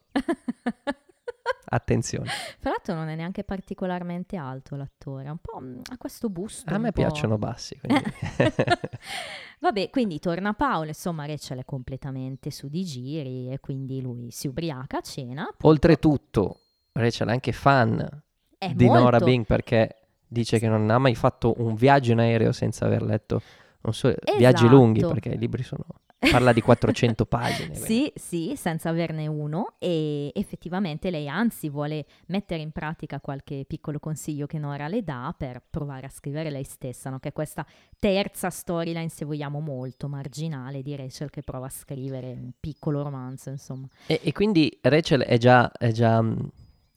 attenzione. 1.75 2.31
Tra 2.61 2.71
l'altro 2.71 2.95
non 2.95 3.09
è 3.09 3.15
neanche 3.15 3.45
particolarmente 3.45 4.37
alto 4.37 4.77
l'attore, 4.77 5.31
un 5.31 5.39
po' 5.39 5.61
mm, 5.61 5.81
ha 5.91 5.97
questo 5.97 6.29
busto. 6.29 6.73
A 6.73 6.79
me 6.79 6.93
piacciono 6.93 7.39
bassi, 7.39 7.79
quindi... 7.79 8.03
Vabbè, 9.61 9.91
quindi 9.91 10.19
torna 10.19 10.55
Paolo, 10.55 10.89
insomma 10.89 11.25
Rachel 11.25 11.59
è 11.59 11.65
completamente 11.65 12.51
su 12.51 12.69
di 12.69 12.85
giri 12.85 13.51
e 13.51 13.61
quindi 13.61 14.01
lui 14.01 14.31
si 14.31 14.49
ubriaca 14.49 14.99
a 14.99 15.03
cena. 15.03 15.49
Oltretutto, 15.63 16.61
Rachel 16.93 17.29
è 17.29 17.33
anche 17.33 17.53
fan 17.53 18.23
È 18.59 18.73
di 18.75 18.87
molto... 18.87 19.03
Nora 19.03 19.19
Bing 19.19 19.47
perché 19.47 20.09
dice 20.27 20.59
che 20.59 20.69
non 20.69 20.91
ha 20.91 20.99
mai 20.99 21.15
fatto 21.15 21.55
un 21.59 21.75
viaggio 21.75 22.13
in 22.13 22.19
aereo 22.19 22.53
senza 22.53 22.87
aver 22.87 23.03
letto 23.03 23.43
non 23.83 23.95
so, 23.95 24.15
viaggi 24.37 24.69
lunghi 24.69 24.99
Esatto. 24.99 25.15
perché 25.15 25.31
i 25.31 25.39
libri 25.39 25.63
sono 25.63 25.85
parla 26.31 26.53
di 26.53 26.61
400 26.61 27.25
pagine. 27.27 27.75
Sì, 27.75 28.13
sì, 28.15 28.55
senza 28.57 28.89
averne 28.89 29.27
uno 29.27 29.75
e 29.79 30.31
effettivamente 30.35 31.11
lei 31.11 31.29
anzi 31.29 31.69
vuole 31.69 32.07
mettere 32.27 32.63
in 32.63 32.71
pratica 32.71 33.21
qualche 33.21 33.65
piccolo 33.67 33.99
consiglio 33.99 34.47
che 34.47 34.59
Nora 34.59 34.89
le 34.89 35.03
dà 35.03 35.35
per 35.37 35.63
provare 35.69 36.07
a 36.07 36.11
scrivere 36.11 36.51
lei 36.51 36.65
stessa, 36.65 37.11
no? 37.11 37.19
che 37.19 37.31
è 37.31 37.33
questa 37.33 37.67
terza 37.99 38.51
storyline, 38.51 39.09
se 39.09 39.25
vogliamo, 39.25 39.61
molto 39.61 40.09
marginale 40.09 40.83
di 40.83 40.97
Rachel 40.97 41.31
che 41.31 41.43
prova 41.43 41.67
a 41.67 41.71
scrivere 41.71 42.29
un 42.29 42.51
piccolo 42.59 43.03
romanzo, 43.03 43.51
insomma. 43.51 43.87
E, 44.07 44.21
e 44.23 44.33
quindi 44.33 44.79
Rachel 44.81 45.23
è 45.23 45.39
già, 45.39 45.71
è 45.73 45.91
già 45.93 46.25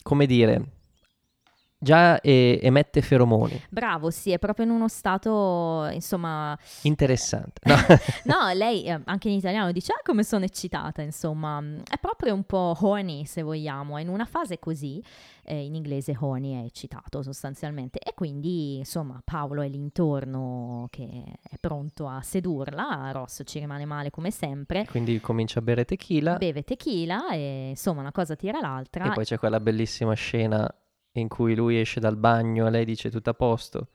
come 0.02 0.26
dire, 0.28 0.64
già 1.86 2.20
eh, 2.20 2.60
emette 2.64 3.02
feromoni. 3.02 3.62
Bravo, 3.70 4.10
sì, 4.10 4.32
è 4.32 4.40
proprio 4.40 4.66
in 4.66 4.72
uno 4.72 4.88
stato, 4.88 5.88
insomma, 5.92 6.58
Interessante. 6.82 7.62
No? 7.64 7.76
No, 8.26 8.52
lei 8.54 8.84
eh, 8.86 9.00
anche 9.06 9.30
in 9.30 9.36
italiano 9.36 9.72
dice 9.72 9.92
ah 9.94 10.02
come 10.04 10.24
sono 10.24 10.46
eccitata, 10.46 11.02
insomma, 11.04 11.62
mm, 11.62 11.80
è 11.90 11.98
proprio 12.00 12.34
un 12.34 12.44
po' 12.44 12.76
horny 12.80 13.26
se 13.26 13.44
vogliamo, 13.44 13.98
è 13.98 14.02
in 14.02 14.10
una 14.10 14.26
fase 14.26 14.58
così, 14.58 15.02
eh, 15.44 15.64
in 15.64 15.76
inglese 15.76 16.16
horny 16.20 16.64
è 16.64 16.66
eccitato 16.66 17.22
sostanzialmente 17.22 18.00
e 18.00 18.14
quindi 18.16 18.78
insomma 18.78 19.22
Paolo 19.24 19.62
è 19.62 19.68
l'intorno 19.68 20.88
che 20.90 21.24
è 21.48 21.56
pronto 21.60 22.08
a 22.08 22.22
sedurla, 22.22 23.12
Ross 23.12 23.44
ci 23.46 23.60
rimane 23.60 23.86
male 23.86 24.10
come 24.10 24.32
sempre, 24.32 24.86
Quindi 24.90 25.22
comincia 25.22 25.60
a 25.60 25.62
bere 25.62 25.86
tequila 25.86 26.38
beve 26.38 26.64
tequila 26.64 27.30
e 27.32 27.70
insomma 27.70 28.02
una 28.02 28.12
cosa 28.12 28.36
tira 28.36 28.60
l'altra 28.60 29.06
e 29.06 29.14
poi 29.14 29.26
c'è 29.26 29.38
quella 29.38 29.60
bellissima 29.60 30.14
scena 30.14 30.68
in 31.20 31.28
cui 31.28 31.56
lui 31.56 31.80
esce 31.80 32.00
dal 32.00 32.18
bagno 32.18 32.68
e 32.68 32.70
lei 32.70 32.86
dice 32.86 33.10
tutto 33.10 33.30
a 33.30 33.34
posto. 33.34 33.88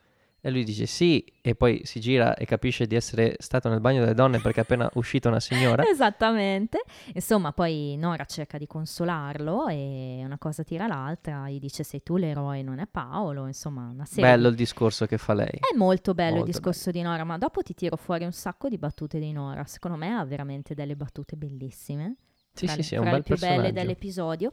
E 0.42 0.50
lui 0.50 0.64
dice 0.64 0.86
sì, 0.86 1.22
e 1.42 1.54
poi 1.54 1.82
si 1.84 2.00
gira 2.00 2.34
e 2.34 2.46
capisce 2.46 2.86
di 2.86 2.94
essere 2.94 3.36
stato 3.40 3.68
nel 3.68 3.80
bagno 3.80 4.00
delle 4.00 4.14
donne 4.14 4.40
perché 4.40 4.60
è 4.60 4.62
appena 4.62 4.88
uscita 4.94 5.28
una 5.28 5.38
signora. 5.38 5.86
Esattamente. 5.86 6.82
Insomma, 7.12 7.52
poi 7.52 7.96
Nora 7.98 8.24
cerca 8.24 8.56
di 8.56 8.66
consolarlo 8.66 9.68
e 9.68 10.22
una 10.24 10.38
cosa 10.38 10.62
tira 10.62 10.86
l'altra, 10.86 11.50
gli 11.50 11.58
dice 11.58 11.82
sei 11.82 12.02
tu 12.02 12.16
l'eroe, 12.16 12.62
non 12.62 12.78
è 12.78 12.86
Paolo, 12.86 13.46
insomma, 13.46 13.90
una 13.92 14.06
serie. 14.06 14.30
Bello 14.30 14.48
il 14.48 14.54
discorso 14.54 15.04
che 15.04 15.18
fa 15.18 15.34
lei. 15.34 15.58
È 15.60 15.76
molto 15.76 16.14
bello 16.14 16.36
Molto 16.36 16.46
il 16.46 16.52
discorso 16.54 16.90
di 16.90 17.02
Nora, 17.02 17.24
ma 17.24 17.36
dopo 17.36 17.60
ti 17.60 17.74
tiro 17.74 17.96
fuori 17.96 18.24
un 18.24 18.32
sacco 18.32 18.70
di 18.70 18.78
battute 18.78 19.18
di 19.18 19.32
Nora. 19.32 19.64
Secondo 19.66 19.98
me 19.98 20.14
ha 20.14 20.24
veramente 20.24 20.72
delle 20.72 20.96
battute 20.96 21.36
bellissime. 21.36 22.16
Sì, 22.52 22.64
tra 22.64 22.74
sì, 22.74 22.78
le, 22.78 22.82
sì, 22.82 22.94
è 22.94 22.98
un 22.98 23.04
bel 23.04 23.14
le 23.14 23.22
più 23.22 23.36
belle 23.36 23.72
dell'episodio. 23.72 24.50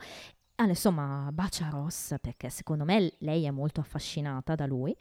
Ah, 0.59 0.65
insomma, 0.65 1.29
bacia 1.31 1.69
Ross 1.69 2.15
perché 2.19 2.49
secondo 2.49 2.83
me 2.83 3.13
lei 3.19 3.45
è 3.45 3.51
molto 3.51 3.79
affascinata 3.79 4.55
da 4.55 4.65
lui. 4.65 4.95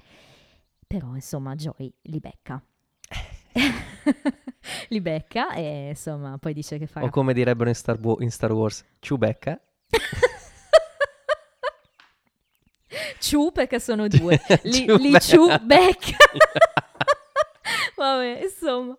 Però, 0.87 1.15
insomma, 1.15 1.55
Joy 1.55 1.93
li 2.03 2.21
becca. 2.21 2.63
li 4.89 5.01
becca 5.01 5.55
e 5.55 5.89
insomma 5.91 6.37
poi 6.39 6.53
dice 6.53 6.77
che 6.77 6.87
farà 6.87 7.07
O 7.07 7.11
come 7.11 7.33
direbbero 7.33 7.69
in 7.71 7.75
Star, 7.75 7.99
Wa- 7.99 8.17
in 8.21 8.31
Star 8.31 8.53
Wars, 8.53 8.85
Chewbacca. 8.99 9.59
Ciu 13.19 13.51
perché 13.51 13.81
sono 13.81 14.09
due. 14.09 14.39
Li, 14.65 14.85
li 14.99 15.21
ciu 15.21 15.47
becca. 15.63 16.17
Vabbè, 17.97 18.43
insomma, 18.43 18.97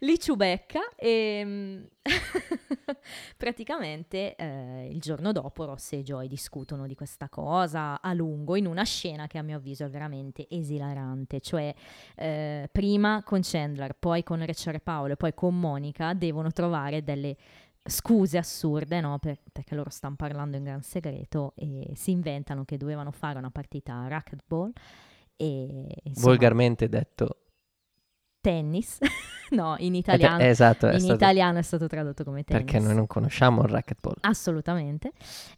li 0.00 0.18
ciu 0.18 0.36
becca 0.36 0.80
e 0.96 1.42
mm, 1.44 1.82
praticamente 3.36 4.34
eh, 4.36 4.88
il 4.90 5.00
giorno 5.00 5.32
dopo 5.32 5.64
Ross 5.64 5.92
e 5.92 6.02
Joy 6.02 6.28
discutono 6.28 6.86
di 6.86 6.94
questa 6.94 7.28
cosa 7.28 8.00
a 8.00 8.12
lungo 8.12 8.56
in 8.56 8.66
una 8.66 8.84
scena 8.84 9.26
che 9.26 9.38
a 9.38 9.42
mio 9.42 9.56
avviso 9.56 9.84
è 9.84 9.88
veramente 9.88 10.46
esilarante, 10.48 11.40
cioè 11.40 11.74
eh, 12.16 12.68
prima 12.70 13.22
con 13.24 13.40
Chandler, 13.42 13.94
poi 13.98 14.22
con 14.22 14.42
e 14.42 14.80
Paolo 14.80 15.12
e 15.12 15.16
poi 15.16 15.34
con 15.34 15.58
Monica 15.58 16.12
devono 16.14 16.50
trovare 16.50 17.02
delle 17.02 17.36
scuse 17.82 18.36
assurde, 18.36 19.00
no? 19.00 19.18
Per- 19.18 19.40
perché 19.50 19.74
loro 19.74 19.90
stanno 19.90 20.16
parlando 20.16 20.56
in 20.56 20.64
gran 20.64 20.82
segreto 20.82 21.52
e 21.56 21.90
si 21.94 22.10
inventano 22.10 22.64
che 22.64 22.76
dovevano 22.76 23.10
fare 23.10 23.38
una 23.38 23.50
partita 23.50 23.94
a 23.94 24.08
racquetball 24.08 24.72
e 25.36 25.86
insomma, 26.02 26.26
Volgarmente 26.26 26.88
detto. 26.88 27.36
Tennis. 28.40 28.98
no, 29.50 29.74
in 29.78 29.94
italiano, 29.94 30.38
eh, 30.42 30.46
esatto, 30.48 30.86
è 30.86 30.94
in 30.94 31.00
stato- 31.00 31.14
italiano 31.14 31.58
è 31.58 31.62
stato 31.62 31.86
tradotto 31.86 32.24
come 32.24 32.44
tennis. 32.44 32.64
perché 32.64 32.78
noi 32.84 32.94
non 32.94 33.06
conosciamo 33.06 33.62
il 33.62 33.68
racquetball. 33.68 34.14
Assolutamente. 34.20 35.12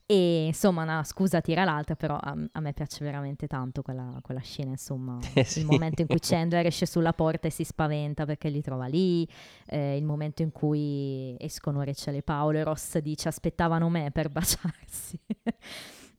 E 0.06 0.46
insomma, 0.46 0.82
una 0.82 1.04
scusa 1.04 1.40
tira 1.40 1.64
l'altra, 1.64 1.94
però 1.94 2.16
a, 2.16 2.34
a 2.52 2.60
me 2.60 2.72
piace 2.72 3.04
veramente 3.04 3.46
tanto 3.46 3.82
quella, 3.82 4.18
quella 4.22 4.40
scena, 4.40 4.70
insomma, 4.70 5.18
Eh, 5.34 5.44
sì. 5.44 5.60
il 5.60 5.66
momento 5.66 6.02
in 6.02 6.08
cui 6.08 6.18
Chandler 6.20 6.66
esce 6.66 6.86
sulla 6.86 7.12
porta 7.12 7.48
e 7.48 7.50
si 7.50 7.64
spaventa 7.64 8.24
perché 8.24 8.48
li 8.48 8.62
trova 8.62 8.86
lì, 8.86 9.26
eh, 9.66 9.96
il 9.96 10.04
momento 10.04 10.42
in 10.42 10.52
cui 10.52 11.36
escono 11.38 11.82
Rachel 11.82 12.16
e 12.16 12.22
Paolo 12.22 12.58
e 12.58 12.64
Ross 12.64 12.98
dice 12.98 13.28
aspettavano 13.28 13.88
me 13.88 14.10
per 14.10 14.28
baciarsi. 14.28 15.18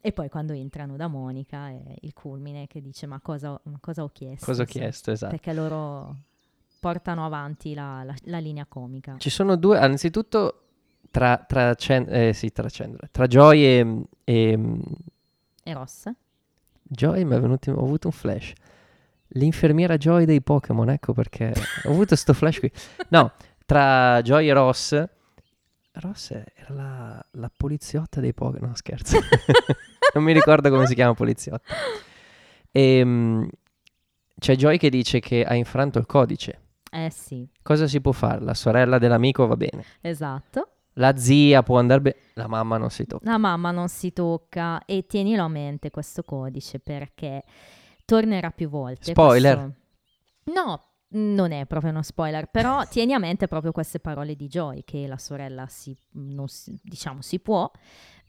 e 0.02 0.12
poi 0.12 0.30
quando 0.30 0.54
entrano 0.54 0.95
da 0.95 1.08
Monica 1.08 1.69
è 1.69 1.82
il 2.02 2.13
culmine 2.13 2.67
che 2.67 2.82
dice 2.82 3.06
ma 3.08 3.19
cosa, 3.21 3.60
ma 3.63 3.78
cosa 3.80 4.04
ho 4.04 4.10
chiesto? 4.10 4.45
Cosa 4.45 4.63
ho 4.63 4.65
chiesto, 4.65 5.12
esatto. 5.12 5.32
Perché 5.32 5.54
loro 5.54 6.17
portano 6.84 7.26
avanti 7.26 7.74
la, 7.74 8.04
la- 8.04 8.13
la 8.24 8.39
linea 8.39 8.65
comica. 8.67 9.15
Ci 9.17 9.30
sono 9.30 9.56
due, 9.56 9.78
anzitutto 9.78 10.60
tra, 11.10 11.38
tra, 11.48 11.74
Chan- 11.76 12.08
eh, 12.10 12.34
sì, 12.34 12.52
tra 12.52 12.67
Chandler, 12.69 13.10
tra 13.10 13.26
Joy 13.28 13.63
e, 13.63 14.02
e 14.26 14.60
E 15.63 15.74
Ross? 15.74 16.12
Joy 16.82 17.24
mi 17.24 17.36
è 17.36 17.39
venuto, 17.39 17.72
ho 17.72 17.84
avuto 17.84 18.08
un 18.08 18.13
flash. 18.13 18.52
L'infermiera 19.36 19.96
Joy 19.98 20.26
dei 20.26 20.41
Pokémon, 20.41 20.89
ecco 20.89 21.13
perché 21.13 21.54
ho 21.86 21.89
avuto 21.89 22.15
sto 22.17 22.34
flash 22.34 22.60
qui. 22.60 22.72
No, 23.10 23.32
tra 23.65 24.22
Joy 24.22 24.50
e 24.50 24.54
Ross. 24.54 25.04
Ross 25.93 26.32
era 26.32 26.74
la, 26.74 27.26
la 27.32 27.52
poliziotta 27.56 28.19
dei 28.19 28.34
Pokémon, 28.34 28.69
no 28.69 28.76
scherzo. 28.76 29.19
non 30.13 30.24
mi 30.24 30.34
ricordo 30.34 30.69
come 30.69 30.86
si 30.86 30.96
chiama 30.96 31.13
poliziotta. 31.13 31.63
Ehm, 32.72 33.48
c'è 34.38 34.56
Joy 34.56 34.78
che 34.78 34.89
dice 34.89 35.19
che 35.19 35.43
ha 35.43 35.54
infranto 35.56 36.00
il 36.00 36.06
codice. 36.06 36.60
Eh 36.94 37.10
sì, 37.10 37.48
Cosa 37.62 37.88
si 37.88 38.00
può 38.02 38.12
fare? 38.12 38.42
La 38.42 38.54
sorella 38.54 38.98
dell'amico 39.00 39.48
va 39.48 39.56
bene. 39.58 39.84
esatto. 40.02 40.68
La 40.98 41.18
zia 41.18 41.64
può 41.64 41.80
andare 41.80 42.02
bene. 42.02 42.16
La 42.34 42.48
mamma 42.48 42.78
non 42.78 42.90
si 42.92 43.06
tocca. 43.08 43.28
La 43.30 43.38
mamma 43.40 43.72
non 43.72 43.88
si 43.88 44.14
tocca 44.14 44.86
e 44.86 45.08
tienilo 45.08 45.44
a 45.44 45.48
mente 45.48 45.90
questo 45.90 46.22
codice 46.22 46.80
perché 46.80 47.42
tornerà 48.06 48.52
più 48.52 48.70
volte. 48.70 49.12
Spoiler. 49.12 49.56
questo- 49.56 49.82
No, 50.54 50.82
non 51.16 51.52
è 51.52 51.66
proprio 51.66 51.90
uno 51.92 52.04
spoiler, 52.04 52.46
però 52.52 52.84
tieni 52.90 53.14
a 53.14 53.18
mente 53.20 53.48
proprio 53.48 53.72
queste 53.72 54.00
parole 54.00 54.36
di 54.36 54.48
Joy, 54.48 54.84
che 54.84 55.08
la 55.08 55.18
sorella 55.18 55.66
si, 55.68 55.98
non 56.12 56.48
si- 56.48 56.80
diciamo, 56.84 57.22
si 57.24 57.40
può, 57.40 57.72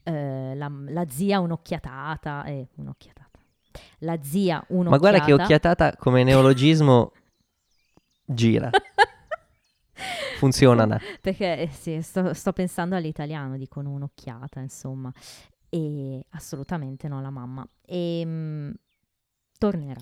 eh, 0.03 0.55
la, 0.55 0.71
la 0.87 1.05
zia 1.07 1.39
un'occhiatata, 1.41 2.45
eh, 2.45 2.67
un'occhiatata. 2.77 3.39
la 3.99 4.17
zia 4.23 4.63
un'occhiata. 4.69 4.89
Ma 4.89 4.97
guarda 4.97 5.23
che 5.23 5.33
occhiatata 5.33 5.95
come 5.97 6.23
neologismo 6.23 7.11
gira. 8.25 8.69
Funziona. 10.37 10.85
no? 10.85 10.99
Perché 11.21 11.57
eh, 11.59 11.69
sì, 11.69 12.01
sto, 12.01 12.33
sto 12.33 12.51
pensando 12.53 12.95
all'italiano, 12.95 13.57
dicono 13.57 13.91
un'occhiata, 13.91 14.59
insomma. 14.59 15.11
E 15.69 16.25
assolutamente 16.31 17.07
no, 17.07 17.21
la 17.21 17.29
mamma. 17.29 17.67
E 17.85 18.23
mm, 18.25 18.71
tornerà. 19.57 20.01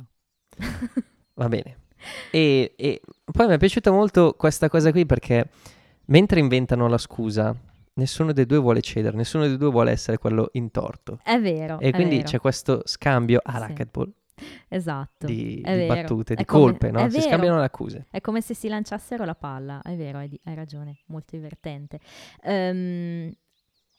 Va 1.35 1.47
bene. 1.47 1.77
E, 2.31 2.73
e 2.75 3.01
poi 3.31 3.47
mi 3.47 3.53
è 3.53 3.57
piaciuta 3.57 3.91
molto 3.91 4.33
questa 4.37 4.67
cosa 4.69 4.91
qui 4.91 5.05
perché 5.05 5.49
mentre 6.05 6.39
inventano 6.39 6.87
la 6.87 6.97
scusa, 6.97 7.55
nessuno 7.93 8.33
dei 8.33 8.45
due 8.45 8.57
vuole 8.57 8.81
cedere, 8.81 9.15
nessuno 9.15 9.47
dei 9.47 9.57
due 9.57 9.69
vuole 9.71 9.91
essere 9.91 10.17
quello 10.17 10.49
in 10.53 10.69
torto. 10.71 11.19
È 11.23 11.39
vero. 11.39 11.79
E 11.79 11.91
quindi 11.91 12.17
vero. 12.17 12.27
c'è 12.27 12.39
questo 12.39 12.81
scambio 12.85 13.39
a 13.43 13.53
Sì. 13.53 13.59
racquetball 13.59 14.11
Esatto. 14.67 15.25
di, 15.25 15.61
di 15.65 15.85
battute, 15.87 16.33
È 16.33 16.37
di 16.37 16.45
come- 16.45 16.63
colpe, 16.63 16.91
no? 16.91 16.99
Si 17.09 17.17
vero. 17.17 17.21
scambiano 17.29 17.59
le 17.59 17.65
accuse. 17.65 18.07
È 18.09 18.21
come 18.21 18.41
se 18.41 18.53
si 18.53 18.67
lanciassero 18.67 19.25
la 19.25 19.35
palla, 19.35 19.81
è 19.81 19.95
vero, 19.95 20.17
hai, 20.19 20.39
hai 20.43 20.55
ragione, 20.55 20.99
molto 21.07 21.35
divertente. 21.35 21.99
Ehm, 22.41 23.31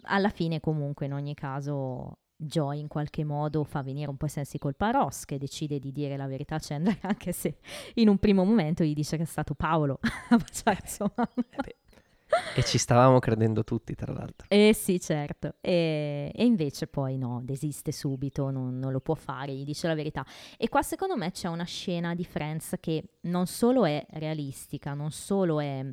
alla 0.06 0.28
fine 0.28 0.60
comunque 0.60 1.06
in 1.06 1.12
ogni 1.14 1.34
caso 1.34 2.18
Joy 2.36 2.80
in 2.80 2.88
qualche 2.88 3.24
modo 3.24 3.64
fa 3.64 3.82
venire 3.82 4.10
un 4.10 4.16
po' 4.16 4.26
i 4.26 4.28
sensi 4.28 4.58
colpa 4.58 4.88
a 4.88 4.90
Ross 4.90 5.24
che 5.24 5.38
decide 5.38 5.78
di 5.78 5.92
dire 5.92 6.16
la 6.16 6.26
verità 6.26 6.56
a 6.56 6.58
Chandler 6.60 6.98
anche 7.02 7.32
se 7.32 7.56
in 7.94 8.08
un 8.08 8.18
primo 8.18 8.44
momento 8.44 8.82
gli 8.84 8.92
dice 8.92 9.16
che 9.16 9.22
è 9.22 9.26
stato 9.26 9.54
Paolo 9.54 10.00
a 10.30 10.36
baciare 10.36 10.80
sua 10.84 11.10
mamma. 11.14 11.30
Eh 11.50 11.56
beh, 11.62 11.76
E 12.56 12.62
ci 12.62 12.78
stavamo 12.78 13.18
credendo 13.18 13.64
tutti, 13.64 13.94
tra 13.94 14.12
l'altro. 14.12 14.46
Eh 14.48 14.72
sì, 14.74 15.00
certo. 15.00 15.54
E, 15.60 16.30
e 16.34 16.44
invece 16.44 16.86
poi 16.86 17.16
no, 17.18 17.40
desiste 17.42 17.92
subito, 17.92 18.50
non, 18.50 18.78
non 18.78 18.92
lo 18.92 19.00
può 19.00 19.14
fare, 19.14 19.54
gli 19.54 19.64
dice 19.64 19.86
la 19.88 19.94
verità. 19.94 20.24
E 20.56 20.68
qua 20.68 20.82
secondo 20.82 21.16
me 21.16 21.30
c'è 21.30 21.48
una 21.48 21.64
scena 21.64 22.14
di 22.14 22.24
Friends 22.24 22.76
che 22.80 23.04
non 23.22 23.46
solo 23.46 23.84
è 23.84 24.04
realistica, 24.10 24.94
non 24.94 25.10
solo 25.10 25.60
è 25.60 25.84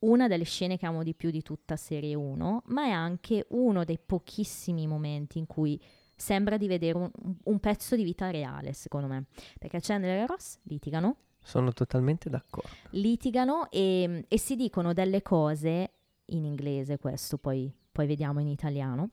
una 0.00 0.28
delle 0.28 0.44
scene 0.44 0.78
che 0.78 0.86
amo 0.86 1.02
di 1.02 1.14
più 1.14 1.30
di 1.30 1.42
tutta 1.42 1.76
serie 1.76 2.14
1, 2.14 2.62
ma 2.66 2.84
è 2.84 2.90
anche 2.90 3.46
uno 3.50 3.84
dei 3.84 3.98
pochissimi 3.98 4.86
momenti 4.86 5.38
in 5.38 5.46
cui 5.46 5.80
sembra 6.14 6.56
di 6.56 6.68
vedere 6.68 6.98
un, 6.98 7.10
un 7.44 7.60
pezzo 7.60 7.96
di 7.96 8.04
vita 8.04 8.30
reale, 8.30 8.72
secondo 8.72 9.08
me. 9.08 9.26
Perché 9.58 9.80
Chandler 9.80 10.22
e 10.22 10.26
Ross 10.26 10.58
litigano, 10.64 11.16
Sono 11.42 11.72
totalmente 11.72 12.28
d'accordo. 12.28 12.68
litigano 12.90 13.70
e, 13.70 14.24
e 14.28 14.38
si 14.38 14.56
dicono 14.56 14.92
delle 14.92 15.22
cose 15.22 15.90
in 16.26 16.44
inglese 16.44 16.98
questo 16.98 17.38
poi, 17.38 17.72
poi 17.90 18.06
vediamo 18.06 18.40
in 18.40 18.46
italiano 18.46 19.10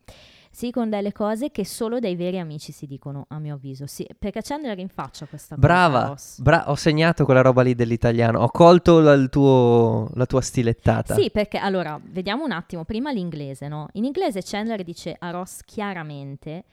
si 0.52 0.68
dicono 0.68 0.88
delle 0.90 1.12
cose 1.12 1.52
che 1.52 1.66
solo 1.66 2.00
dai 2.00 2.16
veri 2.16 2.40
amici 2.40 2.72
si 2.72 2.88
dicono 2.88 3.26
a 3.30 3.38
mio 3.40 3.56
avviso 3.56 3.86
sì, 3.86 4.08
perché 4.18 4.42
Chandler 4.42 4.76
rinfaccia 4.76 5.26
questa 5.26 5.56
cosa 5.56 5.68
a 5.68 5.70
Brava, 5.70 6.08
Ross. 6.08 6.40
bra- 6.40 6.70
ho 6.70 6.76
segnato 6.76 7.26
quella 7.26 7.42
roba 7.42 7.62
lì 7.62 7.76
dell'italiano, 7.76 8.40
ho 8.42 8.50
colto 8.50 9.00
la, 9.00 9.16
tuo- 9.28 10.10
la 10.16 10.26
tua 10.26 10.42
stilettata. 10.42 11.14
sì 11.16 11.30
perché 11.32 11.58
allora 11.58 12.00
vediamo 12.04 12.44
un 12.44 12.52
attimo 12.52 12.86
prima 12.86 13.12
l'inglese 13.12 13.68
no? 13.68 13.88
in 13.94 14.06
inglese 14.06 14.42
Chandler 14.44 14.84
dice 14.84 15.16
a 15.18 15.30
Ross 15.30 15.62
chiaramente 15.64 16.64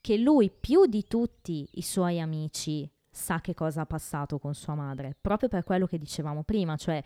che 0.00 0.16
lui 0.16 0.50
più 0.50 0.86
di 0.86 1.04
tutti 1.06 1.68
i 1.72 1.82
suoi 1.82 2.20
amici 2.20 2.88
sa 3.14 3.40
che 3.40 3.54
cosa 3.54 3.82
ha 3.82 3.86
passato 3.86 4.38
con 4.38 4.54
sua 4.54 4.74
madre 4.74 5.16
proprio 5.20 5.48
per 5.48 5.64
quello 5.64 5.86
che 5.86 5.98
dicevamo 5.98 6.42
prima 6.42 6.76
cioè 6.76 7.02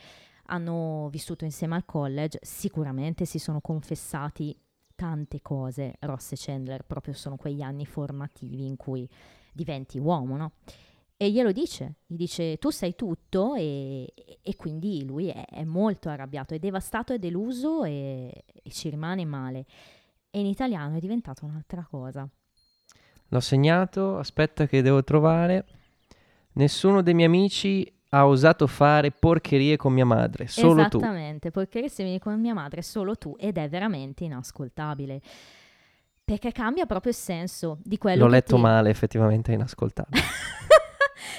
hanno 0.50 1.08
vissuto 1.10 1.44
insieme 1.44 1.74
al 1.74 1.84
college, 1.84 2.38
sicuramente 2.42 3.24
si 3.24 3.38
sono 3.38 3.60
confessati 3.60 4.56
tante 4.94 5.40
cose, 5.40 5.94
Ross 6.00 6.32
e 6.32 6.36
Chandler, 6.36 6.84
proprio 6.84 7.14
sono 7.14 7.36
quegli 7.36 7.62
anni 7.62 7.86
formativi 7.86 8.66
in 8.66 8.76
cui 8.76 9.08
diventi 9.52 9.98
uomo, 9.98 10.36
no? 10.36 10.52
E 11.16 11.30
glielo 11.30 11.50
dice, 11.50 11.96
gli 12.06 12.16
dice 12.16 12.58
tu 12.58 12.70
sai 12.70 12.94
tutto 12.94 13.54
e, 13.54 14.12
e 14.40 14.56
quindi 14.56 15.04
lui 15.04 15.28
è, 15.28 15.44
è 15.46 15.64
molto 15.64 16.08
arrabbiato, 16.08 16.54
è 16.54 16.58
devastato, 16.58 17.12
è 17.12 17.18
deluso 17.18 17.84
e, 17.84 18.44
e 18.62 18.70
ci 18.70 18.88
rimane 18.88 19.24
male. 19.24 19.66
E 20.30 20.38
in 20.38 20.46
italiano 20.46 20.96
è 20.96 21.00
diventata 21.00 21.44
un'altra 21.44 21.84
cosa. 21.88 22.28
L'ho 23.30 23.40
segnato, 23.40 24.18
aspetta 24.18 24.66
che 24.66 24.80
devo 24.80 25.02
trovare. 25.02 25.66
Nessuno 26.58 27.02
dei 27.02 27.14
miei 27.14 27.28
amici 27.28 27.90
ha 28.10 28.26
osato 28.26 28.66
fare 28.66 29.12
porcherie 29.12 29.76
con 29.76 29.92
mia 29.92 30.04
madre, 30.04 30.48
solo 30.48 30.88
tu. 30.88 30.98
Esattamente, 30.98 31.52
se 31.88 32.02
vieni 32.02 32.18
con 32.18 32.40
mia 32.40 32.52
madre 32.54 32.82
solo 32.82 33.14
tu 33.14 33.36
ed 33.38 33.58
è 33.58 33.68
veramente 33.68 34.24
inascoltabile. 34.24 35.20
Perché 36.24 36.50
cambia 36.50 36.84
proprio 36.84 37.12
il 37.12 37.18
senso 37.18 37.78
di 37.84 37.96
quello 37.96 38.24
L'ho 38.24 38.30
letto 38.30 38.56
ti- 38.56 38.60
male, 38.60 38.90
effettivamente 38.90 39.52
è 39.52 39.54
inascoltabile. 39.54 40.20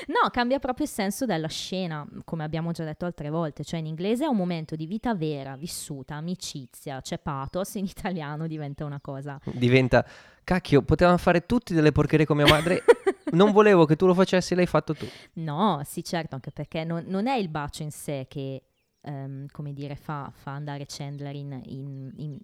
No, 0.08 0.30
cambia 0.32 0.60
proprio 0.60 0.86
il 0.86 0.92
senso 0.92 1.26
della 1.26 1.48
scena, 1.48 2.06
come 2.26 2.44
abbiamo 2.44 2.72
già 2.72 2.84
detto 2.84 3.06
altre 3.06 3.30
volte. 3.30 3.64
Cioè, 3.64 3.80
in 3.80 3.86
inglese 3.86 4.24
è 4.26 4.28
un 4.28 4.38
momento 4.38 4.76
di 4.76 4.88
vita 4.88 5.14
vera, 5.14 5.56
vissuta, 5.56 6.16
amicizia, 6.16 7.00
c'è 7.02 7.20
pathos, 7.20 7.76
in 7.76 7.86
italiano 7.86 8.48
diventa 8.48 8.86
una 8.86 9.00
cosa. 9.00 9.40
Diventa, 9.44 10.04
cacchio, 10.44 10.82
potevamo 10.82 11.18
fare 11.18 11.46
tutti 11.46 11.74
delle 11.74 11.92
porcherie 11.92 12.26
con 12.26 12.38
mia 12.38 12.48
madre, 12.48 12.84
non 13.32 13.52
volevo 13.52 13.86
che 13.86 13.96
tu 13.96 14.06
lo 14.06 14.14
facessi, 14.14 14.56
l'hai 14.56 14.66
fatto 14.66 14.94
tu. 14.94 15.06
No, 15.34 15.82
sì, 15.86 16.04
certo, 16.04 16.36
anche 16.36 16.52
perché 16.52 16.84
non, 16.84 17.04
non 17.08 17.28
è 17.28 17.36
il 17.36 17.50
bacio 17.50 17.84
in 17.84 17.92
sé 17.92 18.26
che, 18.28 18.64
ehm, 19.02 19.48
come 19.52 19.74
dire, 19.74 19.96
fa, 19.96 20.32
fa 20.34 20.52
andare 20.52 20.86
Chandler 20.88 21.36
in, 21.36 21.60
in- 21.66 22.12
in- 22.18 22.38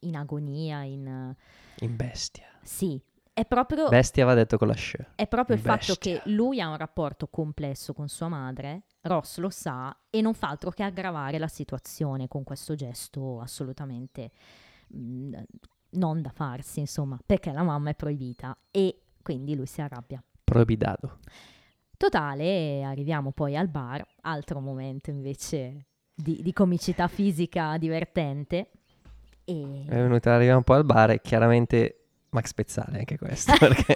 in 0.00 0.16
agonia, 0.16 0.82
in... 0.82 1.34
In 1.80 1.96
bestia. 1.96 2.46
sì, 2.62 3.00
è 3.32 3.44
proprio... 3.44 3.88
Bestia 3.88 4.24
va 4.24 4.32
detto 4.34 4.56
con 4.56 4.68
la 4.68 4.74
scia. 4.74 5.12
È 5.14 5.26
proprio 5.26 5.56
il 5.56 5.62
fatto 5.62 5.92
Bestia. 5.94 6.20
che 6.22 6.30
lui 6.30 6.60
ha 6.60 6.68
un 6.68 6.76
rapporto 6.78 7.26
complesso 7.28 7.92
con 7.92 8.08
sua 8.08 8.28
madre, 8.28 8.84
Ross 9.02 9.36
lo 9.38 9.50
sa 9.50 9.94
e 10.08 10.20
non 10.22 10.32
fa 10.32 10.48
altro 10.48 10.70
che 10.70 10.82
aggravare 10.82 11.38
la 11.38 11.48
situazione 11.48 12.28
con 12.28 12.44
questo 12.44 12.74
gesto 12.74 13.40
assolutamente 13.40 14.30
mm, 14.96 15.34
non 15.90 16.22
da 16.22 16.30
farsi, 16.30 16.80
insomma, 16.80 17.18
perché 17.24 17.52
la 17.52 17.62
mamma 17.62 17.90
è 17.90 17.94
proibita 17.94 18.56
e 18.70 19.02
quindi 19.26 19.56
lui 19.56 19.66
si 19.66 19.80
arrabbia. 19.80 20.22
Proibidado. 20.44 21.18
Totale, 21.96 22.84
arriviamo 22.84 23.32
poi 23.32 23.56
al 23.56 23.66
bar, 23.66 24.06
altro 24.20 24.60
momento 24.60 25.10
invece 25.10 25.86
di, 26.14 26.42
di 26.42 26.52
comicità 26.52 27.08
fisica 27.08 27.76
divertente. 27.76 28.68
E... 29.44 29.84
È 29.84 29.96
venuta, 29.96 30.32
arriviamo 30.32 30.58
un 30.58 30.62
po' 30.62 30.74
al 30.74 30.84
bar 30.84 31.10
e 31.10 31.20
chiaramente 31.20 32.04
Max 32.30 32.54
Pezzale 32.54 32.98
anche 32.98 33.18
questo, 33.18 33.52
perché 33.58 33.94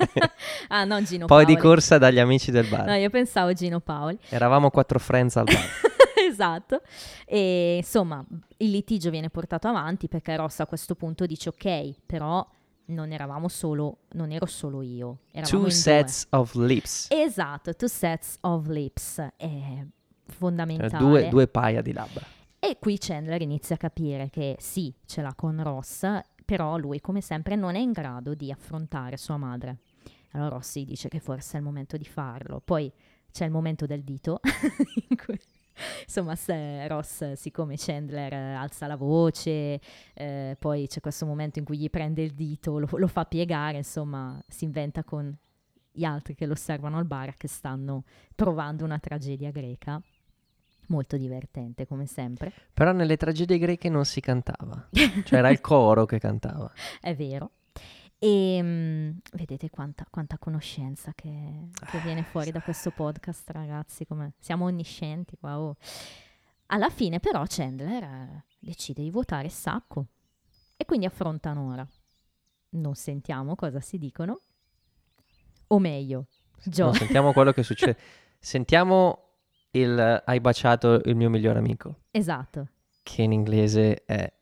ah, 0.66 0.82
no, 0.82 1.00
Gino 1.04 1.26
poi 1.26 1.44
di 1.44 1.56
corsa 1.56 1.96
dagli 1.96 2.18
amici 2.18 2.50
del 2.50 2.66
bar. 2.66 2.86
No, 2.86 2.94
io 2.94 3.10
pensavo 3.10 3.52
Gino 3.52 3.78
Paoli. 3.78 4.18
Eravamo 4.30 4.70
quattro 4.70 4.98
friends 4.98 5.36
al 5.36 5.44
bar. 5.44 5.62
esatto. 6.28 6.82
E 7.24 7.76
insomma, 7.76 8.24
il 8.56 8.70
litigio 8.70 9.10
viene 9.10 9.30
portato 9.30 9.68
avanti 9.68 10.08
perché 10.08 10.34
Ross 10.34 10.58
a 10.58 10.66
questo 10.66 10.96
punto 10.96 11.24
dice 11.24 11.50
ok, 11.50 12.00
però 12.04 12.44
non 12.90 13.12
eravamo 13.12 13.48
solo, 13.48 13.98
non 14.12 14.30
ero 14.30 14.46
solo 14.46 14.82
io, 14.82 15.20
eravamo 15.32 15.62
Two 15.62 15.70
sets 15.70 16.26
of 16.30 16.54
lips. 16.54 17.08
due. 17.08 17.22
Esatto, 17.22 17.74
two 17.74 17.88
sets 17.88 18.36
of 18.40 18.66
lips, 18.68 19.18
è 19.36 19.84
fondamentale. 20.26 20.98
due, 21.04 21.28
due 21.28 21.48
paia 21.48 21.80
di 21.82 21.92
labbra. 21.92 22.24
E 22.58 22.76
qui 22.78 22.98
Chandler 22.98 23.40
inizia 23.40 23.76
a 23.76 23.78
capire 23.78 24.28
che 24.30 24.56
sì, 24.58 24.92
ce 25.06 25.22
l'ha 25.22 25.34
con 25.34 25.62
Ross, 25.62 26.06
però 26.44 26.76
lui 26.76 27.00
come 27.00 27.20
sempre 27.20 27.56
non 27.56 27.74
è 27.74 27.78
in 27.78 27.92
grado 27.92 28.34
di 28.34 28.50
affrontare 28.50 29.16
sua 29.16 29.36
madre. 29.38 29.78
Allora 30.32 30.56
Ross 30.56 30.76
gli 30.76 30.84
dice 30.84 31.08
che 31.08 31.20
forse 31.20 31.54
è 31.54 31.56
il 31.58 31.64
momento 31.64 31.96
di 31.96 32.04
farlo. 32.04 32.60
Poi 32.62 32.92
c'è 33.32 33.44
il 33.44 33.50
momento 33.50 33.86
del 33.86 34.02
dito, 34.02 34.40
in 35.08 35.16
cui, 35.16 35.38
insomma 36.04 36.34
se 36.36 36.86
Ross, 36.88 37.32
siccome 37.32 37.74
Chandler 37.76 38.32
eh, 38.32 38.54
alza 38.54 38.86
la 38.86 38.96
voce, 38.96 39.80
eh, 40.14 40.56
poi 40.58 40.86
c'è 40.86 41.00
questo 41.00 41.26
momento 41.26 41.58
in 41.58 41.64
cui 41.64 41.78
gli 41.78 41.90
prende 41.90 42.22
il 42.22 42.32
dito, 42.32 42.78
lo, 42.78 42.88
lo 42.90 43.06
fa 43.06 43.24
piegare, 43.24 43.78
insomma 43.78 44.42
si 44.48 44.64
inventa 44.64 45.04
con 45.04 45.36
gli 45.92 46.04
altri 46.04 46.34
che 46.34 46.46
lo 46.46 46.52
osservano 46.52 46.98
al 46.98 47.04
bar 47.04 47.34
che 47.36 47.48
stanno 47.48 48.04
provando 48.34 48.84
una 48.84 48.98
tragedia 48.98 49.50
greca. 49.50 50.00
Molto 50.88 51.16
divertente 51.16 51.86
come 51.86 52.06
sempre. 52.06 52.52
Però 52.74 52.90
nelle 52.90 53.16
tragedie 53.16 53.58
greche 53.58 53.88
non 53.88 54.04
si 54.04 54.20
cantava. 54.20 54.88
Cioè 54.90 55.38
era 55.38 55.50
il 55.50 55.60
coro 55.60 56.04
che 56.04 56.18
cantava. 56.18 56.72
È 57.00 57.14
vero. 57.14 57.52
E 58.22 58.60
mm, 58.62 59.10
vedete 59.32 59.70
quanta, 59.70 60.06
quanta 60.10 60.36
conoscenza 60.36 61.12
che, 61.14 61.70
che 61.90 61.98
viene 62.00 62.22
fuori 62.22 62.50
da 62.50 62.60
questo 62.60 62.90
podcast, 62.90 63.48
ragazzi. 63.50 64.04
Come 64.04 64.34
siamo 64.38 64.66
onniscienti 64.66 65.38
qua. 65.38 65.58
oh. 65.58 65.76
Alla 66.66 66.90
fine, 66.90 67.18
però, 67.18 67.42
Chandler 67.48 68.02
eh, 68.02 68.44
decide 68.58 69.02
di 69.02 69.10
votare 69.10 69.48
Sacco 69.48 70.06
e 70.76 70.84
quindi 70.84 71.06
affronta 71.06 71.54
Nora. 71.54 71.86
Non 72.72 72.94
sentiamo 72.94 73.56
cosa 73.56 73.80
si 73.80 73.96
dicono, 73.96 74.42
o 75.68 75.78
meglio, 75.78 76.26
Joe. 76.64 76.86
Non 76.86 76.94
sentiamo 76.94 77.32
quello 77.32 77.52
che 77.52 77.62
succede. 77.62 77.96
Sentiamo 78.38 79.28
il 79.72 80.22
hai 80.24 80.40
baciato 80.40 81.00
il 81.04 81.16
mio 81.16 81.30
migliore 81.30 81.58
amico, 81.58 82.02
esatto, 82.10 82.68
che 83.02 83.22
in 83.22 83.32
inglese 83.32 84.04
è 84.04 84.32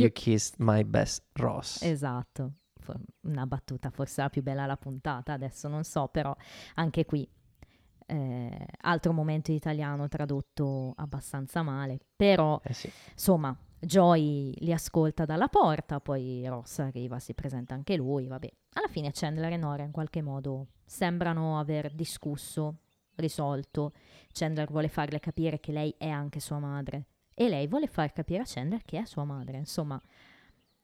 You 0.00 0.10
kissed 0.12 0.56
my 0.58 0.84
best 0.84 1.24
Ross. 1.34 1.82
esatto. 1.82 2.52
una 3.22 3.46
battuta, 3.46 3.90
forse 3.90 4.22
la 4.22 4.30
più 4.30 4.42
bella 4.42 4.64
la 4.64 4.76
puntata, 4.78 5.34
adesso 5.34 5.68
non 5.68 5.84
so, 5.84 6.08
però 6.08 6.34
anche 6.76 7.04
qui 7.04 7.28
eh, 8.06 8.66
altro 8.80 9.12
momento 9.12 9.52
italiano 9.52 10.08
tradotto 10.08 10.94
abbastanza 10.96 11.62
male, 11.62 11.98
però 12.16 12.58
Eh 12.64 12.72
sì. 12.72 12.90
insomma 13.12 13.54
Joy 13.80 14.54
li 14.60 14.72
ascolta 14.72 15.24
dalla 15.26 15.48
porta, 15.48 16.00
poi 16.00 16.46
Ross 16.48 16.78
arriva, 16.78 17.18
si 17.18 17.34
presenta 17.34 17.74
anche 17.74 17.94
lui, 17.96 18.26
vabbè. 18.26 18.50
Alla 18.72 18.88
fine 18.88 19.10
Chandler 19.12 19.52
e 19.52 19.56
Nora 19.58 19.82
in 19.82 19.92
qualche 19.92 20.22
modo 20.22 20.68
sembrano 20.86 21.58
aver 21.60 21.92
discusso, 21.94 22.78
risolto. 23.16 23.92
Chandler 24.32 24.68
vuole 24.70 24.88
farle 24.88 25.20
capire 25.20 25.60
che 25.60 25.72
lei 25.72 25.94
è 25.98 26.08
anche 26.08 26.40
sua 26.40 26.58
madre 26.58 27.06
e 27.40 27.48
lei 27.48 27.68
vuole 27.68 27.86
far 27.86 28.12
capire 28.12 28.42
a 28.42 28.44
Chandler 28.44 28.82
che 28.84 28.98
è 28.98 29.04
sua 29.04 29.22
madre, 29.22 29.58
insomma. 29.58 30.00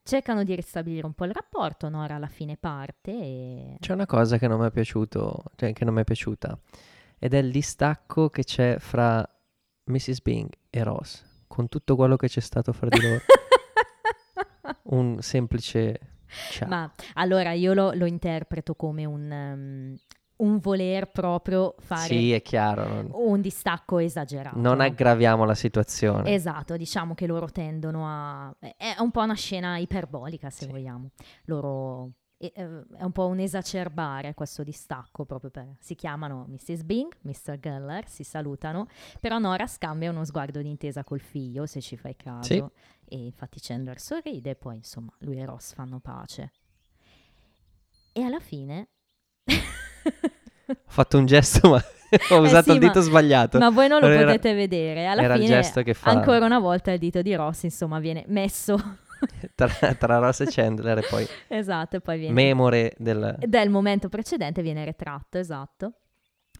Cercano 0.01 0.45
di 0.45 0.55
ristabilire 0.55 1.05
un 1.05 1.11
po' 1.11 1.25
il 1.25 1.33
rapporto, 1.33 1.89
Nora 1.89 2.15
alla 2.15 2.29
fine 2.29 2.55
parte 2.55 3.11
e... 3.11 3.75
C'è 3.77 3.91
una 3.91 4.05
cosa 4.05 4.37
che 4.37 4.47
non 4.47 4.61
mi 4.61 4.67
è 4.67 4.71
piaciuto, 4.71 5.43
cioè 5.57 5.73
che 5.73 5.83
non 5.83 5.93
mi 5.93 6.01
è 6.01 6.03
piaciuta, 6.05 6.57
ed 7.19 7.33
è 7.33 7.39
il 7.39 7.51
distacco 7.51 8.29
che 8.29 8.45
c'è 8.45 8.77
fra 8.79 9.27
Mrs. 9.83 10.21
Bing 10.21 10.49
e 10.69 10.83
Ross, 10.83 11.25
con 11.45 11.67
tutto 11.67 11.97
quello 11.97 12.15
che 12.15 12.29
c'è 12.29 12.39
stato 12.39 12.71
fra 12.71 12.87
di 12.87 13.01
loro. 13.01 13.19
Un 14.95 15.21
semplice 15.21 15.99
ciao. 16.51 16.69
Ma 16.69 16.89
allora 17.15 17.51
io 17.51 17.73
lo, 17.73 17.91
lo 17.91 18.05
interpreto 18.05 18.75
come 18.75 19.03
un, 19.03 19.29
um, 19.29 19.97
un 20.37 20.59
voler 20.59 21.09
proprio 21.11 21.75
fare 21.79 22.07
Sì, 22.07 22.33
è 22.33 22.41
chiaro, 22.41 22.87
non, 22.87 23.09
un 23.13 23.41
distacco 23.41 23.99
esagerato. 23.99 24.57
non 24.59 24.81
aggraviamo 24.81 25.45
la 25.45 25.55
situazione. 25.55 26.33
Esatto, 26.33 26.75
diciamo 26.77 27.13
che 27.13 27.25
loro 27.27 27.49
tendono 27.49 28.05
a... 28.07 28.53
È 28.59 28.95
un 28.99 29.11
po' 29.11 29.21
una 29.21 29.33
scena 29.35 29.77
iperbolica, 29.77 30.49
se 30.49 30.65
Sì. 30.65 30.71
vogliamo. 30.71 31.09
Loro... 31.45 32.11
È, 32.37 32.51
è 32.51 32.63
un 33.03 33.11
po' 33.13 33.27
un 33.27 33.39
esacerbare 33.39 34.33
questo 34.33 34.61
distacco 34.63 35.23
proprio 35.23 35.49
per... 35.51 35.77
Si 35.79 35.95
chiamano 35.95 36.45
Mrs. 36.49 36.83
Bing, 36.83 37.15
Mr. 37.21 37.57
Geller, 37.57 38.05
si 38.09 38.25
salutano, 38.25 38.87
però 39.21 39.37
Nora 39.39 39.65
scambia 39.67 40.09
uno 40.11 40.25
sguardo 40.25 40.61
d'intesa 40.61 41.05
col 41.05 41.21
figlio, 41.21 41.65
se 41.65 41.79
ci 41.79 41.95
fai 41.95 42.17
caso. 42.17 42.43
Sì. 42.43 42.63
E 43.07 43.17
infatti 43.25 43.59
Chandler 43.61 43.99
sorride 44.01 44.49
e 44.49 44.55
poi 44.55 44.75
insomma 44.75 45.13
lui 45.19 45.39
e 45.39 45.45
Ross 45.45 45.73
fanno 45.73 45.99
pace. 45.99 46.51
E 48.11 48.21
alla 48.21 48.41
fine... 48.41 48.89
Ho 50.67 50.73
fatto 50.87 51.17
un 51.17 51.25
gesto, 51.25 51.69
ma 51.69 51.77
ho 52.31 52.35
Eh 52.35 52.39
usato 52.39 52.69
sì, 52.69 52.71
il 52.71 52.79
dito 52.79 52.99
ma- 52.99 53.05
sbagliato. 53.05 53.57
Ma 53.59 53.69
voi 53.69 53.87
non 53.87 53.99
lo 54.01 54.07
Era- 54.07 54.25
potete 54.25 54.53
vedere. 54.53 55.05
Alla 55.05 55.21
era 55.23 55.33
il 55.35 55.41
fine, 55.41 55.53
gesto 55.55 55.83
che 55.83 55.93
fa- 55.93 56.09
ancora 56.09 56.45
una 56.45 56.59
volta, 56.59 56.91
il 56.91 56.99
dito 56.99 57.21
di 57.21 57.35
Ross, 57.35 57.63
insomma, 57.63 57.99
viene 57.99 58.23
messo. 58.27 58.77
Tra, 59.55 59.67
tra 59.69 60.17
Ross 60.19 60.41
e 60.41 60.45
Chandler 60.47 60.97
e 60.99 61.03
poi 61.09 61.25
esatto, 61.47 61.95
e 61.95 62.01
poi 62.01 62.17
viene... 62.19 62.33
memore 62.33 62.93
del... 62.97 63.35
del 63.39 63.69
momento 63.69 64.09
precedente 64.09 64.61
viene 64.61 64.83
ritratto, 64.83 65.37
esatto. 65.39 65.93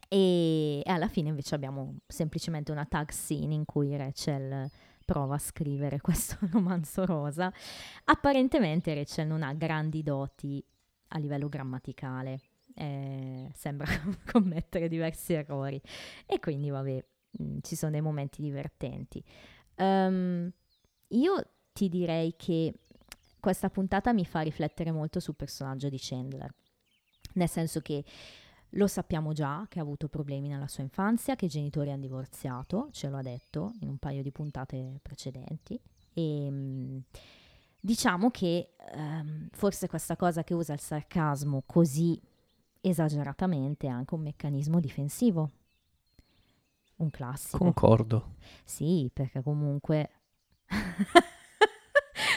E 0.08 0.82
alla 0.86 1.08
fine 1.10 1.30
invece 1.30 1.54
abbiamo 1.54 1.98
semplicemente 2.08 2.72
una 2.72 2.86
tag 2.86 3.12
scene 3.12 3.54
in 3.54 3.66
cui 3.66 3.96
Rachel 3.96 4.70
prova 5.04 5.36
a 5.36 5.38
scrivere 5.40 6.00
questo 6.02 6.38
romanzo 6.52 7.06
rosa. 7.06 7.52
Apparentemente 8.06 8.96
Rachel 8.96 9.28
non 9.28 9.44
ha 9.44 9.54
grandi 9.54 10.02
doti 10.02 10.64
a 11.10 11.18
livello 11.20 11.50
grammaticale, 11.50 12.40
eh, 12.76 13.50
sembra 13.54 13.88
commettere 14.32 14.88
diversi 14.88 15.34
errori 15.34 15.82
e 16.26 16.40
quindi 16.40 16.70
vabbè, 16.70 17.06
mh, 17.32 17.58
ci 17.62 17.76
sono 17.76 17.92
dei 17.92 18.02
momenti 18.02 18.42
divertenti. 18.42 19.24
Ehm, 19.76 20.52
io 21.10 21.48
ti 21.74 21.90
direi 21.90 22.36
che 22.38 22.74
questa 23.40 23.70
puntata 23.70 24.14
mi 24.14 24.26
fa 24.26 24.42
riflettere 24.42 24.92
molto 24.92 25.20
sul 25.20 25.36
personaggio 25.36 25.90
di 25.90 25.98
Chandler, 26.00 26.54
nel 27.34 27.50
senso 27.50 27.80
che 27.82 28.04
lo 28.70 28.88
sappiamo 28.88 29.32
già 29.34 29.66
che 29.70 29.80
ha 29.80 29.84
avuto 29.84 30.08
problemi 30.08 30.48
nella 30.48 30.68
sua 30.68 30.84
infanzia, 30.84 31.36
che 31.36 31.46
i 31.46 31.50
genitori 31.50 31.92
hanno 31.92 32.02
divorziato, 32.02 32.90
ce 32.92 33.08
lo 33.08 33.18
ha 33.18 33.22
detto 33.22 33.74
in 33.82 33.90
un 33.90 33.98
paio 33.98 34.22
di 34.22 34.32
puntate 34.32 35.00
precedenti. 35.02 35.80
E 36.14 36.50
mh, 36.50 37.04
diciamo 37.80 38.32
che 38.32 38.74
ehm, 38.94 39.50
forse 39.52 39.88
questa 39.88 40.16
cosa 40.16 40.44
che 40.44 40.54
usa 40.54 40.74
il 40.74 40.80
sarcasmo 40.80 41.64
così 41.66 42.20
esageratamente 42.90 43.88
anche 43.88 44.14
un 44.14 44.22
meccanismo 44.22 44.80
difensivo. 44.80 45.50
Un 46.98 47.10
classico. 47.10 47.58
Concordo. 47.58 48.36
Sì, 48.64 49.10
perché 49.14 49.42
comunque... 49.42 50.10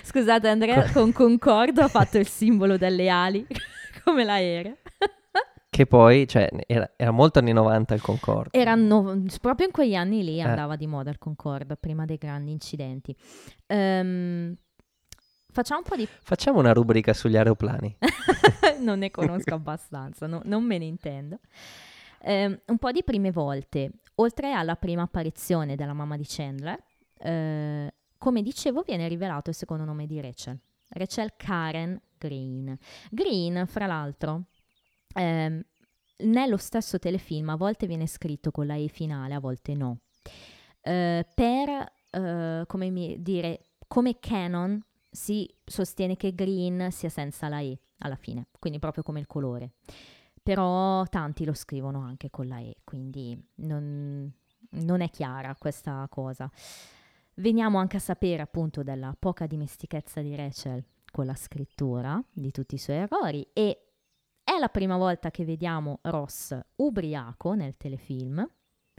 Scusate 0.02 0.48
Andrea, 0.48 0.90
con 0.90 1.12
concordo 1.12 1.82
ha 1.82 1.88
fatto 1.88 2.18
il 2.18 2.26
simbolo 2.26 2.76
delle 2.76 3.08
ali, 3.08 3.46
come 4.04 4.24
l'aereo. 4.24 4.76
Che 5.70 5.86
poi, 5.86 6.26
cioè, 6.26 6.48
era, 6.66 6.90
era 6.96 7.12
molto 7.12 7.38
anni 7.38 7.52
90 7.52 7.94
il 7.94 8.00
Concorde. 8.00 8.58
Erano 8.58 9.22
proprio 9.40 9.66
in 9.66 9.72
quegli 9.72 9.94
anni 9.94 10.24
lì 10.24 10.38
Eh. 10.38 10.42
andava 10.42 10.74
di 10.74 10.88
moda 10.88 11.10
il 11.10 11.18
Concorde, 11.18 11.76
prima 11.76 12.04
dei 12.04 12.16
grandi 12.16 12.50
incidenti. 12.50 13.14
Ehm, 13.66 14.56
facciamo 15.58 15.80
un 15.80 15.86
po' 15.88 15.96
di... 15.96 16.06
Facciamo 16.06 16.60
una 16.60 16.72
rubrica 16.72 17.12
sugli 17.12 17.36
aeroplani. 17.36 17.96
non 18.80 19.00
ne 19.00 19.10
conosco 19.10 19.54
abbastanza, 19.54 20.28
no- 20.28 20.42
non 20.44 20.62
me 20.62 20.78
ne 20.78 20.84
intendo. 20.84 21.40
Ehm, 22.22 22.60
un 22.66 22.78
po' 22.78 22.92
di 22.92 23.02
prime 23.02 23.32
volte, 23.32 23.90
oltre 24.16 24.52
alla 24.52 24.76
prima 24.76 25.02
apparizione 25.02 25.74
della 25.74 25.94
mamma 25.94 26.16
di 26.16 26.24
Chandler, 26.24 26.80
eh, 27.18 27.92
come 28.18 28.42
dicevo, 28.42 28.82
viene 28.82 29.08
rivelato 29.08 29.50
il 29.50 29.56
secondo 29.56 29.82
nome 29.84 30.06
di 30.06 30.20
Rachel, 30.20 30.56
Rachel 30.90 31.32
Karen 31.36 32.00
Green. 32.16 32.78
Green, 33.10 33.66
fra 33.66 33.86
l'altro, 33.86 34.44
ehm, 35.14 35.60
nello 36.18 36.56
stesso 36.56 37.00
telefilm 37.00 37.48
a 37.48 37.56
volte 37.56 37.88
viene 37.88 38.06
scritto 38.06 38.52
con 38.52 38.66
la 38.66 38.76
E 38.76 38.86
finale, 38.86 39.34
a 39.34 39.40
volte 39.40 39.74
no. 39.74 39.98
Eh, 40.82 41.26
per, 41.34 41.92
eh, 42.10 42.64
come 42.66 42.90
mi- 42.90 43.20
dire, 43.20 43.60
come 43.88 44.20
canon 44.20 44.80
si 45.18 45.52
sostiene 45.64 46.16
che 46.16 46.32
green 46.32 46.92
sia 46.92 47.08
senza 47.08 47.48
la 47.48 47.58
E 47.58 47.76
alla 47.98 48.14
fine, 48.14 48.46
quindi 48.60 48.78
proprio 48.78 49.02
come 49.02 49.18
il 49.18 49.26
colore. 49.26 49.72
Però 50.40 51.04
tanti 51.06 51.44
lo 51.44 51.54
scrivono 51.54 52.00
anche 52.00 52.30
con 52.30 52.46
la 52.46 52.60
E, 52.60 52.76
quindi 52.84 53.36
non, 53.56 54.32
non 54.70 55.00
è 55.00 55.10
chiara 55.10 55.56
questa 55.56 56.06
cosa. 56.08 56.48
Veniamo 57.34 57.78
anche 57.78 57.96
a 57.96 58.00
sapere 58.00 58.42
appunto 58.42 58.84
della 58.84 59.14
poca 59.18 59.46
dimestichezza 59.46 60.20
di 60.22 60.36
Rachel 60.36 60.84
con 61.10 61.26
la 61.26 61.34
scrittura, 61.34 62.22
di 62.30 62.52
tutti 62.52 62.76
i 62.76 62.78
suoi 62.78 62.96
errori 62.96 63.46
e 63.52 63.88
è 64.44 64.56
la 64.58 64.68
prima 64.68 64.96
volta 64.96 65.32
che 65.32 65.44
vediamo 65.44 65.98
Ross 66.02 66.56
ubriaco 66.76 67.54
nel 67.54 67.76
telefilm. 67.76 68.48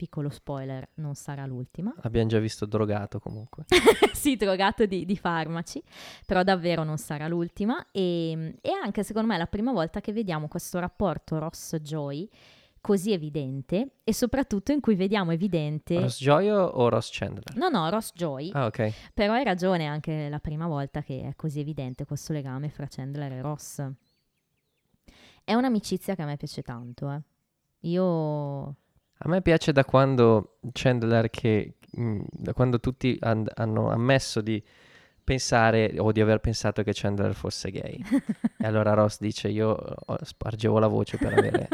Piccolo 0.00 0.30
spoiler, 0.30 0.88
non 0.94 1.14
sarà 1.14 1.44
l'ultima. 1.44 1.92
L'abbiamo 2.00 2.26
già 2.26 2.38
visto 2.38 2.64
drogato 2.64 3.18
comunque. 3.18 3.66
sì, 4.14 4.34
drogato 4.34 4.86
di, 4.86 5.04
di 5.04 5.14
farmaci, 5.14 5.82
però 6.24 6.42
davvero 6.42 6.84
non 6.84 6.96
sarà 6.96 7.28
l'ultima. 7.28 7.84
E, 7.92 8.56
e 8.62 8.70
anche 8.82 9.04
secondo 9.04 9.28
me 9.28 9.34
è 9.34 9.38
la 9.38 9.46
prima 9.46 9.72
volta 9.72 10.00
che 10.00 10.14
vediamo 10.14 10.48
questo 10.48 10.78
rapporto 10.78 11.38
Ross-Joy 11.38 12.30
così 12.80 13.12
evidente 13.12 13.96
e 14.02 14.14
soprattutto 14.14 14.72
in 14.72 14.80
cui 14.80 14.94
vediamo 14.94 15.32
evidente... 15.32 16.00
Ross 16.00 16.18
Joyo 16.18 16.56
o 16.56 16.88
Ross 16.88 17.10
Chandler? 17.12 17.54
No, 17.56 17.68
no, 17.68 17.90
Ross-Joy, 17.90 18.52
Ah, 18.54 18.64
ok. 18.64 19.10
però 19.12 19.34
hai 19.34 19.44
ragione 19.44 19.84
anche 19.84 20.30
la 20.30 20.38
prima 20.38 20.66
volta 20.66 21.02
che 21.02 21.24
è 21.28 21.36
così 21.36 21.60
evidente 21.60 22.06
questo 22.06 22.32
legame 22.32 22.70
fra 22.70 22.86
Chandler 22.88 23.32
e 23.32 23.42
Ross. 23.42 23.86
È 25.44 25.52
un'amicizia 25.52 26.14
che 26.14 26.22
a 26.22 26.24
me 26.24 26.38
piace 26.38 26.62
tanto, 26.62 27.10
eh. 27.12 27.20
Io... 27.80 28.76
A 29.22 29.28
me 29.28 29.42
piace 29.42 29.72
da 29.72 29.84
quando 29.84 30.56
Chandler 30.72 31.28
che 31.28 31.74
da 31.92 32.52
quando 32.54 32.80
tutti 32.80 33.16
han- 33.20 33.50
hanno 33.54 33.90
ammesso 33.90 34.40
di 34.40 34.62
pensare 35.30 35.94
o 35.98 36.10
di 36.10 36.20
aver 36.20 36.40
pensato 36.40 36.82
che 36.82 36.90
Chandler 36.92 37.34
fosse 37.34 37.70
gay. 37.70 38.02
e 38.58 38.66
allora 38.66 38.94
Ross 38.94 39.20
dice 39.20 39.46
io 39.46 39.68
oh, 39.68 40.18
spargevo 40.20 40.80
la 40.80 40.88
voce 40.88 41.18
per 41.18 41.38
avere 41.38 41.68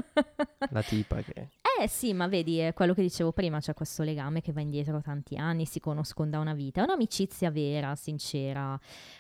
la 0.68 0.82
tipa 0.82 1.16
che 1.22 1.48
Eh 1.80 1.88
sì, 1.88 2.12
ma 2.12 2.26
vedi, 2.26 2.58
è 2.58 2.74
quello 2.74 2.92
che 2.92 3.00
dicevo 3.00 3.32
prima, 3.32 3.58
c'è 3.58 3.72
questo 3.72 4.02
legame 4.02 4.42
che 4.42 4.52
va 4.52 4.60
indietro 4.60 5.00
tanti 5.00 5.36
anni, 5.36 5.64
si 5.64 5.80
conoscono 5.80 6.28
da 6.28 6.38
una 6.38 6.52
vita, 6.52 6.80
è 6.80 6.84
un'amicizia 6.84 7.50
vera, 7.50 7.94
sincera. 7.94 8.78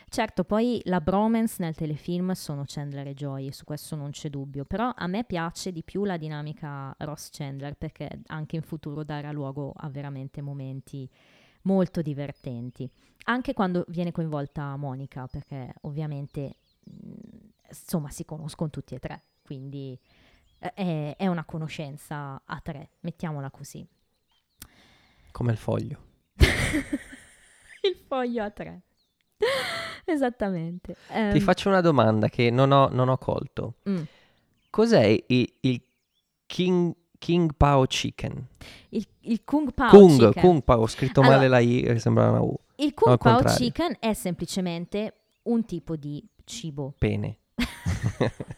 Certo, 0.08 0.44
poi 0.44 0.80
la 0.84 1.00
bromance 1.00 1.56
nel 1.58 1.74
telefilm 1.74 2.32
sono 2.32 2.64
Chandler 2.66 3.08
e 3.08 3.14
Joy, 3.14 3.52
su 3.52 3.64
questo 3.64 3.96
non 3.96 4.10
c'è 4.10 4.28
dubbio, 4.30 4.64
però 4.64 4.92
a 4.94 5.06
me 5.06 5.24
piace 5.24 5.72
di 5.72 5.82
più 5.82 6.04
la 6.04 6.16
dinamica 6.16 6.94
Ross-Chandler 6.98 7.74
perché 7.74 8.20
anche 8.26 8.56
in 8.56 8.62
futuro 8.62 9.02
darà 9.02 9.32
luogo 9.32 9.72
a 9.74 9.88
veramente 9.88 10.40
momenti 10.40 11.08
molto 11.66 12.00
divertenti, 12.02 12.88
anche 13.24 13.52
quando 13.52 13.84
viene 13.88 14.12
coinvolta 14.12 14.74
Monica, 14.76 15.26
perché 15.26 15.74
ovviamente 15.82 16.56
mh, 16.84 17.12
insomma 17.68 18.10
si 18.10 18.24
conoscono 18.24 18.70
tutti 18.70 18.94
e 18.94 18.98
tre, 18.98 19.24
quindi 19.42 19.98
eh, 20.58 20.72
è, 20.74 21.16
è 21.16 21.26
una 21.26 21.44
conoscenza 21.44 22.40
a 22.44 22.60
tre, 22.60 22.90
mettiamola 23.00 23.50
così. 23.50 23.86
come 25.32 25.52
il 25.52 25.58
foglio. 25.58 26.04
Il 27.82 27.96
foglio 28.08 28.42
a 28.42 28.50
tre. 28.50 28.82
Esattamente. 30.04 30.94
Ti 31.08 31.12
Ehm, 31.12 31.38
faccio 31.40 31.68
una 31.68 31.80
domanda 31.80 32.28
che 32.28 32.50
non 32.50 32.72
ho, 32.72 32.88
non 32.88 33.08
ho 33.08 33.18
colto. 33.18 33.76
mm. 33.88 34.02
Cos'è 34.70 35.04
il, 35.28 35.54
il 35.60 35.82
King, 36.46 36.94
King 37.18 37.52
Pao 37.56 37.84
Chicken? 37.86 38.46
il, 38.90 39.06
il 39.20 39.44
Kung 39.44 39.72
Pao 39.72 39.90
Kung, 39.90 40.18
Chicken. 40.18 40.42
Kung 40.42 40.62
Pao, 40.62 40.82
ho 40.82 40.86
scritto 40.86 41.20
Allora- 41.20 41.36
male 41.36 41.48
la 41.48 41.58
I 41.58 41.82
che 41.82 41.98
sembrava 41.98 42.30
una 42.30 42.42
U. 42.42 42.54
Il 42.76 42.94
Kung 42.94 43.12
al 43.12 43.18
Pao 43.18 43.34
contrario. 43.34 43.58
Chicken 43.58 43.96
è 43.98 44.12
semplicemente 44.12 45.14
un 45.44 45.64
tipo 45.64 45.96
di 45.96 46.22
cibo. 46.44 46.94
Pene. 46.98 47.38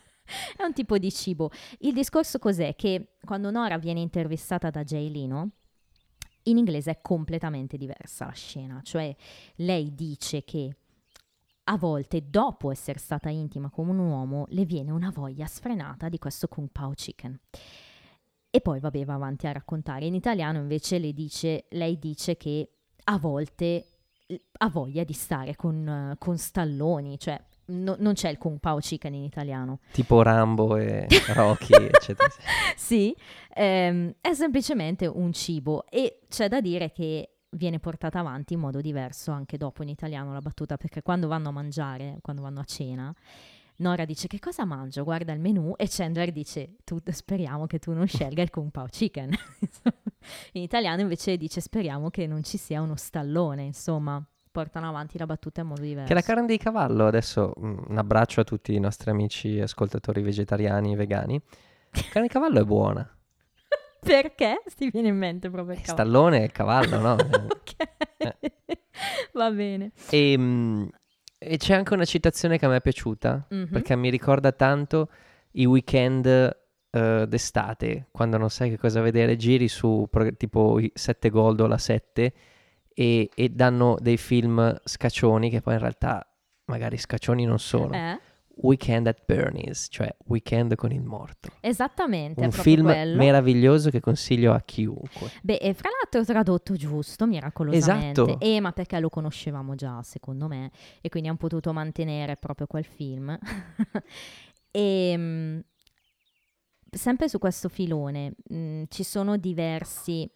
È 0.56 0.62
un 0.62 0.74
tipo 0.74 0.98
di 0.98 1.10
cibo. 1.10 1.50
Il 1.78 1.94
discorso 1.94 2.38
cos'è? 2.38 2.76
Che 2.76 3.14
quando 3.24 3.50
Nora 3.50 3.78
viene 3.78 4.00
intervistata 4.00 4.68
da 4.68 4.84
Jay 4.84 5.10
Lino, 5.10 5.52
in 6.44 6.58
inglese 6.58 6.90
è 6.90 6.98
completamente 7.00 7.78
diversa 7.78 8.26
la 8.26 8.32
scena. 8.32 8.80
Cioè, 8.82 9.14
lei 9.56 9.94
dice 9.94 10.44
che 10.44 10.76
a 11.64 11.76
volte, 11.76 12.28
dopo 12.28 12.70
essere 12.70 12.98
stata 12.98 13.28
intima 13.28 13.70
con 13.70 13.88
un 13.88 13.98
uomo, 13.98 14.46
le 14.48 14.64
viene 14.64 14.90
una 14.90 15.10
voglia 15.10 15.46
sfrenata 15.46 16.08
di 16.08 16.18
questo 16.18 16.48
Kung 16.48 16.68
Pao 16.70 16.92
Chicken. 16.92 17.38
E 18.50 18.60
poi, 18.60 18.80
vabbè, 18.80 19.04
va 19.04 19.14
avanti 19.14 19.46
a 19.46 19.52
raccontare. 19.52 20.06
In 20.06 20.14
italiano, 20.14 20.58
invece, 20.58 20.98
dice, 21.12 21.66
lei 21.70 21.98
dice 21.98 22.36
che 22.36 22.70
a 23.04 23.18
volte 23.18 23.84
ha 24.58 24.68
voglia 24.68 25.04
di 25.04 25.12
stare 25.12 25.56
con, 25.56 26.14
con 26.18 26.36
stalloni, 26.36 27.18
cioè 27.18 27.40
no- 27.66 27.96
non 27.98 28.14
c'è 28.14 28.28
il 28.28 28.38
Kung 28.38 28.58
Pao 28.58 28.78
Chicken 28.78 29.14
in 29.14 29.22
italiano. 29.22 29.80
tipo 29.92 30.22
Rambo 30.22 30.76
e 30.76 31.06
Rocky, 31.32 31.86
eccetera. 31.86 32.28
Sì, 32.76 33.14
ehm, 33.54 34.14
è 34.20 34.32
semplicemente 34.34 35.06
un 35.06 35.32
cibo 35.32 35.84
e 35.88 36.20
c'è 36.28 36.48
da 36.48 36.60
dire 36.60 36.90
che 36.92 37.30
viene 37.50 37.78
portata 37.78 38.18
avanti 38.18 38.52
in 38.52 38.60
modo 38.60 38.80
diverso 38.80 39.30
anche 39.30 39.56
dopo 39.56 39.82
in 39.82 39.88
italiano 39.88 40.32
la 40.32 40.40
battuta, 40.40 40.76
perché 40.76 41.02
quando 41.02 41.28
vanno 41.28 41.48
a 41.48 41.52
mangiare, 41.52 42.18
quando 42.20 42.42
vanno 42.42 42.60
a 42.60 42.64
cena, 42.64 43.14
Nora 43.80 44.04
dice 44.04 44.26
che 44.26 44.40
cosa 44.40 44.64
mangio, 44.64 45.04
guarda 45.04 45.32
il 45.32 45.38
menù 45.38 45.72
e 45.76 45.86
Chandler 45.88 46.32
dice 46.32 46.76
speriamo 47.12 47.66
che 47.66 47.78
tu 47.78 47.92
non 47.92 48.06
scelga 48.08 48.42
il 48.42 48.50
Kung 48.50 48.70
Pao 48.72 48.86
Chicken. 48.86 49.30
in 50.52 50.62
italiano 50.62 51.00
invece 51.00 51.36
dice 51.36 51.60
speriamo 51.60 52.10
che 52.10 52.26
non 52.26 52.42
ci 52.42 52.56
sia 52.58 52.80
uno 52.80 52.96
stallone, 52.96 53.62
insomma, 53.62 54.20
portano 54.50 54.88
avanti 54.88 55.16
la 55.16 55.26
battuta 55.26 55.60
in 55.60 55.68
modo 55.68 55.82
diverso. 55.82 56.08
Che 56.08 56.14
la 56.14 56.22
carne 56.22 56.46
di 56.46 56.56
cavallo, 56.58 57.06
adesso 57.06 57.52
mm, 57.56 57.78
un 57.88 57.98
abbraccio 57.98 58.40
a 58.40 58.44
tutti 58.44 58.74
i 58.74 58.80
nostri 58.80 59.10
amici 59.10 59.60
ascoltatori 59.60 60.22
vegetariani 60.22 60.92
e 60.94 60.96
vegani. 60.96 61.40
La 61.92 62.02
carne 62.10 62.26
di 62.26 62.32
cavallo 62.32 62.60
è 62.60 62.64
buona. 62.64 63.08
Perché? 64.00 64.62
Ti 64.76 64.90
viene 64.90 65.08
in 65.08 65.16
mente 65.16 65.50
proprio 65.50 65.74
il 65.74 65.80
Eh, 65.80 65.84
cavallo. 65.84 66.08
Stallone 66.10 66.44
è 66.44 66.50
cavallo, 66.50 66.98
no? 66.98 67.12
ok, 67.12 67.76
va 69.34 69.50
bene. 69.52 69.92
e, 70.10 70.36
mm, 70.36 70.86
e 71.38 71.56
c'è 71.56 71.74
anche 71.74 71.94
una 71.94 72.04
citazione 72.04 72.58
che 72.58 72.66
a 72.66 72.68
me 72.68 72.76
è 72.76 72.80
piaciuta, 72.82 73.46
Mhm. 73.50 73.68
perché 73.70 73.94
mi 73.96 74.10
ricorda 74.10 74.52
tanto 74.52 75.08
i 75.52 75.64
weekend 75.66 76.26
eh, 76.90 77.26
d'estate, 77.28 78.06
quando 78.10 78.38
non 78.38 78.48
sai 78.50 78.70
che 78.70 78.78
cosa 78.78 79.00
vedere, 79.02 79.36
giri 79.36 79.68
su 79.68 80.06
pro- 80.10 80.34
tipo 80.34 80.78
i 80.80 80.90
7 80.94 81.28
Gold 81.28 81.60
o 81.60 81.66
la 81.66 81.76
7 81.78 82.32
e, 82.94 83.30
e 83.34 83.48
danno 83.50 83.96
dei 84.00 84.16
film 84.16 84.74
scaccioni 84.84 85.50
che 85.50 85.60
poi 85.60 85.74
in 85.74 85.80
realtà 85.80 86.26
magari 86.66 86.96
scaccioni 86.96 87.44
non 87.44 87.58
sono. 87.58 87.92
Eh? 87.94 88.18
Weekend 88.62 89.06
at 89.06 89.22
Bernie's, 89.24 89.86
cioè 89.90 90.14
Weekend 90.26 90.74
con 90.74 90.90
il 90.92 91.02
morto. 91.02 91.50
Esattamente, 91.60 92.44
Un 92.44 92.50
film 92.50 92.84
quello. 92.84 93.16
meraviglioso 93.16 93.90
che 93.90 94.00
consiglio 94.00 94.52
a 94.52 94.60
chiunque. 94.60 95.30
Beh, 95.42 95.56
e 95.56 95.74
fra 95.74 95.88
l'altro 95.90 96.24
tradotto 96.24 96.74
giusto, 96.74 97.26
miracolosamente. 97.26 98.20
Esatto. 98.22 98.40
Eh, 98.44 98.60
ma 98.60 98.72
perché 98.72 98.98
lo 99.00 99.08
conoscevamo 99.08 99.74
già, 99.74 100.02
secondo 100.02 100.48
me, 100.48 100.70
e 101.00 101.08
quindi 101.08 101.28
hanno 101.28 101.38
potuto 101.38 101.72
mantenere 101.72 102.36
proprio 102.36 102.66
quel 102.66 102.84
film. 102.84 103.36
e 104.70 105.16
mh, 105.16 105.64
sempre 106.90 107.28
su 107.28 107.38
questo 107.38 107.68
filone, 107.68 108.32
mh, 108.48 108.82
ci 108.88 109.02
sono 109.04 109.36
diversi 109.36 110.28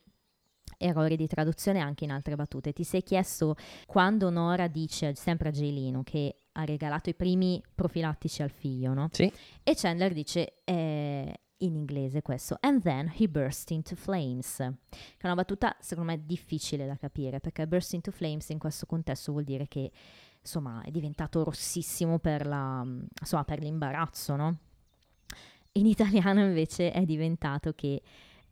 errori 0.82 1.16
di 1.16 1.26
traduzione 1.26 1.80
anche 1.80 2.04
in 2.04 2.10
altre 2.10 2.34
battute. 2.34 2.72
Ti 2.72 2.84
sei 2.84 3.02
chiesto 3.02 3.56
quando 3.86 4.30
Nora 4.30 4.66
dice, 4.66 5.14
sempre 5.14 5.48
a 5.48 5.52
Jailino, 5.52 6.02
che 6.02 6.36
ha 6.52 6.64
regalato 6.64 7.08
i 7.08 7.14
primi 7.14 7.62
profilattici 7.74 8.42
al 8.42 8.50
figlio, 8.50 8.92
no? 8.92 9.08
Sì, 9.10 9.32
E 9.62 9.74
Chandler 9.74 10.12
dice 10.12 10.60
eh, 10.64 11.40
in 11.58 11.76
inglese 11.76 12.22
questo, 12.22 12.58
and 12.60 12.82
then 12.82 13.10
he 13.16 13.28
burst 13.28 13.70
into 13.70 13.94
flames, 13.94 14.56
che 14.56 15.16
è 15.18 15.26
una 15.26 15.34
battuta 15.34 15.76
secondo 15.80 16.10
me 16.10 16.22
difficile 16.24 16.86
da 16.86 16.96
capire, 16.96 17.40
perché 17.40 17.66
burst 17.66 17.94
into 17.94 18.10
flames 18.10 18.48
in 18.50 18.58
questo 18.58 18.86
contesto 18.86 19.32
vuol 19.32 19.44
dire 19.44 19.66
che 19.68 19.90
insomma 20.40 20.82
è 20.82 20.90
diventato 20.90 21.44
rossissimo 21.44 22.18
per, 22.18 22.46
la, 22.46 22.84
insomma, 23.20 23.44
per 23.44 23.60
l'imbarazzo, 23.60 24.36
no? 24.36 24.58
In 25.72 25.86
italiano 25.86 26.44
invece 26.44 26.90
è 26.90 27.04
diventato 27.04 27.72
che 27.72 28.02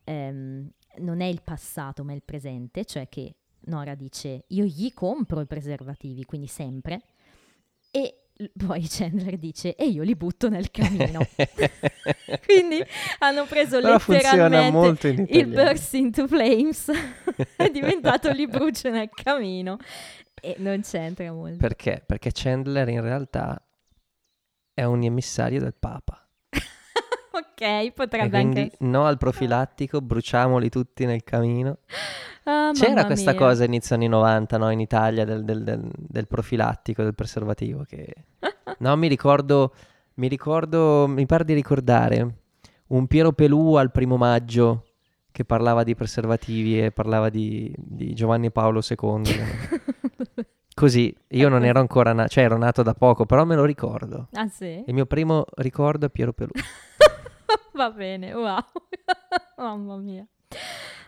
ehm, 0.04 0.70
non 0.98 1.20
è 1.20 1.26
il 1.26 1.42
passato 1.42 2.04
ma 2.04 2.12
il 2.12 2.22
presente, 2.22 2.84
cioè 2.84 3.08
che 3.08 3.34
Nora 3.62 3.94
dice 3.94 4.44
io 4.48 4.64
gli 4.64 4.92
compro 4.92 5.40
i 5.40 5.46
preservativi, 5.46 6.24
quindi 6.24 6.46
sempre, 6.46 7.02
e 7.90 8.20
poi 8.56 8.86
Chandler 8.88 9.36
dice 9.36 9.74
e 9.74 9.86
io 9.86 10.02
li 10.02 10.14
butto 10.14 10.48
nel 10.48 10.70
camino. 10.70 11.20
quindi 12.46 12.82
hanno 13.18 13.44
preso 13.44 13.80
Però 13.80 13.98
letteralmente 14.06 15.08
il 15.28 15.46
burst 15.46 15.94
into 15.94 16.26
flames, 16.26 16.90
è 17.56 17.68
diventato 17.70 18.30
li 18.30 18.46
brucio 18.46 18.88
nel 18.90 19.10
camino 19.10 19.76
e 20.40 20.56
non 20.58 20.80
c'entra 20.80 21.30
molto. 21.32 21.58
Perché? 21.58 22.02
Perché 22.04 22.30
Chandler 22.32 22.88
in 22.88 23.02
realtà 23.02 23.62
è 24.72 24.84
un 24.84 25.02
emissario 25.02 25.60
del 25.60 25.74
Papa. 25.74 26.24
Ok, 27.60 27.84
E 27.86 27.92
potrebbe 27.94 28.38
anche... 28.38 28.70
no 28.80 29.04
al 29.04 29.18
profilattico, 29.18 30.00
bruciamoli 30.00 30.68
tutti 30.68 31.04
nel 31.04 31.22
camino. 31.24 31.78
Ah, 32.44 32.70
C'era 32.72 33.04
questa 33.04 33.32
mia. 33.32 33.40
cosa 33.40 33.64
inizio 33.64 33.94
anni 33.94 34.08
90, 34.08 34.56
no, 34.56 34.70
in 34.70 34.80
Italia 34.80 35.24
del, 35.24 35.44
del- 35.44 35.62
del- 35.62 35.90
del 35.94 36.26
profilattico, 36.26 37.02
del 37.02 37.14
preservativo. 37.14 37.84
Che... 37.86 38.14
No, 38.78 38.96
mi 38.96 39.08
ricordo, 39.08 39.74
mi 40.14 40.28
ricordo, 40.28 41.06
mi 41.06 41.26
pare 41.26 41.44
di 41.44 41.52
ricordare 41.52 42.34
un 42.88 43.06
Piero 43.06 43.32
Pelù 43.32 43.74
al 43.74 43.90
primo 43.90 44.16
maggio 44.16 44.84
che 45.32 45.44
parlava 45.44 45.84
di 45.84 45.94
preservativi 45.94 46.80
e 46.82 46.90
parlava 46.90 47.28
di, 47.28 47.72
di 47.76 48.14
Giovanni 48.14 48.50
Paolo 48.50 48.80
II. 48.88 49.22
Così, 50.74 51.14
io 51.28 51.48
non 51.50 51.64
ero 51.64 51.78
ancora 51.78 52.12
nato, 52.14 52.28
cioè 52.30 52.44
ero 52.44 52.56
nato 52.56 52.82
da 52.82 52.94
poco, 52.94 53.26
però 53.26 53.44
me 53.44 53.54
lo 53.54 53.64
ricordo. 53.64 54.28
ah 54.32 54.48
sì? 54.48 54.82
Il 54.86 54.94
mio 54.94 55.04
primo 55.04 55.44
ricordo 55.56 56.06
è 56.06 56.10
Piero 56.10 56.32
Pelù, 56.32 56.50
Va 57.74 57.90
bene, 57.90 58.32
wow. 58.34 58.58
Mamma 59.58 59.96
mia. 59.96 60.26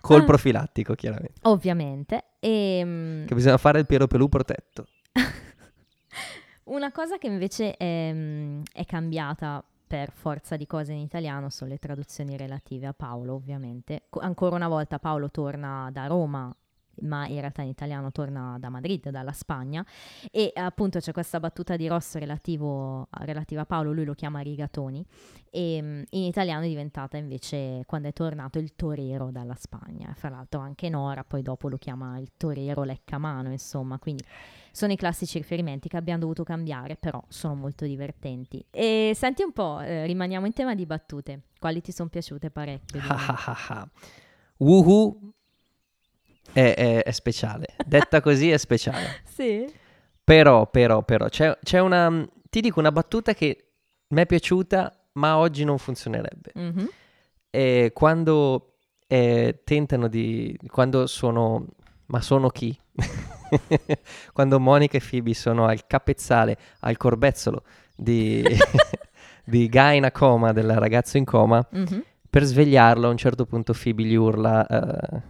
col 0.00 0.20
Ah. 0.20 0.24
profilattico 0.24 0.94
chiaramente, 0.94 1.40
Ovviamente. 1.42 2.24
E, 2.40 3.24
che 3.26 3.34
bisogna 3.34 3.56
fare 3.58 3.78
il 3.80 3.86
Piero 3.86 4.06
Pelù 4.06 4.28
protetto. 4.28 4.86
Una 6.64 6.92
cosa 6.92 7.18
che 7.18 7.26
invece 7.26 7.76
è, 7.76 8.10
mm, 8.12 8.62
è 8.72 8.84
cambiata 8.84 9.62
per 9.86 10.10
forza 10.12 10.56
di 10.56 10.66
cose 10.66 10.92
in 10.92 11.00
italiano 11.00 11.50
sono 11.50 11.70
le 11.70 11.78
traduzioni 11.78 12.36
relative 12.36 12.86
a 12.86 12.92
Paolo, 12.94 13.34
ovviamente. 13.34 14.04
Co- 14.08 14.20
ancora 14.20 14.56
una 14.56 14.68
volta 14.68 14.98
Paolo 14.98 15.30
torna 15.30 15.90
da 15.92 16.06
Roma, 16.06 16.54
ma 17.00 17.26
in 17.26 17.40
realtà 17.40 17.62
in 17.62 17.68
italiano 17.68 18.12
torna 18.12 18.56
da 18.58 18.68
Madrid, 18.68 19.10
dalla 19.10 19.32
Spagna, 19.32 19.84
e 20.30 20.52
appunto 20.54 20.98
c'è 20.98 21.12
questa 21.12 21.40
battuta 21.40 21.76
di 21.76 21.86
Ross 21.88 22.16
relativo, 22.16 23.08
relativa 23.20 23.62
a 23.62 23.66
Paolo, 23.66 23.92
lui 23.92 24.04
lo 24.04 24.14
chiama 24.14 24.40
Rigatoni, 24.40 25.04
e 25.50 25.80
mm, 25.82 26.02
in 26.10 26.22
italiano 26.22 26.64
è 26.64 26.68
diventata 26.68 27.16
invece, 27.16 27.82
quando 27.86 28.08
è 28.08 28.12
tornato, 28.12 28.58
il 28.58 28.74
torero 28.74 29.30
dalla 29.30 29.54
Spagna. 29.54 30.12
Fra 30.14 30.28
l'altro 30.28 30.60
anche 30.60 30.88
Nora 30.88 31.24
poi 31.24 31.42
dopo 31.42 31.68
lo 31.68 31.76
chiama 31.76 32.18
il 32.18 32.32
torero 32.36 32.84
leccamano, 32.84 33.50
insomma, 33.50 33.98
quindi 33.98 34.24
sono 34.72 34.92
i 34.92 34.96
classici 34.96 35.38
riferimenti 35.38 35.88
che 35.88 35.96
abbiamo 35.96 36.20
dovuto 36.20 36.44
cambiare, 36.44 36.96
però 36.96 37.22
sono 37.28 37.54
molto 37.54 37.84
divertenti. 37.84 38.64
E 38.70 39.12
senti 39.14 39.42
un 39.42 39.52
po', 39.52 39.80
eh, 39.80 40.06
rimaniamo 40.06 40.46
in 40.46 40.52
tema 40.52 40.74
di 40.74 40.86
battute. 40.86 41.42
Quali 41.58 41.80
ti 41.80 41.92
sono 41.92 42.08
piaciute 42.08 42.50
parecchio? 42.50 43.00
Woohoo 44.56 45.32
è, 46.52 46.74
è- 46.74 47.02
è 47.02 47.10
speciale. 47.12 47.66
Detta 47.84 48.20
così 48.22 48.50
è 48.50 48.56
speciale. 48.58 49.20
sì? 49.24 49.70
Però, 50.24 50.68
però, 50.68 51.02
però, 51.02 51.28
c'è, 51.28 51.58
c'è 51.62 51.80
una... 51.80 52.26
Ti 52.48 52.60
dico 52.60 52.78
una 52.80 52.92
battuta 52.92 53.34
che 53.34 53.66
mi 54.08 54.20
è 54.22 54.26
piaciuta, 54.26 54.92
ma 55.14 55.36
oggi 55.38 55.64
non 55.64 55.78
funzionerebbe. 55.78 56.52
Mhm. 56.54 56.88
E 57.50 57.90
quando 57.94 58.74
eh, 59.06 59.60
tentano 59.64 60.08
di... 60.08 60.56
Quando 60.68 61.06
sono... 61.06 61.66
Ma 62.06 62.20
sono 62.20 62.48
chi? 62.50 62.78
quando 64.32 64.60
Monica 64.60 64.96
e 64.98 65.02
Phoebe 65.08 65.34
sono 65.34 65.66
al 65.66 65.86
capezzale, 65.86 66.56
al 66.80 66.96
corbezzolo 66.98 67.62
di, 67.96 68.44
di 69.44 69.68
Guy 69.68 69.96
in 69.96 70.04
a 70.04 70.10
coma, 70.10 70.52
del 70.52 70.78
ragazzo 70.78 71.16
in 71.16 71.24
coma, 71.24 71.66
Mhm. 71.70 72.04
Per 72.32 72.44
svegliarlo 72.44 73.08
a 73.08 73.10
un 73.10 73.18
certo 73.18 73.44
punto 73.44 73.74
Phoebe 73.74 74.04
gli 74.04 74.14
urla 74.14 74.66
eh, 74.66 75.22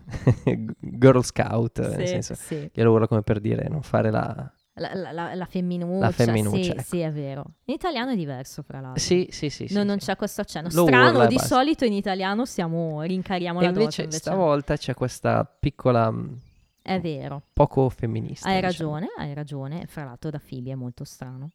Girl 0.78 1.24
Scout, 1.24 1.80
nel 1.80 1.98
Sì, 1.98 2.06
senso, 2.06 2.34
sì. 2.36 2.70
glielo 2.72 2.92
urla 2.92 3.08
come 3.08 3.22
per 3.22 3.40
dire 3.40 3.66
non 3.68 3.82
fare 3.82 4.12
la, 4.12 4.52
La, 4.74 4.94
la, 4.94 5.34
la, 5.34 5.44
femminuccia, 5.46 5.98
La 6.06 6.10
femminuccia, 6.12 6.62
sì, 6.62 6.70
ecco. 6.70 6.82
sì, 6.82 6.98
è 7.00 7.10
vero. 7.10 7.44
In 7.64 7.74
italiano 7.74 8.12
è 8.12 8.14
diverso, 8.16 8.62
fra 8.62 8.78
l'altro. 8.80 9.02
Sì, 9.02 9.26
sì, 9.32 9.50
sì. 9.50 9.66
sì, 9.66 9.74
non, 9.82 9.96
c'è 9.98 10.14
questo 10.14 10.42
accenno. 10.42 10.68
Lo 10.72 10.84
Strano, 10.86 11.26
di 11.26 11.34
basta. 11.34 11.56
solito 11.56 11.84
in 11.84 11.92
italiano 11.92 12.44
siamo, 12.44 13.02
rincariamo 13.02 13.58
E 13.58 13.62
la 13.64 13.68
invece, 13.70 14.04
dose. 14.04 14.18
stavolta 14.18 14.76
c'è 14.76 14.94
questa 14.94 15.44
piccola, 15.44 16.08
mh, 16.08 16.38
È 16.82 17.00
vero, 17.00 17.42
poco 17.52 17.88
femminista. 17.88 18.48
hai 18.48 18.60
diciamo. 18.60 18.94
ragione, 18.94 19.06
hai 19.18 19.34
ragione. 19.34 19.86
Fra 19.88 20.04
l'altro 20.04 20.30
da 20.30 20.40
Phoebe 20.40 20.70
è 20.70 20.74
molto 20.76 21.02
strano. 21.02 21.50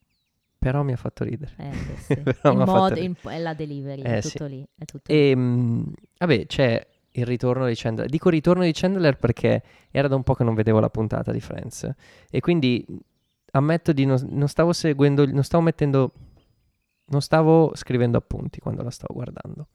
Però 0.68 0.84
mi 0.84 0.92
ha 0.92 0.98
fatto 0.98 1.24
ridere. 1.24 1.54
Eh, 1.56 1.70
beh, 1.70 1.96
sì. 2.04 2.16
Però 2.16 2.52
il 2.52 3.18
è 3.24 3.40
la 3.40 3.54
delivery, 3.54 4.02
è 4.02 4.18
Eh, 4.18 4.22
tutto 4.22 4.48
sì. 4.48 4.50
lì. 4.50 4.68
È 4.78 4.84
tutto 4.84 5.14
lì. 5.14 5.18
E 5.32 5.34
mh, 5.36 5.94
vabbè, 6.18 6.46
c'è 6.46 6.88
il 7.12 7.26
ritorno 7.26 7.68
di 7.68 7.74
Chandler. 7.74 8.10
Dico 8.10 8.28
ritorno 8.28 8.64
di 8.64 8.74
Chandler 8.74 9.16
perché 9.18 9.64
era 9.92 10.10
da 10.10 10.16
un 10.16 10.24
po' 10.24 10.34
che 10.34 10.44
non 10.44 10.56
vedevo 10.56 10.82
la 10.82 10.90
puntata 10.90 11.32
di 11.32 11.40
Friends. 11.40 11.90
E 12.30 12.42
quindi 12.42 12.86
ammetto 13.52 13.94
di 13.94 14.04
non, 14.04 14.20
non 14.30 14.50
stavo 14.50 14.74
seguendo, 14.74 15.26
non 15.26 15.44
stavo 15.46 15.64
mettendo, 15.64 16.12
non 17.06 17.22
stavo 17.22 17.72
scrivendo 17.74 18.18
appunti 18.18 18.60
quando 18.60 18.84
la 18.84 18.92
stavo 18.92 19.14
guardando. 19.14 19.68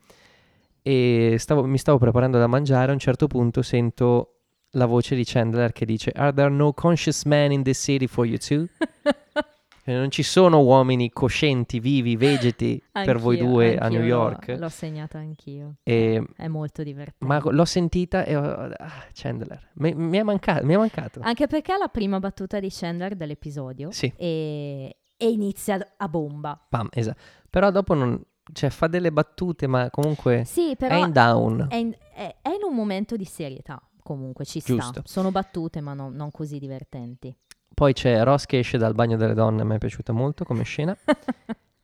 E 0.83 1.37
stavo- 1.39 1.65
mi 1.65 1.79
stavo 1.79 1.97
preparando 1.97 2.37
da 2.39 2.47
mangiare. 2.49 2.91
A 2.91 2.93
un 2.93 3.01
certo 3.01 3.29
punto 3.29 3.63
sento 3.63 4.41
la 4.73 4.85
voce 4.85 5.15
di 5.15 5.25
Chandler 5.25 5.73
che 5.73 5.87
dice: 5.87 6.11
Are 6.15 6.35
there 6.35 6.51
no 6.51 6.75
conscious 6.75 7.25
men 7.25 7.51
in 7.51 7.63
this 7.63 7.81
city 7.81 8.07
for 8.07 8.27
you 8.27 8.37
too? 8.37 8.67
E 9.85 9.93
non 9.95 10.11
ci 10.13 10.23
sono 10.23 10.61
uomini 10.61 11.11
coscienti, 11.11 11.81
vivi, 11.81 12.17
vegeti 12.17 12.81
per 12.93 13.19
voi 13.19 13.37
due 13.39 13.77
a 13.77 13.89
New 13.89 14.01
l'ho- 14.01 14.07
York. 14.07 14.55
L'ho 14.57 14.69
segnata 14.69 15.19
anch'io. 15.19 15.77
E 15.83 16.25
È 16.37 16.47
molto 16.47 16.83
divertente. 16.85 17.25
ma 17.25 17.41
l'ho 17.45 17.65
sentita 17.65 18.25
e 18.25 18.37
ho... 18.37 18.43
ah, 18.45 19.05
Chandler. 19.13 19.71
Mi, 19.75 19.93
mi 19.95 20.19
è 20.19 20.23
mancato, 20.23 20.65
mi 20.65 20.75
è 20.75 20.77
mancato. 20.77 21.21
Anche 21.23 21.47
perché 21.49 21.75
è 21.75 21.79
la 21.79 21.89
prima 21.89 22.21
battuta 22.21 22.61
di 22.61 22.69
Chandler 22.71 23.17
dell'episodio 23.17 23.91
Sì. 23.91 24.13
e, 24.17 24.97
e 25.17 25.29
inizia 25.31 25.95
a 25.97 26.09
bomba. 26.09 26.65
Pam, 26.69 26.89
esatto. 26.93 27.21
Però 27.51 27.71
dopo 27.71 27.95
non... 27.95 28.23
Cioè, 28.53 28.71
fa 28.71 28.89
delle 28.89 29.13
battute, 29.13 29.67
ma 29.69 29.89
comunque 29.91 30.45
Sì, 30.45 30.73
è 30.79 30.95
in 30.97 31.13
down. 31.13 31.67
è 31.71 31.77
in, 31.77 31.93
è- 32.15 32.37
è 32.43 32.49
in 32.49 32.63
un 32.69 32.75
momento 32.75 33.17
di 33.17 33.25
serietà. 33.25 33.81
Comunque 34.03 34.45
ci 34.45 34.59
sta. 34.59 34.75
Giusto. 34.75 35.03
Sono 35.05 35.31
battute, 35.31 35.81
ma 35.81 35.95
non, 35.95 36.13
non 36.15 36.31
così 36.33 36.59
divertenti. 36.59 37.35
Poi 37.75 37.93
c'è 37.93 38.23
Ross 38.23 38.47
che 38.47 38.59
esce 38.59 38.79
dal 38.79 38.95
bagno 38.95 39.17
delle 39.17 39.35
donne, 39.35 39.65
mi 39.65 39.75
è 39.77 39.79
piaciuta 39.79 40.13
molto 40.13 40.45
come 40.45 40.63
scena. 40.65 40.97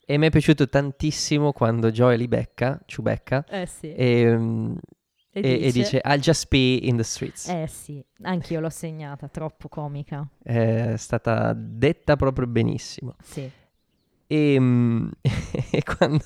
e 0.05 0.17
mi 0.17 0.27
è 0.27 0.29
piaciuto 0.29 0.67
tantissimo 0.67 1.51
quando 1.51 1.91
Joey 1.91 2.17
li 2.17 2.27
becca, 2.27 2.81
ci 2.85 3.01
becca, 3.01 3.45
eh 3.47 3.65
sì. 3.65 3.93
e, 3.93 4.35
mm, 4.35 4.75
e- 5.31 5.59
e 5.67 5.71
dice 5.71 6.01
I'll 6.03 6.19
just 6.19 6.47
be 6.49 6.79
in 6.81 6.97
the 6.97 7.03
streets. 7.03 7.47
Eh 7.47 7.67
sì, 7.67 8.03
anch'io 8.23 8.59
l'ho 8.59 8.69
segnata, 8.69 9.27
troppo 9.27 9.67
comica. 9.67 10.27
È 10.41 10.95
stata 10.97 11.53
detta 11.55 12.15
proprio 12.15 12.47
benissimo. 12.47 13.15
Sì. 13.21 13.49
E, 14.27 14.59
mm, 14.59 15.09
e 15.71 15.83
quando 15.83 16.23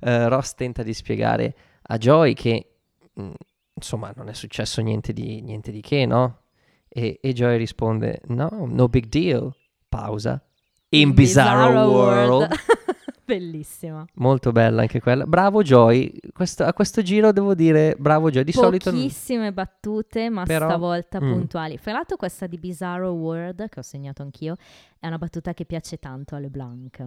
eh, 0.00 0.28
Ross 0.28 0.54
tenta 0.54 0.82
di 0.82 0.92
spiegare 0.94 1.54
a 1.82 1.98
Joy 1.98 2.34
che 2.34 2.74
mm, 3.20 3.32
insomma 3.74 4.12
non 4.16 4.28
è 4.28 4.34
successo 4.34 4.80
niente 4.80 5.12
di, 5.12 5.40
niente 5.40 5.70
di 5.70 5.80
che, 5.80 6.04
no? 6.06 6.42
E, 6.88 7.18
e 7.20 7.32
Joy 7.32 7.56
risponde: 7.56 8.20
No, 8.26 8.66
no 8.66 8.88
big 8.88 9.06
deal. 9.06 9.54
Pausa. 9.88 10.42
In, 10.90 11.12
Bizarro, 11.12 11.90
World. 11.90 12.48
Bellissima. 13.28 14.06
Molto 14.14 14.52
bella 14.52 14.80
anche 14.80 15.00
quella. 15.00 15.26
Bravo 15.26 15.62
Joy. 15.62 16.18
Questo- 16.32 16.64
a 16.64 16.72
questo 16.72 17.02
giro 17.02 17.30
devo 17.30 17.54
dire 17.54 17.94
bravo 17.98 18.30
Joy. 18.30 18.42
Di 18.42 18.52
solito. 18.52 18.90
Pochissime 18.90 19.52
battute, 19.52 20.30
ma 20.30 20.44
Però- 20.44 20.66
stavolta 20.66 21.20
mm. 21.20 21.32
puntuali. 21.32 21.76
Fra 21.76 21.92
l'altro 21.92 22.16
questa 22.16 22.46
di 22.46 22.56
Bizarro 22.56 23.10
World, 23.10 23.68
che 23.68 23.80
ho 23.80 23.82
segnato 23.82 24.22
anch'io, 24.22 24.56
è 24.98 25.06
una 25.06 25.18
battuta 25.18 25.52
che 25.52 25.66
piace 25.66 25.98
tanto 25.98 26.36
a 26.36 26.38
LeBlanc. 26.38 27.04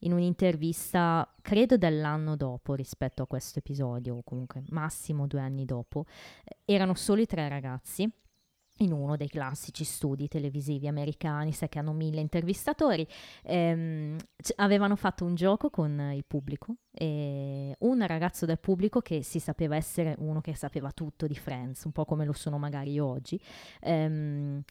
In 0.00 0.12
un'intervista, 0.12 1.28
credo 1.42 1.76
dell'anno 1.76 2.36
dopo 2.36 2.74
rispetto 2.74 3.24
a 3.24 3.26
questo 3.26 3.58
episodio, 3.58 4.14
o 4.14 4.22
comunque 4.22 4.62
massimo 4.68 5.26
due 5.26 5.40
anni 5.40 5.64
dopo, 5.64 6.04
eh, 6.44 6.72
erano 6.72 6.94
solo 6.94 7.22
i 7.22 7.26
tre 7.26 7.48
ragazzi 7.48 8.08
in 8.78 8.92
uno 8.92 9.16
dei 9.16 9.28
classici 9.28 9.84
studi 9.84 10.28
televisivi 10.28 10.88
americani, 10.88 11.52
sai 11.52 11.68
che 11.68 11.78
hanno 11.78 11.92
mille 11.92 12.20
intervistatori, 12.20 13.06
ehm, 13.42 14.16
c- 14.36 14.52
avevano 14.56 14.96
fatto 14.96 15.24
un 15.24 15.34
gioco 15.34 15.70
con 15.70 16.12
il 16.14 16.24
pubblico 16.26 16.76
e 16.92 17.74
un 17.78 18.06
ragazzo 18.06 18.46
del 18.46 18.58
pubblico 18.58 19.00
che 19.00 19.22
si 19.22 19.38
sapeva 19.38 19.76
essere 19.76 20.14
uno 20.18 20.40
che 20.40 20.54
sapeva 20.54 20.90
tutto 20.92 21.26
di 21.26 21.34
Friends, 21.34 21.84
un 21.84 21.92
po' 21.92 22.04
come 22.04 22.24
lo 22.24 22.32
sono 22.32 22.58
magari 22.58 22.92
io 22.92 23.06
oggi, 23.06 23.40
ehm, 23.80 24.62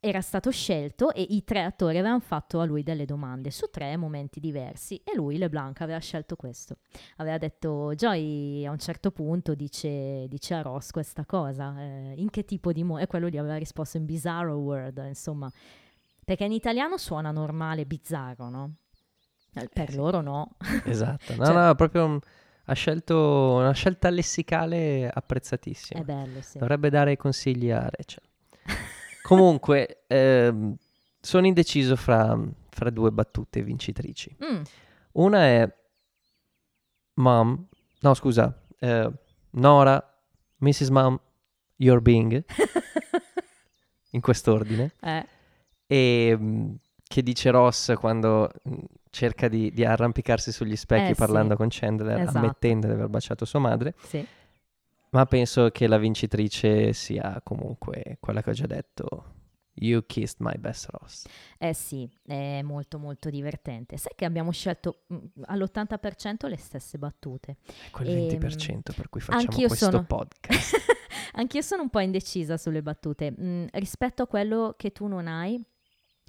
era 0.00 0.20
stato 0.20 0.50
scelto 0.52 1.12
e 1.12 1.22
i 1.30 1.42
tre 1.42 1.64
attori 1.64 1.98
avevano 1.98 2.20
fatto 2.20 2.60
a 2.60 2.64
lui 2.64 2.82
delle 2.84 3.04
domande 3.04 3.50
su 3.50 3.66
tre 3.70 3.96
momenti 3.96 4.38
diversi 4.38 5.00
e 5.04 5.14
lui, 5.16 5.38
LeBlanc, 5.38 5.80
aveva 5.80 5.98
scelto 5.98 6.36
questo. 6.36 6.76
Aveva 7.16 7.36
detto, 7.38 7.92
Joy 7.94 8.64
a 8.64 8.70
un 8.70 8.78
certo 8.78 9.10
punto 9.10 9.54
dice, 9.54 10.26
dice 10.28 10.54
a 10.54 10.62
Ross 10.62 10.90
questa 10.92 11.24
cosa, 11.24 11.74
eh, 11.80 12.14
in 12.16 12.30
che 12.30 12.44
tipo 12.44 12.70
di 12.72 12.84
modo? 12.84 13.02
E 13.02 13.06
quello 13.08 13.28
gli 13.28 13.38
aveva 13.38 13.56
risposto 13.56 13.96
in 13.96 14.04
Bizarro 14.04 14.54
World, 14.56 15.02
insomma, 15.06 15.50
perché 16.24 16.44
in 16.44 16.52
italiano 16.52 16.96
suona 16.96 17.30
normale, 17.32 17.84
bizzarro, 17.84 18.48
no? 18.48 18.74
Eh, 19.54 19.68
Per 19.72 19.90
sì. 19.90 19.96
loro 19.96 20.20
no. 20.20 20.50
Esatto. 20.84 21.34
No, 21.34 21.44
Cioè- 21.44 21.54
no, 21.54 21.74
proprio 21.74 22.04
un- 22.04 22.20
ha 22.66 22.74
scelto 22.74 23.54
una 23.54 23.72
scelta 23.72 24.10
lessicale 24.10 25.10
apprezzatissima. 25.12 26.00
È 26.00 26.04
bello, 26.04 26.40
sì. 26.42 26.58
Dovrebbe 26.58 26.90
dare 26.90 27.16
consigli 27.16 27.70
a 27.70 27.88
Rachel. 27.90 28.22
Comunque, 29.28 30.04
ehm, 30.06 30.74
sono 31.20 31.46
indeciso 31.46 31.96
fra, 31.96 32.38
fra 32.70 32.88
due 32.88 33.10
battute 33.10 33.62
vincitrici. 33.62 34.34
Mm, 34.42 34.62
Una 35.12 35.38
è 35.44 35.74
Mom, 37.14 37.66
no 38.00 38.14
scusa, 38.14 38.58
eh, 38.78 39.10
Nora, 39.50 40.18
Mrs. 40.58 40.88
Mom, 40.88 41.20
You're 41.76 42.00
Being, 42.00 42.42
in 44.12 44.20
quest'ordine, 44.22 44.92
eh, 45.02 45.26
e 45.86 46.36
mm, 46.38 46.74
che 47.06 47.22
dice 47.22 47.50
Ross 47.50 47.92
quando 47.96 48.50
mm, 48.68 48.74
cerca 49.10 49.48
di, 49.48 49.72
di 49.72 49.84
arrampicarsi 49.84 50.52
sugli 50.52 50.76
specchi 50.76 51.10
Eh, 51.10 51.14
sì. 51.14 51.20
parlando 51.20 51.54
con 51.56 51.66
Chandler, 51.70 52.20
Esatto. 52.20 52.38
ammettendo 52.38 52.86
di 52.86 52.92
aver 52.94 53.08
baciato 53.08 53.44
sua 53.44 53.58
madre, 53.58 53.94
sì. 54.04 54.24
Ma 55.10 55.26
penso 55.26 55.70
che 55.70 55.86
la 55.86 55.98
vincitrice 55.98 56.92
sia 56.92 57.40
comunque 57.42 58.16
quella 58.20 58.42
che 58.42 58.50
ho 58.50 58.54
già 58.54 58.66
detto, 58.66 59.34
You 59.80 60.04
kissed 60.06 60.38
my 60.40 60.56
best 60.58 60.88
Ross. 60.90 61.26
Eh 61.56 61.72
sì, 61.72 62.08
è 62.26 62.62
molto 62.62 62.98
molto 62.98 63.30
divertente. 63.30 63.96
Sai 63.96 64.12
che 64.16 64.24
abbiamo 64.24 64.50
scelto 64.50 65.04
mm, 65.12 65.42
all'80% 65.44 66.48
le 66.48 66.56
stesse 66.56 66.98
battute. 66.98 67.58
Quel 67.92 68.08
Ehm, 68.08 68.26
20% 68.40 68.80
per 68.96 69.08
cui 69.08 69.20
facciamo 69.20 69.46
questo 69.68 69.76
sono- 69.90 70.04
podcast. 70.04 70.76
Anch'io 71.34 71.62
sono 71.62 71.82
un 71.82 71.90
po' 71.90 72.00
indecisa 72.00 72.56
sulle 72.56 72.82
battute. 72.82 73.32
Mm, 73.40 73.66
rispetto 73.74 74.22
a 74.24 74.26
quello 74.26 74.74
che 74.76 74.90
tu 74.90 75.06
non 75.06 75.28
hai, 75.28 75.62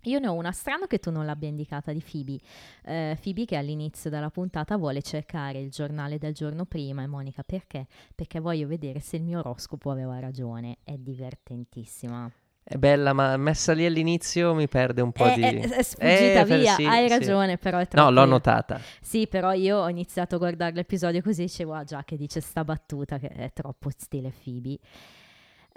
io 0.04 0.20
ne 0.20 0.28
ho 0.28 0.34
una 0.34 0.52
strano 0.52 0.86
che 0.86 1.00
tu 1.00 1.12
non 1.12 1.26
l'abbia 1.26 1.47
indicata 1.50 1.91
di 1.91 2.02
Phoebe. 2.02 2.39
Eh, 2.84 3.18
Phoebe 3.22 3.45
che 3.45 3.56
all'inizio 3.56 4.10
della 4.10 4.30
puntata 4.30 4.78
vuole 4.78 5.02
cercare 5.02 5.60
il 5.60 5.70
giornale 5.70 6.18
del 6.18 6.34
giorno 6.34 6.66
prima 6.66 7.04
e 7.04 7.08
Monica 7.08 7.43
perché? 7.43 7.88
Perché 8.16 8.39
voglio 8.39 8.68
vedere 8.68 9.00
se 9.00 9.18
il 9.18 9.24
mio 9.24 9.39
oroscopo 9.39 9.91
aveva 9.91 10.20
ragione. 10.20 10.78
È 10.84 10.95
divertentissima. 10.97 12.32
È 12.64 12.78
bella, 12.78 13.14
ma 13.14 13.36
messa 13.38 13.74
lì 13.74 13.84
all'inizio 13.84 14.54
mi 14.54 14.68
perde 14.68 15.02
un 15.02 15.12
po' 15.12 15.26
È, 15.26 15.34
di... 15.34 15.41
è- 15.41 15.70
è 15.70 15.82
sfuggita 15.82 16.41
Eh, 16.41 16.45
via, 16.45 16.76
sì, 16.76 16.86
hai 16.86 17.08
sì. 17.10 17.18
ragione, 17.18 17.58
però 17.58 17.80
è 17.80 17.88
troppo... 17.88 18.10
No, 18.10 18.14
l'ho 18.14 18.26
notata. 18.26 18.80
Sì, 19.02 19.26
però 19.28 19.54
io 19.54 19.78
ho 19.80 19.89
iniziato 19.89 20.36
a 20.36 20.38
guardare 20.38 20.74
l'episodio 20.76 21.22
così 21.24 21.43
dicevo, 21.43 21.74
ah 21.74 21.84
già 21.84 22.04
che 22.04 22.16
dice 22.16 22.41
sta 22.41 22.64
battuta 22.64 23.18
che 23.18 23.30
è 23.30 23.52
troppo 23.54 23.89
stile 23.97 24.32
Phoebe. 24.43 24.78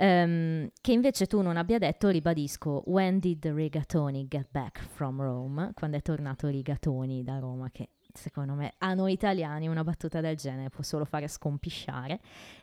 Ehm, 0.03 0.68
che 0.80 0.90
invece 0.90 1.28
tu 1.28 1.42
non 1.42 1.57
abbia 1.57 1.78
detto, 1.78 2.09
ribadisco, 2.09 2.82
when 2.86 3.20
did 3.20 3.46
Rigatoni 3.46 4.26
get 4.26 4.48
back 4.50 4.82
from 4.82 5.22
Rome? 5.22 5.70
Quando 5.74 5.96
è 5.96 6.03
tornato 6.03 6.48
Rigatoni 6.48 7.22
da 7.22 7.38
Roma, 7.38 7.70
che 7.70 7.90
secondo 8.12 8.55
me 8.55 8.74
a 8.78 8.94
noi 8.94 9.12
italiani 9.12 9.68
una 9.68 9.84
battuta 9.84 10.20
del 10.20 10.34
genere 10.34 10.70
può 10.70 10.82
solo 10.82 11.05
fare 11.05 11.28
scompisciare. 11.28 12.18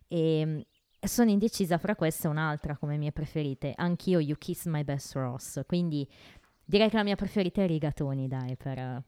E 0.10 0.68
sono 1.00 1.30
indecisa 1.30 1.78
fra 1.78 1.96
questa 1.96 2.28
e 2.28 2.32
un'altra 2.32 2.76
come 2.76 2.98
mie 2.98 3.14
preferite. 3.14 3.72
Anch'io 3.74 4.20
You 4.20 4.38
Kiss 4.38 4.66
My 4.66 4.84
Best 4.84 5.14
Ross, 5.14 5.62
quindi 5.66 6.06
direi 6.66 6.90
che 6.90 6.98
la 6.98 7.04
mia 7.04 7.16
preferita 7.16 7.62
è 7.62 7.68
Rigatoni, 7.68 8.28
dai, 8.28 8.58
per, 8.58 9.02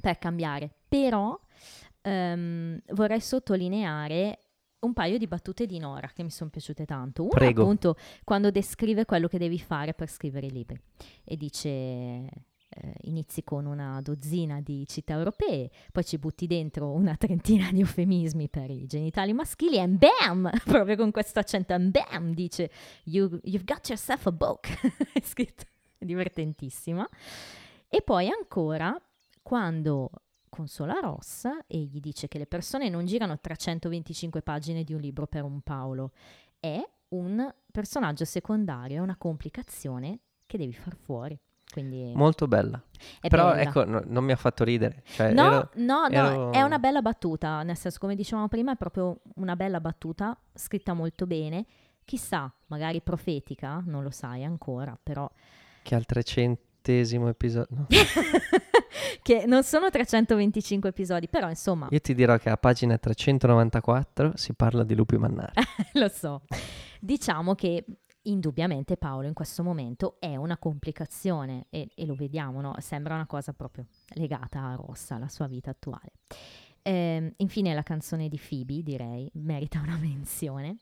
per 0.00 0.18
cambiare. 0.18 0.76
Però 0.88 1.38
ehm, 2.00 2.80
vorrei 2.92 3.20
sottolineare 3.20 4.38
un 4.80 4.92
paio 4.92 5.18
di 5.18 5.26
battute 5.26 5.66
di 5.66 5.78
Nora 5.78 6.08
che 6.08 6.22
mi 6.22 6.30
sono 6.30 6.50
piaciute 6.50 6.84
tanto. 6.84 7.22
Una 7.22 7.32
Prego. 7.32 7.62
appunto 7.62 7.96
quando 8.24 8.50
descrive 8.50 9.04
quello 9.04 9.28
che 9.28 9.38
devi 9.38 9.58
fare 9.58 9.94
per 9.94 10.08
scrivere 10.08 10.46
i 10.46 10.50
libri 10.50 10.80
e 11.24 11.36
dice 11.36 11.68
eh, 12.72 12.94
inizi 13.02 13.42
con 13.42 13.66
una 13.66 14.00
dozzina 14.00 14.60
di 14.60 14.86
città 14.86 15.14
europee, 15.14 15.70
poi 15.90 16.04
ci 16.04 16.18
butti 16.18 16.46
dentro 16.46 16.92
una 16.92 17.16
trentina 17.16 17.70
di 17.72 17.80
eufemismi 17.80 18.48
per 18.48 18.70
i 18.70 18.86
genitali 18.86 19.32
maschili 19.32 19.78
e 19.78 19.88
bam, 19.88 20.50
proprio 20.64 20.96
con 20.96 21.10
questo 21.10 21.40
accento, 21.40 21.76
bam, 21.78 22.32
dice 22.32 22.70
you, 23.04 23.38
you've 23.42 23.64
got 23.64 23.86
yourself 23.88 24.26
a 24.26 24.32
book, 24.32 24.68
è 25.12 25.20
scritto. 25.20 25.64
divertentissima. 25.98 27.06
E 27.88 28.02
poi 28.02 28.28
ancora 28.28 28.96
quando 29.42 30.10
consola 30.50 30.98
Ross 31.00 31.46
e 31.66 31.78
gli 31.78 32.00
dice 32.00 32.28
che 32.28 32.36
le 32.38 32.46
persone 32.46 32.88
non 32.90 33.06
girano 33.06 33.38
325 33.40 34.42
pagine 34.42 34.84
di 34.84 34.92
un 34.92 35.00
libro 35.00 35.26
per 35.26 35.44
un 35.44 35.60
Paolo, 35.62 36.12
è 36.58 36.78
un 37.08 37.52
personaggio 37.72 38.24
secondario, 38.24 38.98
è 38.98 39.00
una 39.00 39.16
complicazione 39.16 40.18
che 40.46 40.58
devi 40.58 40.72
far 40.74 40.94
fuori. 40.96 41.38
Quindi 41.72 42.12
Molto 42.16 42.48
bella. 42.48 42.82
Però 43.20 43.50
bella. 43.50 43.60
ecco, 43.62 43.84
no- 43.84 44.02
non 44.04 44.24
mi 44.24 44.32
ha 44.32 44.36
fatto 44.36 44.64
ridere. 44.64 45.02
Cioè, 45.04 45.32
No, 45.32 45.46
ero- 45.46 45.70
no, 45.76 46.08
no, 46.08 46.10
ero- 46.10 46.52
è 46.52 46.62
una 46.62 46.80
bella 46.80 47.00
battuta, 47.00 47.62
nel 47.62 47.76
senso 47.76 47.98
come 48.00 48.16
dicevamo 48.16 48.48
prima 48.48 48.72
è 48.72 48.76
proprio 48.76 49.20
una 49.36 49.54
bella 49.54 49.80
battuta, 49.80 50.36
scritta 50.52 50.92
molto 50.94 51.26
bene, 51.26 51.64
chissà, 52.04 52.52
magari 52.66 53.00
profetica, 53.00 53.80
non 53.86 54.02
lo 54.02 54.10
sai 54.10 54.42
ancora, 54.44 54.98
però 55.00 55.30
Che 55.82 55.94
al 55.94 56.06
trecentesimo 56.80 57.28
episodio... 57.28 57.76
no. 57.76 57.86
che 59.22 59.44
non 59.46 59.62
sono 59.62 59.90
325 59.90 60.88
episodi, 60.88 61.28
però 61.28 61.48
insomma, 61.48 61.88
Io 61.90 62.00
ti 62.00 62.14
dirò 62.14 62.36
che 62.38 62.50
a 62.50 62.56
pagina 62.56 62.98
394 62.98 64.32
si 64.34 64.54
parla 64.54 64.82
di 64.82 64.94
lupi 64.94 65.16
mannari. 65.16 65.52
lo 65.94 66.08
so. 66.08 66.42
Diciamo 66.98 67.54
che 67.54 67.84
indubbiamente 68.22 68.96
Paolo 68.96 69.26
in 69.26 69.34
questo 69.34 69.62
momento 69.62 70.16
è 70.18 70.36
una 70.36 70.58
complicazione 70.58 71.66
e, 71.70 71.88
e 71.94 72.06
lo 72.06 72.14
vediamo, 72.14 72.60
no? 72.60 72.74
sembra 72.78 73.14
una 73.14 73.26
cosa 73.26 73.52
proprio 73.52 73.86
legata 74.14 74.62
a 74.62 74.74
Rossa, 74.74 75.14
alla 75.16 75.28
sua 75.28 75.46
vita 75.46 75.70
attuale. 75.70 76.12
Ehm, 76.82 77.32
infine 77.36 77.74
la 77.74 77.82
canzone 77.82 78.28
di 78.28 78.38
Phoebe, 78.38 78.82
direi, 78.82 79.30
merita 79.34 79.80
una 79.80 79.96
menzione. 80.00 80.76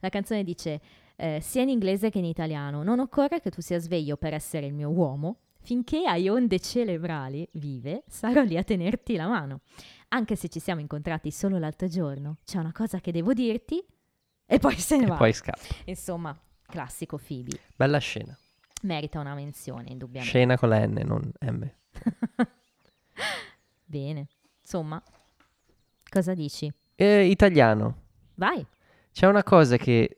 La 0.00 0.08
canzone 0.08 0.44
dice, 0.44 0.80
eh, 1.20 1.40
sia 1.42 1.62
in 1.62 1.68
inglese 1.68 2.10
che 2.10 2.18
in 2.18 2.24
italiano, 2.24 2.84
non 2.84 3.00
occorre 3.00 3.40
che 3.40 3.50
tu 3.50 3.60
sia 3.60 3.80
sveglio 3.80 4.16
per 4.16 4.34
essere 4.34 4.66
il 4.66 4.72
mio 4.72 4.88
uomo, 4.88 5.40
finché 5.60 6.06
hai 6.06 6.28
onde 6.28 6.60
cerebrali 6.60 7.46
vive, 7.54 8.04
sarò 8.06 8.42
lì 8.42 8.56
a 8.56 8.62
tenerti 8.62 9.16
la 9.16 9.26
mano. 9.26 9.62
Anche 10.10 10.36
se 10.36 10.48
ci 10.48 10.60
siamo 10.60 10.80
incontrati 10.80 11.32
solo 11.32 11.58
l'altro 11.58 11.88
giorno, 11.88 12.36
c'è 12.44 12.58
una 12.58 12.72
cosa 12.72 13.00
che 13.00 13.10
devo 13.10 13.32
dirti 13.32 13.84
e 14.46 14.58
poi 14.60 14.78
se 14.78 14.96
ne 14.96 15.04
e 15.04 15.06
va. 15.08 15.16
poi 15.16 15.32
scappa. 15.32 15.60
Insomma, 15.86 16.38
classico 16.66 17.18
Phoebe. 17.18 17.58
Bella 17.74 17.98
scena. 17.98 18.38
Merita 18.82 19.18
una 19.18 19.34
menzione, 19.34 19.90
indubbiamente. 19.90 20.28
Scena 20.28 20.56
con 20.56 20.68
la 20.68 20.86
N, 20.86 21.02
non 21.04 21.32
M. 21.40 21.68
Bene. 23.84 24.28
Insomma, 24.60 25.02
cosa 26.08 26.32
dici? 26.34 26.72
Eh, 26.94 27.24
italiano. 27.26 28.02
Vai. 28.36 28.64
C'è 29.12 29.26
una 29.26 29.42
cosa 29.42 29.76
che... 29.76 30.12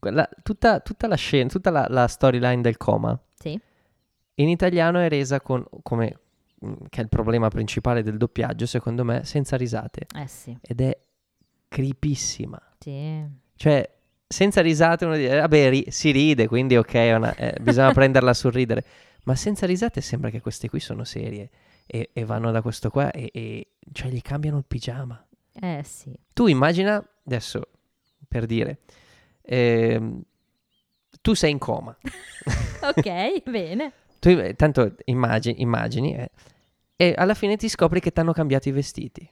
la- 0.00 0.28
tutta, 0.42 0.80
tutta 0.80 1.06
la 1.06 1.16
scena, 1.16 1.48
tutta 1.48 1.70
la, 1.70 1.86
la 1.88 2.06
storyline 2.06 2.60
del 2.62 2.76
coma 2.76 3.18
Sì. 3.38 3.58
in 4.34 4.48
italiano 4.48 4.98
è 5.00 5.08
resa 5.08 5.40
con, 5.40 5.64
come... 5.82 6.18
mm, 6.64 6.72
che 6.88 7.00
è 7.00 7.02
il 7.02 7.08
problema 7.08 7.48
principale 7.48 8.02
del 8.02 8.16
doppiaggio, 8.16 8.66
secondo 8.66 9.04
me, 9.04 9.24
senza 9.24 9.56
risate. 9.56 10.06
Eh 10.14 10.26
sì. 10.26 10.56
Ed 10.60 10.80
è 10.80 10.98
creepissima. 11.68 12.60
Sì. 12.78 13.24
Cioè, 13.56 13.90
senza 14.26 14.60
risate 14.60 15.04
uno 15.04 15.16
dice, 15.16 15.38
vabbè, 15.40 15.70
ri- 15.70 15.90
si 15.90 16.10
ride, 16.10 16.46
quindi 16.48 16.76
ok, 16.76 16.92
una- 17.16 17.34
eh, 17.34 17.56
bisogna 17.60 17.92
prenderla 17.92 18.34
sul 18.34 18.52
ridere. 18.52 18.84
Ma 19.24 19.34
senza 19.34 19.66
risate 19.66 20.00
sembra 20.00 20.30
che 20.30 20.40
queste 20.40 20.68
qui 20.68 20.80
sono 20.80 21.04
serie 21.04 21.50
e, 21.86 22.10
e 22.12 22.24
vanno 22.24 22.50
da 22.50 22.62
questo 22.62 22.88
qua 22.90 23.10
e, 23.10 23.30
e- 23.32 23.66
cioè 23.92 24.10
gli 24.10 24.22
cambiano 24.22 24.58
il 24.58 24.64
pigiama. 24.66 25.22
Eh 25.60 25.82
sì. 25.84 26.12
Tu 26.32 26.46
immagina, 26.46 27.02
adesso 27.26 27.62
per 28.28 28.46
dire, 28.46 28.78
ehm, 29.48 30.22
tu 31.20 31.34
sei 31.34 31.50
in 31.50 31.58
coma, 31.58 31.96
Ok, 32.80 33.42
bene. 33.50 33.92
tu, 34.20 34.28
eh, 34.30 34.54
tanto 34.54 34.94
immagini, 35.06 35.60
immagini 35.62 36.14
eh, 36.16 36.30
e 36.96 37.14
alla 37.16 37.34
fine 37.34 37.56
ti 37.56 37.68
scopri 37.68 38.00
che 38.00 38.10
ti 38.12 38.20
hanno 38.20 38.32
cambiato 38.32 38.68
i 38.68 38.72
vestiti 38.72 39.28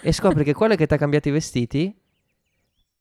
e 0.00 0.12
scopri 0.12 0.44
che 0.44 0.54
quello 0.54 0.74
che 0.76 0.86
ti 0.86 0.94
ha 0.94 0.98
cambiato 0.98 1.28
i 1.28 1.32
vestiti 1.32 1.94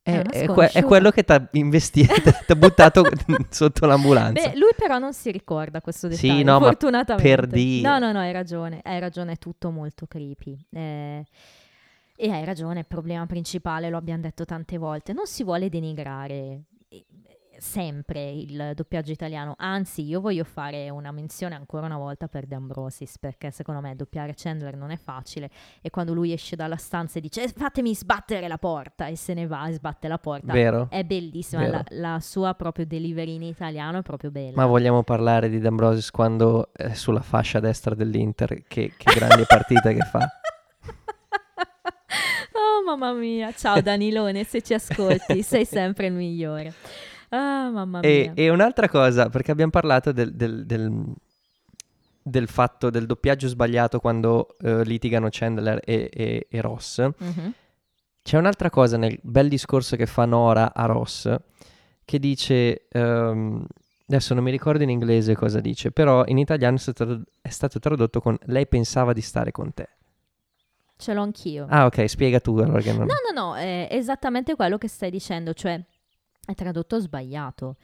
È 0.02 0.22
è, 0.22 0.46
que- 0.46 0.72
è 0.72 0.84
quello 0.84 1.12
che 1.12 1.24
ti 1.24 1.32
ha 1.34 1.48
investito, 1.52 2.14
ti 2.46 2.52
ha 2.52 2.56
buttato 2.56 3.04
sotto 3.50 3.86
l'ambulanza. 3.86 4.50
Beh, 4.50 4.58
lui 4.58 4.72
però 4.78 5.00
non 5.00 5.14
si 5.14 5.32
ricorda 5.32 5.82
questo 5.82 6.10
Sì, 6.10 6.28
dettaglio, 6.28 6.44
no, 6.46 6.60
ma 6.60 6.66
fortunatamente. 6.68 7.30
per 7.36 7.48
dire. 7.48 7.90
No, 7.90 8.00
no, 8.00 8.12
no, 8.14 8.20
hai 8.20 8.32
ragione, 8.32 8.80
hai 8.84 9.00
ragione, 9.00 9.34
è 9.34 9.38
tutto 9.38 9.70
molto 9.70 10.06
creepy. 10.08 10.66
Eh, 10.72 11.26
e 12.18 12.32
hai 12.32 12.44
ragione, 12.44 12.80
il 12.80 12.88
problema 12.88 13.26
principale, 13.28 13.90
lo 13.90 13.98
abbiamo 13.98 14.22
detto 14.22 14.44
tante 14.44 14.78
volte, 14.78 15.14
non 15.14 15.28
si 15.28 15.44
vuole 15.44 15.70
denigrare 15.70 16.64
eh, 16.90 17.06
sempre 17.60 18.32
il 18.32 18.72
doppiaggio 18.76 19.12
italiano, 19.12 19.54
anzi 19.58 20.04
io 20.04 20.20
voglio 20.20 20.44
fare 20.44 20.90
una 20.90 21.12
menzione 21.12 21.56
ancora 21.56 21.86
una 21.86 21.98
volta 21.98 22.28
per 22.28 22.46
De 22.46 22.56
Ambrosis, 22.56 23.18
perché 23.20 23.52
secondo 23.52 23.82
me 23.82 23.96
doppiare 23.96 24.34
Chandler 24.36 24.76
non 24.76 24.90
è 24.92 24.98
facile 24.98 25.50
e 25.82 25.90
quando 25.90 26.14
lui 26.14 26.34
esce 26.34 26.56
dalla 26.56 26.76
stanza 26.76 27.18
e 27.20 27.22
dice 27.22 27.44
"Eh, 27.44 27.48
fatemi 27.50 27.94
sbattere 27.96 28.48
la 28.48 28.58
porta 28.58 29.08
e 29.08 29.16
se 29.16 29.34
ne 29.34 29.48
va 29.48 29.68
e 29.68 29.74
sbatte 29.74 30.08
la 30.08 30.18
porta, 30.20 30.54
Vero? 30.54 30.88
è 30.90 31.04
bellissima, 31.04 31.62
Vero. 31.62 31.72
la, 31.72 32.12
la 32.12 32.20
sua 32.20 32.54
proprio 32.54 32.86
delivery 32.86 33.36
in 33.36 33.44
italiano 33.44 34.00
è 34.00 34.02
proprio 34.02 34.32
bella. 34.32 34.54
Ma 34.56 34.66
vogliamo 34.66 35.04
parlare 35.04 35.50
di 35.50 35.60
D'Ambrosis 35.60 36.12
quando 36.12 36.70
è 36.74 36.94
sulla 36.94 37.22
fascia 37.22 37.60
destra 37.60 37.96
dell'Inter? 37.96 38.64
Che, 38.68 38.94
che 38.96 39.14
grandi 39.16 39.44
partite 39.48 39.94
che 39.94 40.02
fa. 40.02 40.28
mamma 42.96 43.12
mia, 43.14 43.52
ciao 43.54 43.82
Danilone, 43.82 44.44
se 44.46 44.62
ci 44.62 44.74
ascolti 44.74 45.42
sei 45.44 45.66
sempre 45.66 46.08
il 46.08 46.14
migliore. 46.14 46.74
Ah 47.30 47.70
mamma 47.70 48.00
E, 48.00 48.32
mia. 48.34 48.46
e 48.46 48.50
un'altra 48.50 48.88
cosa, 48.88 49.28
perché 49.30 49.52
abbiamo 49.52 49.72
parlato 49.72 50.12
del, 50.12 50.34
del- 50.34 50.66
del- 50.66 51.04
del 52.22 52.48
fatto 52.50 52.90
del 52.90 53.06
doppiaggio 53.06 53.48
sbagliato 53.48 54.00
quando 54.00 54.56
eh, 54.62 54.84
litigano 54.84 55.28
Chandler 55.30 55.82
e, 55.84 56.10
e- 56.14 56.48
e 56.50 56.62
Ross. 56.62 57.00
Mhm. 57.18 57.54
C'è 58.22 58.38
un'altra 58.38 58.70
cosa 58.70 58.98
nel 58.98 59.18
bel 59.22 59.48
discorso 59.48 59.96
che 59.96 60.06
fa 60.06 60.26
Nora 60.26 60.74
a 60.74 60.86
Ross 60.86 61.34
che 62.04 62.20
dice, 62.20 62.88
ehm, 62.90 63.66
adesso 64.08 64.34
non 64.34 64.44
mi 64.44 64.52
ricordo 64.52 64.84
in 64.84 64.90
inglese 64.90 65.36
cosa 65.36 65.60
dice, 65.62 65.92
però 65.92 66.24
in 66.26 66.38
italiano 66.38 66.76
è 66.76 66.80
stato, 66.80 67.22
è 67.42 67.50
stato 67.50 67.80
tradotto 67.80 68.20
con 68.22 68.38
lei 68.46 68.68
pensava 68.68 69.14
di 69.14 69.22
stare 69.22 69.52
con 69.52 69.74
te. 69.74 69.88
Ce 70.98 71.14
l'ho 71.14 71.22
anch'io. 71.22 71.68
Ah 71.70 71.86
ok, 71.86 72.10
spiega 72.10 72.40
tu 72.40 72.58
allora 72.58 72.82
che 72.82 72.92
non... 72.92 73.06
No, 73.06 73.14
no, 73.32 73.42
no, 73.42 73.56
è 73.56 73.88
esattamente 73.92 74.56
quello 74.56 74.78
che 74.78 74.88
stai 74.88 75.12
dicendo, 75.12 75.54
cioè 75.54 75.80
è 76.46 76.54
tradotto 76.56 77.00
sbagliato. 77.00 77.76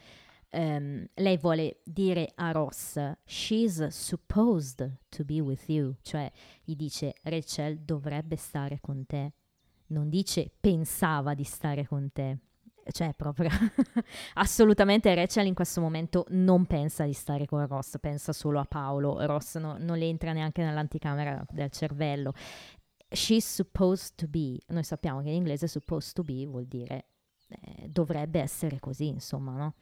Ehm, 0.50 1.06
lei 1.16 1.38
vuole 1.38 1.80
dire 1.84 2.32
a 2.36 2.52
Ross, 2.52 3.00
she's 3.26 3.88
supposed 3.88 4.98
to 5.10 5.24
be 5.24 5.40
with 5.40 5.68
you, 5.68 5.96
cioè 6.02 6.32
gli 6.64 6.76
dice 6.76 7.16
Rachel 7.24 7.80
dovrebbe 7.80 8.36
stare 8.36 8.80
con 8.80 9.06
te, 9.06 9.34
non 9.88 10.10
dice 10.10 10.52
pensava 10.60 11.34
di 11.34 11.44
stare 11.44 11.88
con 11.88 12.12
te. 12.12 12.38
Cioè, 12.86 13.14
proprio 13.16 13.50
assolutamente 14.36 15.14
Rachel 15.16 15.46
in 15.46 15.54
questo 15.54 15.80
momento 15.80 16.26
non 16.30 16.66
pensa 16.66 17.06
di 17.06 17.14
stare 17.14 17.46
con 17.46 17.66
Ross, 17.66 17.98
pensa 18.00 18.34
solo 18.34 18.60
a 18.60 18.66
Paolo. 18.66 19.26
Ross 19.26 19.58
no- 19.58 19.78
non 19.80 19.98
le 19.98 20.06
entra 20.06 20.34
neanche 20.34 20.62
nell'anticamera 20.64 21.46
del 21.50 21.72
cervello. 21.72 22.34
She's 23.14 23.46
supposed 23.46 24.16
to 24.16 24.28
be. 24.28 24.60
Noi 24.68 24.84
sappiamo 24.84 25.22
che 25.22 25.30
in 25.30 25.36
inglese 25.36 25.68
supposed 25.68 26.14
to 26.14 26.24
be 26.24 26.46
vuol 26.46 26.66
dire 26.66 27.06
eh, 27.48 27.90
dovrebbe 27.90 28.40
essere 28.40 28.80
così, 28.80 29.08
insomma, 29.08 29.56
no? 29.56 29.74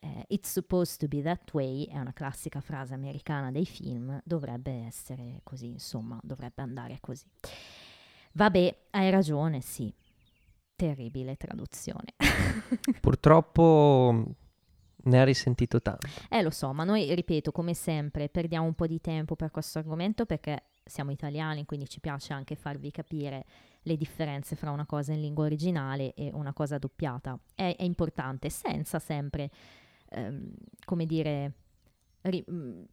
Eh, 0.00 0.24
it's 0.28 0.50
supposed 0.50 0.98
to 0.98 1.08
be 1.08 1.22
that 1.22 1.52
way 1.52 1.84
è 1.86 1.98
una 1.98 2.12
classica 2.12 2.60
frase 2.60 2.94
americana 2.94 3.50
dei 3.50 3.66
film, 3.66 4.20
dovrebbe 4.24 4.84
essere 4.84 5.40
così, 5.42 5.66
insomma, 5.66 6.18
dovrebbe 6.22 6.62
andare 6.62 6.98
così. 7.00 7.26
Vabbè, 8.32 8.76
hai 8.90 9.10
ragione, 9.10 9.60
sì. 9.60 9.92
Terribile 10.76 11.36
traduzione. 11.36 12.14
Purtroppo 13.00 14.36
ne 15.02 15.20
ha 15.20 15.24
risentito 15.24 15.82
tanto. 15.82 16.06
Eh, 16.28 16.42
lo 16.42 16.50
so, 16.50 16.72
ma 16.72 16.84
noi, 16.84 17.12
ripeto, 17.12 17.50
come 17.50 17.74
sempre, 17.74 18.28
perdiamo 18.28 18.66
un 18.66 18.74
po' 18.74 18.86
di 18.86 19.00
tempo 19.00 19.34
per 19.34 19.50
questo 19.50 19.78
argomento 19.78 20.26
perché 20.26 20.62
siamo 20.88 21.10
italiani, 21.10 21.64
quindi 21.64 21.88
ci 21.88 22.00
piace 22.00 22.32
anche 22.32 22.56
farvi 22.56 22.90
capire 22.90 23.44
le 23.82 23.96
differenze 23.96 24.56
fra 24.56 24.70
una 24.70 24.86
cosa 24.86 25.12
in 25.12 25.20
lingua 25.20 25.44
originale 25.44 26.14
e 26.14 26.30
una 26.32 26.52
cosa 26.52 26.78
doppiata. 26.78 27.38
È, 27.54 27.74
è 27.76 27.82
importante, 27.84 28.50
senza 28.50 28.98
sempre, 28.98 29.50
ehm, 30.10 30.52
come 30.84 31.06
dire, 31.06 31.52
ri- 32.22 32.44
mh, 32.46 32.84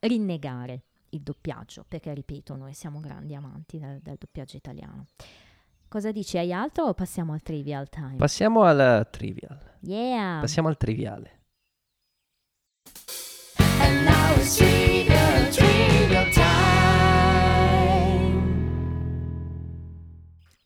rinnegare 0.00 0.82
il 1.10 1.22
doppiaggio, 1.22 1.84
perché, 1.88 2.12
ripeto, 2.14 2.54
noi 2.56 2.74
siamo 2.74 3.00
grandi 3.00 3.34
amanti 3.34 3.78
del, 3.78 4.00
del 4.00 4.16
doppiaggio 4.18 4.56
italiano. 4.56 5.06
Cosa 5.88 6.12
dici? 6.12 6.36
Hai 6.36 6.52
altro 6.52 6.84
o 6.84 6.94
passiamo 6.94 7.32
al 7.32 7.40
trivial 7.42 7.88
time? 7.88 8.16
Passiamo 8.16 8.62
al 8.62 9.08
trivial. 9.10 9.58
yeah! 9.80 10.38
Passiamo 10.40 10.68
al 10.68 10.76
triviale. 10.76 11.36
And 13.80 14.04
now 14.04 14.34
it's 14.36 14.56
trivial 14.56 15.37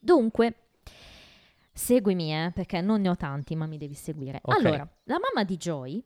Dunque, 0.05 0.55
seguimi, 1.73 2.35
eh, 2.35 2.51
perché 2.53 2.81
non 2.81 3.03
ne 3.03 3.09
ho 3.09 3.17
tanti, 3.17 3.55
ma 3.55 3.67
mi 3.67 3.79
devi 3.79 3.95
seguire. 3.95 4.41
Ok. 4.43 4.57
Allora, 4.57 4.89
la 5.05 5.19
mamma 5.21 5.45
di 5.45 5.57
Joy 5.57 6.03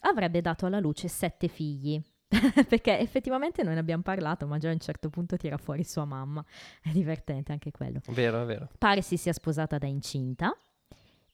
avrebbe 0.00 0.40
dato 0.40 0.66
alla 0.66 0.80
luce 0.80 1.06
sette 1.06 1.46
figli. 1.46 2.02
Perché 2.68 2.98
effettivamente 2.98 3.62
non 3.62 3.74
ne 3.74 3.78
abbiamo 3.78 4.02
parlato, 4.02 4.48
ma 4.48 4.58
già 4.58 4.68
a 4.68 4.72
un 4.72 4.80
certo 4.80 5.10
punto 5.10 5.36
tira 5.36 5.56
fuori 5.58 5.84
sua 5.84 6.04
mamma. 6.04 6.44
È 6.82 6.88
divertente 6.88 7.52
anche 7.52 7.70
quello. 7.70 8.00
Vero, 8.08 8.42
è 8.42 8.44
vero. 8.44 8.68
Pare 8.76 9.00
si 9.00 9.16
sia 9.16 9.32
sposata 9.32 9.78
da 9.78 9.86
incinta. 9.86 10.52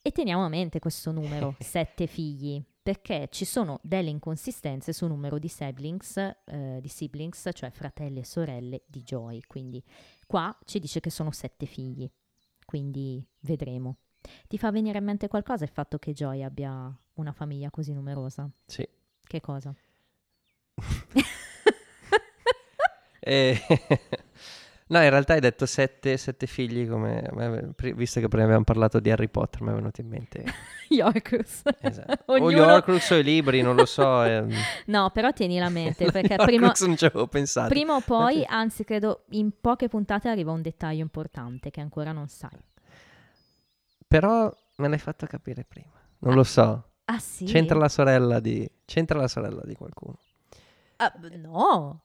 E 0.03 0.11
teniamo 0.11 0.45
a 0.45 0.49
mente 0.49 0.81
questo 0.81 1.13
numero, 1.13 1.57
sette 1.61 2.07
figli, 2.07 2.63
perché 2.83 3.29
ci 3.31 3.45
sono 3.45 3.79
delle 3.83 4.11
inconsistenze 4.11 4.93
sul 4.93 5.09
numero 5.09 5.39
di 5.39 5.49
siblings, 5.49 6.17
eh, 6.17 6.79
di 6.81 6.89
siblings, 6.89 7.51
cioè 7.53 7.71
fratelli 7.71 8.19
e 8.19 8.25
sorelle 8.25 8.83
di 8.87 9.03
Joy. 9.03 9.41
Quindi 9.47 9.83
qua 10.27 10.57
ci 10.65 10.79
dice 10.81 11.01
che 11.01 11.11
sono 11.11 11.31
sette 11.31 11.67
figli, 11.67 12.11
quindi 12.67 13.25
vedremo. 13.41 13.99
Ti 14.49 14.59
fa 14.59 14.71
venire 14.71 14.99
in 14.99 15.05
mente 15.05 15.29
qualcosa 15.29 15.65
il 15.65 15.71
fatto 15.71 15.99
che 15.99 16.13
Joy 16.13 16.43
abbia 16.43 16.93
una 17.15 17.33
famiglia 17.33 17.71
così 17.71 17.93
numerosa? 17.93 18.51
Sì. 18.67 18.87
Che 19.23 19.41
cosa? 19.41 19.75
E- 23.25 23.61
no, 24.93 25.03
in 25.03 25.09
realtà 25.11 25.33
hai 25.33 25.41
detto 25.41 25.65
sette, 25.65 26.17
sette 26.17 26.47
figli, 26.47 26.87
come, 26.87 27.73
visto 27.95 28.21
che 28.21 28.29
prima 28.29 28.45
abbiamo 28.45 28.65
parlato 28.65 29.01
di 29.01 29.11
Harry 29.11 29.29
Potter, 29.29 29.63
mi 29.63 29.71
è 29.71 29.75
venuto 29.75 30.01
in 30.03 30.09
mente. 30.09 30.45
Yorkus. 30.89 31.63
Esatto. 31.81 32.25
O 32.33 32.39
gli 32.39 32.43
Ognuno- 32.55 32.75
Horcrux 32.75 33.11
o 33.11 33.17
i 33.17 33.23
libri, 33.23 33.63
non 33.63 33.75
lo 33.75 33.87
so. 33.87 34.23
ehm. 34.25 34.53
No, 34.87 35.11
però 35.11 35.33
tienila 35.33 35.67
a 35.67 35.71
mente, 35.71 36.11
perché 36.13 36.37
prima, 36.37 36.73
non 36.79 36.97
ci 36.97 37.05
avevo 37.05 37.27
pensato. 37.27 37.69
prima 37.69 37.95
o 37.95 38.01
poi, 38.01 38.45
anzi 38.47 38.85
credo 38.85 39.25
in 39.31 39.51
poche 39.61 39.89
puntate 39.89 40.29
arriva 40.29 40.53
un 40.53 40.63
dettaglio 40.63 41.01
importante 41.01 41.71
che 41.71 41.81
ancora 41.81 42.13
non 42.13 42.29
sai. 42.29 42.59
Però 44.07 44.55
me 44.77 44.89
l'hai 44.89 44.99
fatto 44.99 45.27
capire 45.27 45.65
prima. 45.65 45.93
Non 46.19 46.35
lo 46.35 46.45
so. 46.45 46.91
Ah 47.07 47.19
sì? 47.19 47.47
C'entra 47.47 47.79
la 47.79 47.89
sorella 47.89 48.41
di... 48.41 48.71
C'entra 48.85 49.19
la 49.19 49.29
sorella 49.29 49.63
di 49.65 49.75
qualcuno. 49.75 50.19
Ah, 50.97 51.13
b- 51.17 51.33
no, 51.35 52.03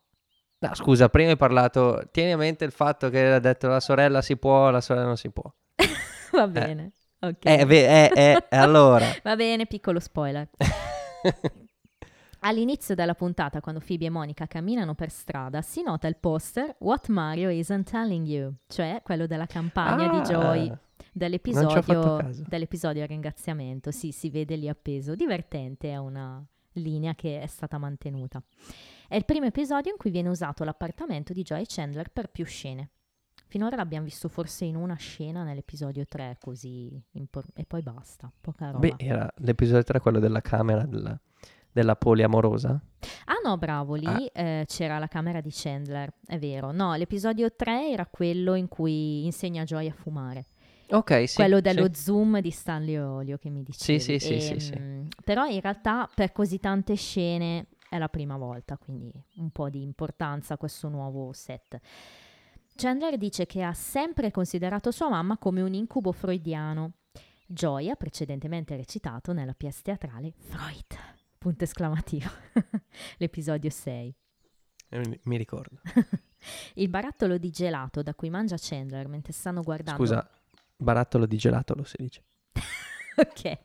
No, 0.59 0.73
scusa, 0.73 1.09
prima 1.09 1.31
hai 1.31 1.37
parlato... 1.37 2.01
Tieni 2.11 2.31
a 2.31 2.37
mente 2.37 2.65
il 2.65 2.71
fatto 2.71 3.09
che 3.09 3.33
ha 3.33 3.39
detto 3.39 3.67
la 3.67 3.79
sorella 3.79 4.21
si 4.21 4.37
può, 4.37 4.69
la 4.69 4.81
sorella 4.81 5.05
non 5.05 5.17
si 5.17 5.29
può. 5.29 5.51
va 6.33 6.47
bene. 6.47 6.91
Ok. 7.19 7.45
Eh, 7.45 7.65
beh, 7.65 8.05
eh, 8.05 8.11
eh, 8.49 8.55
allora... 8.55 9.05
Va 9.23 9.35
bene, 9.35 9.65
piccolo 9.65 9.99
spoiler. 9.99 10.49
All'inizio 12.41 12.93
della 12.93 13.15
puntata, 13.15 13.59
quando 13.61 13.81
Phoebe 13.85 14.05
e 14.05 14.09
Monica 14.09 14.45
camminano 14.45 14.93
per 14.93 15.09
strada, 15.09 15.61
si 15.61 15.81
nota 15.81 16.07
il 16.07 16.17
poster 16.17 16.75
What 16.79 17.07
Mario 17.07 17.49
Isn't 17.49 17.89
Telling 17.89 18.27
You, 18.27 18.53
cioè 18.67 19.01
quello 19.03 19.25
della 19.25 19.47
campagna 19.47 20.07
di 20.09 20.19
Joy 20.19 20.71
Ah, 21.17 21.65
ho 21.65 21.81
fatto 21.81 22.09
dell'episodio, 22.21 22.45
dell'episodio 22.47 23.03
a 23.03 23.05
ringraziamento. 23.05 23.91
Sì, 23.91 24.11
si 24.11 24.29
vede 24.29 24.55
lì 24.55 24.69
appeso. 24.69 25.15
Divertente, 25.15 25.89
è 25.89 25.97
una 25.97 26.43
linea 26.73 27.15
che 27.15 27.41
è 27.41 27.47
stata 27.47 27.77
mantenuta. 27.77 28.41
È 29.07 29.15
il 29.15 29.23
primo 29.25 29.45
episodio 29.45 29.91
in 29.91 29.97
cui 29.97 30.11
viene 30.11 30.27
usato 30.29 30.63
l'appartamento 30.65 31.31
di 31.31 31.41
Joy 31.43 31.61
e 31.61 31.65
Chandler 31.67 32.09
per 32.09 32.29
più 32.29 32.43
scene. 32.45 32.89
Finora 33.47 33.77
l'abbiamo 33.77 34.03
visto 34.03 34.27
forse 34.27 34.65
in 34.65 34.75
una 34.75 34.95
scena 34.95 35.43
nell'episodio 35.43 36.05
3, 36.05 36.37
così 36.41 37.01
impor- 37.11 37.47
e 37.53 37.63
poi 37.63 37.81
basta, 37.81 38.29
poca 38.41 38.71
roba. 38.71 38.79
Beh, 38.79 38.95
era 38.97 39.31
l'episodio 39.37 39.83
3 39.83 39.99
quello 40.01 40.19
della 40.19 40.41
camera 40.41 40.83
della, 40.85 41.17
della 41.71 41.95
poliamorosa. 41.95 42.77
Ah 43.25 43.39
no, 43.41 43.57
bravo, 43.57 43.95
lì 43.95 44.05
Ah. 44.05 44.29
eh, 44.33 44.65
c'era 44.67 44.99
la 44.99 45.07
camera 45.07 45.39
di 45.39 45.51
Chandler, 45.53 46.11
è 46.25 46.37
vero. 46.37 46.71
No, 46.73 46.93
l'episodio 46.95 47.55
3 47.55 47.91
era 47.91 48.05
quello 48.05 48.55
in 48.55 48.67
cui 48.67 49.23
insegna 49.23 49.63
Joy 49.63 49.87
a 49.87 49.93
fumare. 49.93 50.47
Ok, 50.89 51.27
sì. 51.29 51.35
quello 51.35 51.61
dello 51.61 51.85
sì. 51.93 52.01
zoom 52.01 52.39
di 52.41 52.51
Stanley 52.51 52.97
Olio 52.97 53.37
che 53.37 53.49
mi 53.49 53.63
dicevi. 53.63 53.99
sì, 54.01 54.19
sì, 54.19 54.39
sì, 54.41 54.59
sì. 54.59 54.73
Ehm, 54.73 55.07
Però 55.23 55.45
in 55.45 55.61
realtà 55.61 56.09
per 56.13 56.33
così 56.33 56.59
tante 56.59 56.95
scene 56.95 57.67
è 57.89 57.97
la 57.97 58.09
prima 58.09 58.37
volta, 58.37 58.77
quindi 58.77 59.11
un 59.35 59.49
po' 59.51 59.69
di 59.69 59.81
importanza 59.81 60.55
a 60.55 60.57
questo 60.57 60.89
nuovo 60.89 61.31
set. 61.33 61.79
Chandler 62.75 63.17
dice 63.17 63.45
che 63.45 63.63
ha 63.63 63.73
sempre 63.73 64.29
considerato 64.31 64.91
sua 64.91 65.09
mamma 65.09 65.37
come 65.37 65.61
un 65.61 65.73
incubo 65.73 66.11
freudiano. 66.11 66.93
Ha 67.49 67.95
precedentemente 67.95 68.75
recitato 68.75 69.31
nella 69.31 69.53
pièce 69.53 69.81
teatrale 69.81 70.33
Freud, 70.35 70.97
punto 71.37 71.63
esclamativo, 71.63 72.29
l'episodio 73.17 73.69
6. 73.69 74.15
Eh, 74.89 75.19
Mi 75.23 75.37
ricordo. 75.37 75.79
Il 76.75 76.89
barattolo 76.89 77.37
di 77.37 77.49
gelato 77.49 78.03
da 78.03 78.13
cui 78.13 78.29
mangia 78.29 78.57
Chandler 78.59 79.07
mentre 79.07 79.33
stanno 79.33 79.61
guardando... 79.61 80.03
Scusa, 80.03 80.29
barattolo 80.75 81.25
di 81.25 81.37
gelato 81.37 81.73
lo 81.73 81.83
si 81.83 81.95
dice. 81.97 82.23
Ok. 83.17 83.57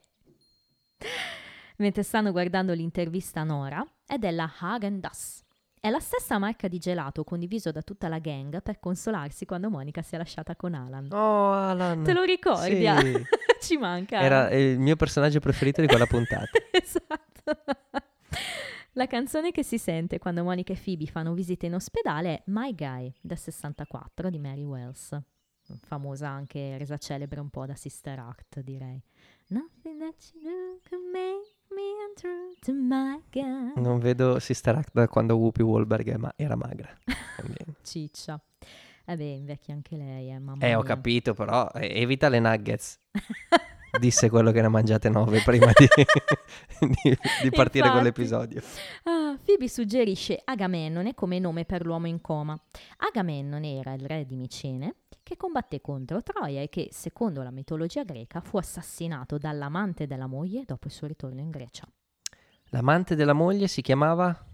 Mentre 1.78 2.02
stanno 2.02 2.32
guardando 2.32 2.72
l'intervista 2.72 3.42
Nora, 3.42 3.86
è 4.06 4.18
della 4.18 4.50
Hagen 4.58 5.00
Dazs. 5.00 5.42
È 5.80 5.90
la 5.90 5.98
stessa 5.98 6.38
marca 6.38 6.68
di 6.68 6.78
gelato 6.78 7.24
condiviso 7.24 7.72
da 7.72 7.82
tutta 7.82 8.06
la 8.06 8.20
gang 8.20 8.62
per 8.62 8.78
consolarsi 8.78 9.46
quando 9.46 9.68
Monica 9.68 10.00
si 10.00 10.14
è 10.14 10.18
lasciata 10.18 10.54
con 10.54 10.74
Alan. 10.74 11.08
Oh, 11.10 11.50
Alan. 11.50 12.04
Te 12.04 12.12
lo 12.12 12.22
ricordi? 12.22 12.76
Sì. 12.76 13.26
Ci 13.60 13.76
manca. 13.78 14.20
Era 14.20 14.50
il 14.50 14.78
mio 14.78 14.94
personaggio 14.94 15.40
preferito 15.40 15.80
di 15.80 15.88
quella 15.88 16.06
puntata. 16.06 16.50
esatto. 16.70 17.64
La 18.92 19.06
canzone 19.06 19.50
che 19.50 19.64
si 19.64 19.78
sente 19.78 20.18
quando 20.18 20.44
Monica 20.44 20.72
e 20.72 20.80
Phoebe 20.80 21.06
fanno 21.06 21.32
visite 21.32 21.66
in 21.66 21.74
ospedale 21.74 22.34
è 22.34 22.42
My 22.46 22.74
Guy 22.74 23.12
del 23.20 23.38
64 23.38 24.30
di 24.30 24.38
Mary 24.38 24.64
Wells. 24.64 25.18
Famosa 25.80 26.28
anche, 26.28 26.76
resa 26.76 26.98
celebre 26.98 27.40
un 27.40 27.48
po' 27.48 27.66
da 27.66 27.74
Sister 27.74 28.18
Act, 28.18 28.60
direi. 28.60 29.02
Nothing 29.48 29.98
that 29.98 30.30
you 30.34 30.42
do 30.42 30.80
can 30.88 31.00
make 31.10 31.61
me 31.74 32.06
untrue 32.08 32.54
to 32.60 32.72
my 32.72 33.20
guy. 33.30 33.72
Non 33.80 33.98
vedo 33.98 34.38
Sister 34.38 34.76
Act 34.76 34.90
da 34.92 35.08
quando 35.08 35.36
Whoopi 35.36 35.62
Wahlberg 35.62 36.14
ma- 36.16 36.32
era 36.36 36.56
magra. 36.56 36.88
Ciccia. 37.82 38.40
Eh 39.04 39.16
beh, 39.16 39.24
invecchia 39.24 39.74
anche 39.74 39.96
lei, 39.96 40.30
eh, 40.30 40.38
mamma 40.38 40.64
Eh, 40.64 40.74
ho 40.74 40.78
mia. 40.82 40.86
capito, 40.94 41.34
però 41.34 41.68
eh, 41.74 42.00
evita 42.00 42.28
le 42.28 42.38
nuggets. 42.38 43.00
Disse 43.98 44.30
quello 44.30 44.52
che 44.52 44.60
ne 44.60 44.66
ha 44.66 44.70
mangiate 44.70 45.08
nove 45.10 45.42
prima 45.44 45.70
di, 45.74 45.86
di- 46.80 47.18
di 47.42 47.50
partire 47.50 47.88
con 47.90 47.98
Infatti. 47.98 48.02
l'episodio. 48.04 48.62
Ah, 49.04 49.36
Phoebe 49.44 49.68
suggerisce 49.68 50.40
Agamennone 50.44 51.14
come 51.14 51.38
nome 51.38 51.64
per 51.64 51.84
l'uomo 51.84 52.06
in 52.06 52.20
coma. 52.20 52.58
Agamennone 52.98 53.76
era 53.78 53.92
il 53.92 54.06
re 54.06 54.24
di 54.24 54.36
Micene 54.36 54.94
che 55.22 55.36
combatté 55.36 55.80
contro 55.80 56.22
Troia 56.22 56.62
e 56.62 56.68
che, 56.68 56.88
secondo 56.90 57.42
la 57.42 57.50
mitologia 57.50 58.02
greca, 58.02 58.40
fu 58.40 58.56
assassinato 58.56 59.36
dall'amante 59.38 60.06
della 60.06 60.26
moglie 60.26 60.64
dopo 60.66 60.86
il 60.86 60.92
suo 60.92 61.06
ritorno 61.06 61.40
in 61.40 61.50
Grecia. 61.50 61.86
L'amante 62.70 63.14
della 63.14 63.34
moglie 63.34 63.68
si 63.68 63.82
chiamava? 63.82 64.46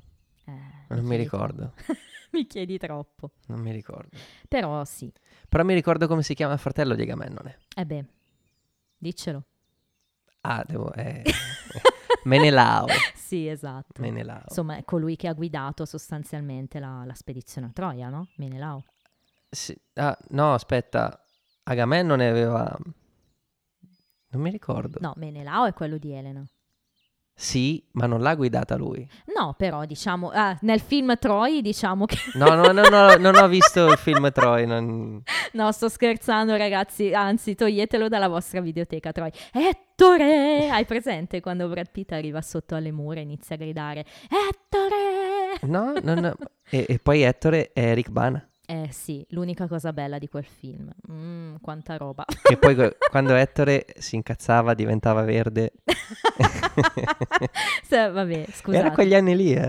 Eh, 0.46 0.52
Non 0.94 1.04
mi 1.04 1.16
ricordo. 1.16 1.72
mi 2.32 2.44
chiedi 2.46 2.76
troppo. 2.76 3.30
Non 3.46 3.60
mi 3.60 3.70
ricordo. 3.70 4.16
Però 4.48 4.84
sì. 4.84 5.10
Però 5.48 5.62
mi 5.64 5.74
ricordo 5.74 6.08
come 6.08 6.22
si 6.22 6.34
chiama 6.34 6.54
il 6.54 6.58
fratello 6.58 6.94
di 6.94 7.02
Agamennone. 7.02 7.58
Eh 7.76 7.86
beh, 7.86 8.04
diccelo. 8.98 9.44
Ah, 10.42 10.64
devo... 10.66 10.92
Eh, 10.92 11.22
Menelao. 12.24 12.86
Sì, 13.14 13.48
esatto. 13.48 14.00
Menelao. 14.00 14.44
Insomma, 14.48 14.76
è 14.76 14.84
colui 14.84 15.16
che 15.16 15.28
ha 15.28 15.32
guidato 15.32 15.84
sostanzialmente 15.84 16.78
la, 16.78 17.04
la 17.04 17.14
spedizione 17.14 17.68
a 17.68 17.70
Troia, 17.72 18.08
no? 18.08 18.28
Menelao. 18.36 18.84
Sì, 19.48 19.78
ah, 19.94 20.16
no, 20.30 20.54
aspetta. 20.54 21.24
Agamennone 21.64 22.28
aveva... 22.28 22.76
Non 24.30 24.42
mi 24.42 24.50
ricordo. 24.50 24.98
No, 25.00 25.14
Menelao 25.16 25.64
è 25.66 25.72
quello 25.72 25.96
di 25.96 26.12
Elena. 26.12 26.44
Sì, 27.40 27.80
ma 27.92 28.06
non 28.06 28.20
l'ha 28.20 28.34
guidata 28.34 28.74
lui. 28.76 29.08
No, 29.36 29.54
però 29.56 29.84
diciamo, 29.84 30.30
ah, 30.34 30.58
nel 30.62 30.80
film 30.80 31.16
Troy 31.18 31.60
diciamo 31.62 32.04
che... 32.04 32.16
No, 32.34 32.56
no, 32.56 32.72
no, 32.72 32.82
no, 32.88 33.14
non 33.14 33.36
ho 33.36 33.46
visto 33.46 33.92
il 33.92 33.96
film 33.96 34.32
Troy. 34.32 34.66
non- 34.66 35.22
No, 35.52 35.70
sto 35.70 35.88
scherzando 35.88 36.56
ragazzi, 36.56 37.14
anzi 37.14 37.54
toglietelo 37.54 38.08
dalla 38.08 38.26
vostra 38.26 38.60
videoteca 38.60 39.12
Troy. 39.12 39.30
Ettore! 39.52 40.68
Hai 40.68 40.84
presente 40.84 41.40
quando 41.40 41.68
Brad 41.68 41.90
Pitt 41.92 42.10
arriva 42.10 42.42
sotto 42.42 42.74
alle 42.74 42.90
mura 42.90 43.20
e 43.20 43.22
inizia 43.22 43.54
a 43.54 43.58
gridare 43.58 44.04
Ettore! 44.24 45.58
No, 45.62 45.92
no, 46.02 46.14
no. 46.20 46.34
E, 46.68 46.86
e 46.88 46.98
poi 46.98 47.22
Ettore 47.22 47.70
è 47.72 47.80
Eric 47.80 48.10
Bana. 48.10 48.47
Eh 48.70 48.90
sì, 48.92 49.24
l'unica 49.30 49.66
cosa 49.66 49.94
bella 49.94 50.18
di 50.18 50.28
quel 50.28 50.44
film. 50.44 50.92
Mm, 51.10 51.54
quanta 51.62 51.96
roba. 51.96 52.26
Che 52.26 52.58
poi 52.58 52.76
quando 53.10 53.34
Ettore 53.34 53.86
si 53.96 54.16
incazzava 54.16 54.74
diventava 54.74 55.22
verde. 55.22 55.72
Se- 57.82 58.10
vabbè, 58.10 58.44
scusate. 58.52 58.84
Era 58.84 58.90
quegli 58.90 59.14
anni 59.14 59.34
lì, 59.34 59.54
eh. 59.54 59.68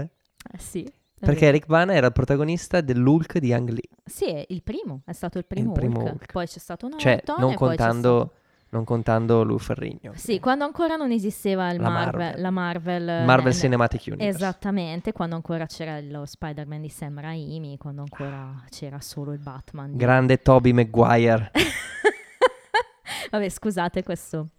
Eh, 0.51 0.57
sì. 0.57 0.83
Perché 1.17 1.45
vero. 1.45 1.47
Eric 1.47 1.65
Bana 1.67 1.93
era 1.93 2.07
il 2.07 2.13
protagonista 2.13 2.81
dell'Hulk 2.81 3.37
di 3.37 3.53
Ang 3.53 3.69
Lee. 3.69 3.89
Sì, 4.03 4.25
è 4.25 4.43
il 4.49 4.63
primo, 4.63 5.01
è 5.05 5.13
stato 5.13 5.37
il 5.37 5.45
primo, 5.45 5.71
primo 5.71 5.99
Hulk. 5.99 6.11
Hulk. 6.11 6.31
Poi 6.33 6.45
c'è 6.45 6.59
stato 6.59 6.89
Norton 6.89 6.99
Cioè, 6.99 7.23
non 7.37 7.51
e 7.51 7.55
poi 7.55 7.69
c'è 7.69 7.75
contando, 7.77 8.33
non 8.71 8.83
contando 8.83 9.43
Lou 9.43 9.57
Ferrigno. 9.57 10.11
Sì, 10.15 10.39
quando 10.39 10.63
ancora 10.63 10.95
non 10.95 11.11
esisteva 11.11 11.71
La 11.73 11.79
Marvel, 11.89 12.19
Marvel. 12.19 12.41
la 12.41 12.49
Marvel, 12.51 13.09
eh, 13.09 13.25
Marvel 13.25 13.53
ne- 13.53 13.59
Cinematic 13.59 14.03
Universe. 14.07 14.27
Esattamente, 14.37 15.11
quando 15.11 15.35
ancora 15.35 15.65
c'era 15.65 15.99
lo 16.01 16.25
Spider-Man 16.25 16.81
di 16.81 16.89
Sam 16.89 17.19
Raimi, 17.19 17.77
quando 17.77 18.01
ancora 18.01 18.63
c'era 18.69 18.99
solo 18.99 19.33
il 19.33 19.39
Batman. 19.39 19.91
di- 19.91 19.97
Grande 19.97 20.37
Toby 20.41 20.71
Maguire. 20.71 21.51
Vabbè, 23.31 23.49
scusate 23.49 24.03
questo 24.03 24.49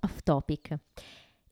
off 0.00 0.18
topic. 0.22 0.76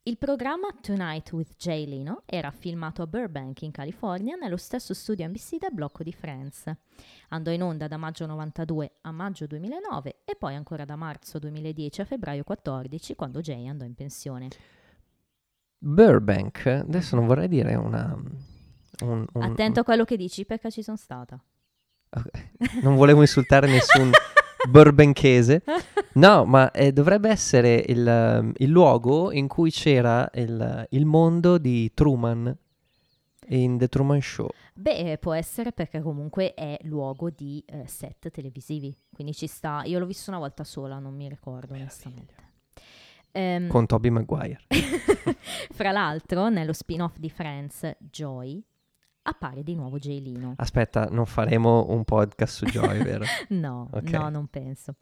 Il 0.04 0.18
programma 0.18 0.66
Tonight 0.80 1.30
with 1.32 1.54
Jay 1.56 1.86
Leno 1.86 2.22
era 2.26 2.50
filmato 2.50 3.02
a 3.02 3.06
Burbank 3.06 3.62
in 3.62 3.70
California 3.70 4.34
nello 4.34 4.56
stesso 4.56 4.94
studio 4.94 5.24
NBC 5.28 5.58
del 5.58 5.72
blocco 5.72 6.02
di 6.02 6.12
Friends. 6.12 6.64
Andò 7.28 7.52
in 7.52 7.62
onda 7.62 7.86
da 7.86 7.96
maggio 7.98 8.26
92 8.26 8.94
a 9.02 9.12
maggio 9.12 9.46
2009 9.46 10.22
e 10.24 10.34
poi 10.34 10.56
ancora 10.56 10.84
da 10.84 10.96
marzo 10.96 11.38
2010 11.38 12.00
a 12.00 12.04
febbraio 12.04 12.42
14 12.42 13.14
quando 13.14 13.40
Jay 13.40 13.68
andò 13.68 13.84
in 13.84 13.94
pensione. 13.94 14.48
Burbank, 15.78 16.66
adesso 16.66 17.14
non 17.14 17.26
vorrei 17.26 17.46
dire 17.46 17.76
una... 17.76 18.12
un- 19.02 19.24
un- 19.32 19.42
Attento 19.42 19.78
a 19.80 19.84
quello 19.84 20.04
che 20.04 20.16
dici 20.16 20.44
perché 20.44 20.72
ci 20.72 20.82
sono 20.82 20.96
stata. 20.96 21.40
Ok. 22.10 22.80
Non 22.82 22.96
volevo 22.96 23.20
insultare 23.20 23.68
nessun 23.68 24.10
burbanchese. 24.68 25.62
No, 26.14 26.44
ma 26.44 26.70
eh, 26.72 26.92
dovrebbe 26.92 27.30
essere 27.30 27.82
il, 27.88 28.52
il 28.58 28.68
luogo 28.68 29.32
in 29.32 29.48
cui 29.48 29.70
c'era 29.70 30.28
il, 30.34 30.86
il 30.90 31.06
mondo 31.06 31.56
di 31.56 31.90
Truman 31.94 32.54
in 33.48 33.78
The 33.78 33.88
Truman 33.88 34.20
Show. 34.20 34.50
Beh, 34.74 35.16
può 35.18 35.32
essere 35.32 35.72
perché 35.72 36.02
comunque 36.02 36.52
è 36.52 36.76
luogo 36.82 37.30
di 37.30 37.64
eh, 37.66 37.86
set 37.86 38.30
televisivi, 38.30 38.94
quindi 39.10 39.32
ci 39.32 39.46
sta. 39.46 39.82
Io 39.86 39.98
l'ho 39.98 40.04
visto 40.04 40.30
una 40.30 40.38
volta 40.38 40.64
sola, 40.64 40.98
non 40.98 41.14
mi 41.14 41.30
ricordo 41.30 41.72
onestamente. 41.72 42.34
Ehm, 43.32 43.68
Con 43.68 43.86
Toby 43.86 44.10
Maguire. 44.10 44.60
fra 45.72 45.92
l'altro, 45.92 46.50
nello 46.50 46.74
spin-off 46.74 47.16
di 47.16 47.30
Friends, 47.30 47.90
Joy 47.98 48.62
appare 49.22 49.62
di 49.62 49.74
nuovo 49.74 49.98
Jay 49.98 50.20
Leno. 50.22 50.54
Aspetta, 50.56 51.06
non 51.10 51.26
faremo 51.26 51.86
un 51.90 52.04
podcast 52.04 52.54
su 52.56 52.64
Joy, 52.66 53.02
vero? 53.04 53.24
No, 53.48 53.88
Ok. 53.92 54.10
no, 54.10 54.28
non 54.28 54.46
penso. 54.48 54.94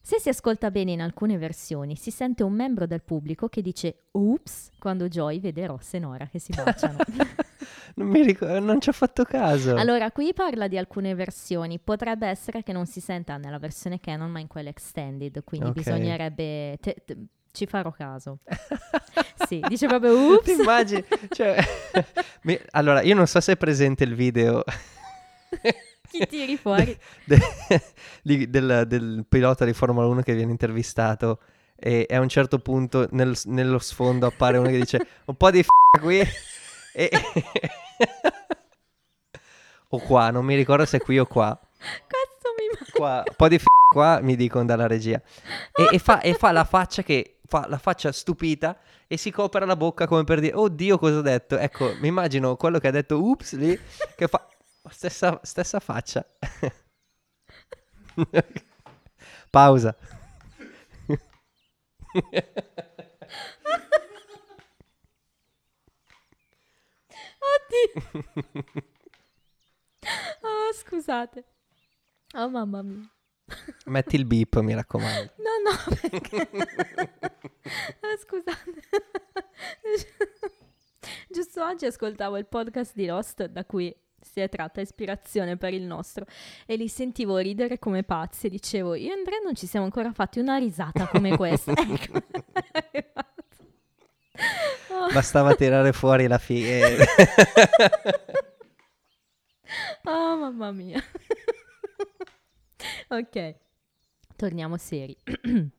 Se 0.00 0.18
si 0.20 0.30
ascolta 0.30 0.70
bene 0.70 0.92
in 0.92 1.02
alcune 1.02 1.36
versioni, 1.36 1.94
si 1.94 2.10
sente 2.10 2.42
un 2.42 2.54
membro 2.54 2.86
del 2.86 3.02
pubblico 3.02 3.48
che 3.48 3.60
dice 3.60 4.04
"Oops" 4.12 4.70
quando 4.78 5.06
Joy 5.06 5.38
vede 5.38 5.66
Ross 5.66 5.92
e 5.94 5.98
Nora 5.98 6.26
che 6.28 6.38
si 6.38 6.50
baciano. 6.54 6.96
non 7.96 8.08
mi 8.08 8.22
ricordo, 8.22 8.58
non 8.58 8.80
ci 8.80 8.88
ho 8.88 8.92
fatto 8.92 9.24
caso. 9.24 9.74
allora, 9.74 10.10
qui 10.10 10.32
parla 10.32 10.66
di 10.66 10.78
alcune 10.78 11.14
versioni. 11.14 11.78
Potrebbe 11.78 12.26
essere 12.26 12.62
che 12.62 12.72
non 12.72 12.86
si 12.86 13.00
senta 13.00 13.36
nella 13.36 13.58
versione 13.58 14.00
canon, 14.00 14.30
ma 14.30 14.40
in 14.40 14.46
quella 14.46 14.70
extended, 14.70 15.44
quindi 15.44 15.68
Ok. 15.68 15.74
bisognerebbe... 15.74 16.78
te- 16.80 17.02
te- 17.04 17.16
ci 17.58 17.66
farò 17.66 17.90
caso. 17.90 18.38
sì, 19.48 19.60
dice 19.68 19.86
proprio. 19.88 20.38
Ti 20.40 20.52
immagini? 20.52 21.04
Cioè, 21.30 21.58
mi- 22.42 22.58
allora, 22.70 23.02
io 23.02 23.14
non 23.16 23.26
so 23.26 23.40
se 23.40 23.52
è 23.52 23.56
presente 23.56 24.04
il 24.04 24.14
video 24.14 24.62
Chi 26.08 26.26
tiri 26.26 26.56
fuori? 26.56 26.96
de- 27.24 27.40
di- 28.22 28.48
del, 28.48 28.84
del 28.86 29.26
pilota 29.28 29.64
di 29.64 29.72
Formula 29.72 30.06
1 30.06 30.22
che 30.22 30.34
viene 30.34 30.52
intervistato 30.52 31.40
e, 31.76 32.06
e 32.08 32.14
a 32.14 32.20
un 32.20 32.28
certo 32.28 32.60
punto 32.60 33.08
nel- 33.10 33.36
nello 33.46 33.78
sfondo 33.78 34.26
appare 34.26 34.56
uno 34.56 34.68
che 34.68 34.78
dice 34.78 35.06
un 35.26 35.34
po' 35.36 35.50
di 35.50 35.62
f***a 35.62 35.98
qui 36.00 36.22
e... 36.94 37.10
o 39.88 39.98
qua, 40.00 40.30
non 40.30 40.44
mi 40.44 40.54
ricordo 40.54 40.84
se 40.86 40.96
è 40.98 41.00
qui 41.00 41.18
o 41.18 41.26
qua. 41.26 41.58
Questo 41.78 42.54
mi 42.56 42.88
qua 42.92 43.22
un 43.26 43.34
po' 43.36 43.48
di 43.48 43.58
f*** 43.58 43.64
qua 43.88 44.20
mi 44.20 44.36
dicono 44.36 44.64
dalla 44.66 44.86
regia 44.86 45.20
e, 45.74 45.88
e 45.92 45.98
fa, 45.98 46.20
e 46.20 46.34
fa 46.34 46.52
la 46.52 46.64
faccia 46.64 47.02
che 47.02 47.37
fa 47.48 47.66
la 47.66 47.78
faccia 47.78 48.12
stupita 48.12 48.78
e 49.06 49.16
si 49.16 49.30
copre 49.30 49.64
la 49.64 49.74
bocca 49.74 50.06
come 50.06 50.24
per 50.24 50.40
dire 50.40 50.54
oddio 50.54 50.98
cosa 50.98 51.18
ho 51.18 51.22
detto 51.22 51.56
ecco 51.56 51.94
mi 52.00 52.08
immagino 52.08 52.56
quello 52.56 52.78
che 52.78 52.88
ha 52.88 52.92
detto 52.92 53.22
ups 53.22 53.56
lì 53.56 53.78
che 54.14 54.28
fa 54.28 54.46
stessa, 54.90 55.40
stessa 55.42 55.80
faccia 55.80 56.24
pausa 59.50 59.96
Oddio. 67.40 68.22
Oh, 70.42 70.72
scusate. 70.80 71.44
Oh, 72.34 72.48
mamma 72.48 72.82
mia. 72.82 73.17
Metti 73.86 74.16
il 74.16 74.24
beep 74.24 74.58
mi 74.60 74.74
raccomando 74.74 75.32
No, 75.36 75.70
no, 75.70 75.96
perché... 76.00 76.48
Ah, 78.00 78.16
scusate. 78.18 78.80
Giusto 81.28 81.62
oggi 81.62 81.84
ascoltavo 81.84 82.38
il 82.38 82.46
podcast 82.46 82.92
di 82.94 83.06
Lost 83.06 83.44
da 83.46 83.64
cui 83.64 83.94
si 84.20 84.40
è 84.40 84.48
tratta 84.48 84.80
ispirazione 84.80 85.56
per 85.56 85.74
il 85.74 85.82
nostro 85.82 86.24
e 86.66 86.76
li 86.76 86.88
sentivo 86.88 87.36
ridere 87.38 87.78
come 87.78 88.02
pazzi 88.02 88.46
e 88.46 88.50
dicevo 88.50 88.94
io 88.94 89.12
e 89.12 89.16
Andrea 89.18 89.38
non 89.44 89.54
ci 89.54 89.66
siamo 89.66 89.84
ancora 89.84 90.12
fatti 90.12 90.38
una 90.38 90.56
risata 90.56 91.06
come 91.06 91.36
questa. 91.36 91.72
Ecco. 92.90 93.26
Oh. 94.90 95.12
bastava 95.12 95.54
tirare 95.54 95.92
fuori 95.92 96.26
la 96.28 96.38
figa 96.38 96.86
Oh, 100.04 100.36
mamma 100.36 100.70
mia. 100.70 101.02
ok, 103.08 103.54
torniamo 104.36 104.76
seri. 104.76 105.16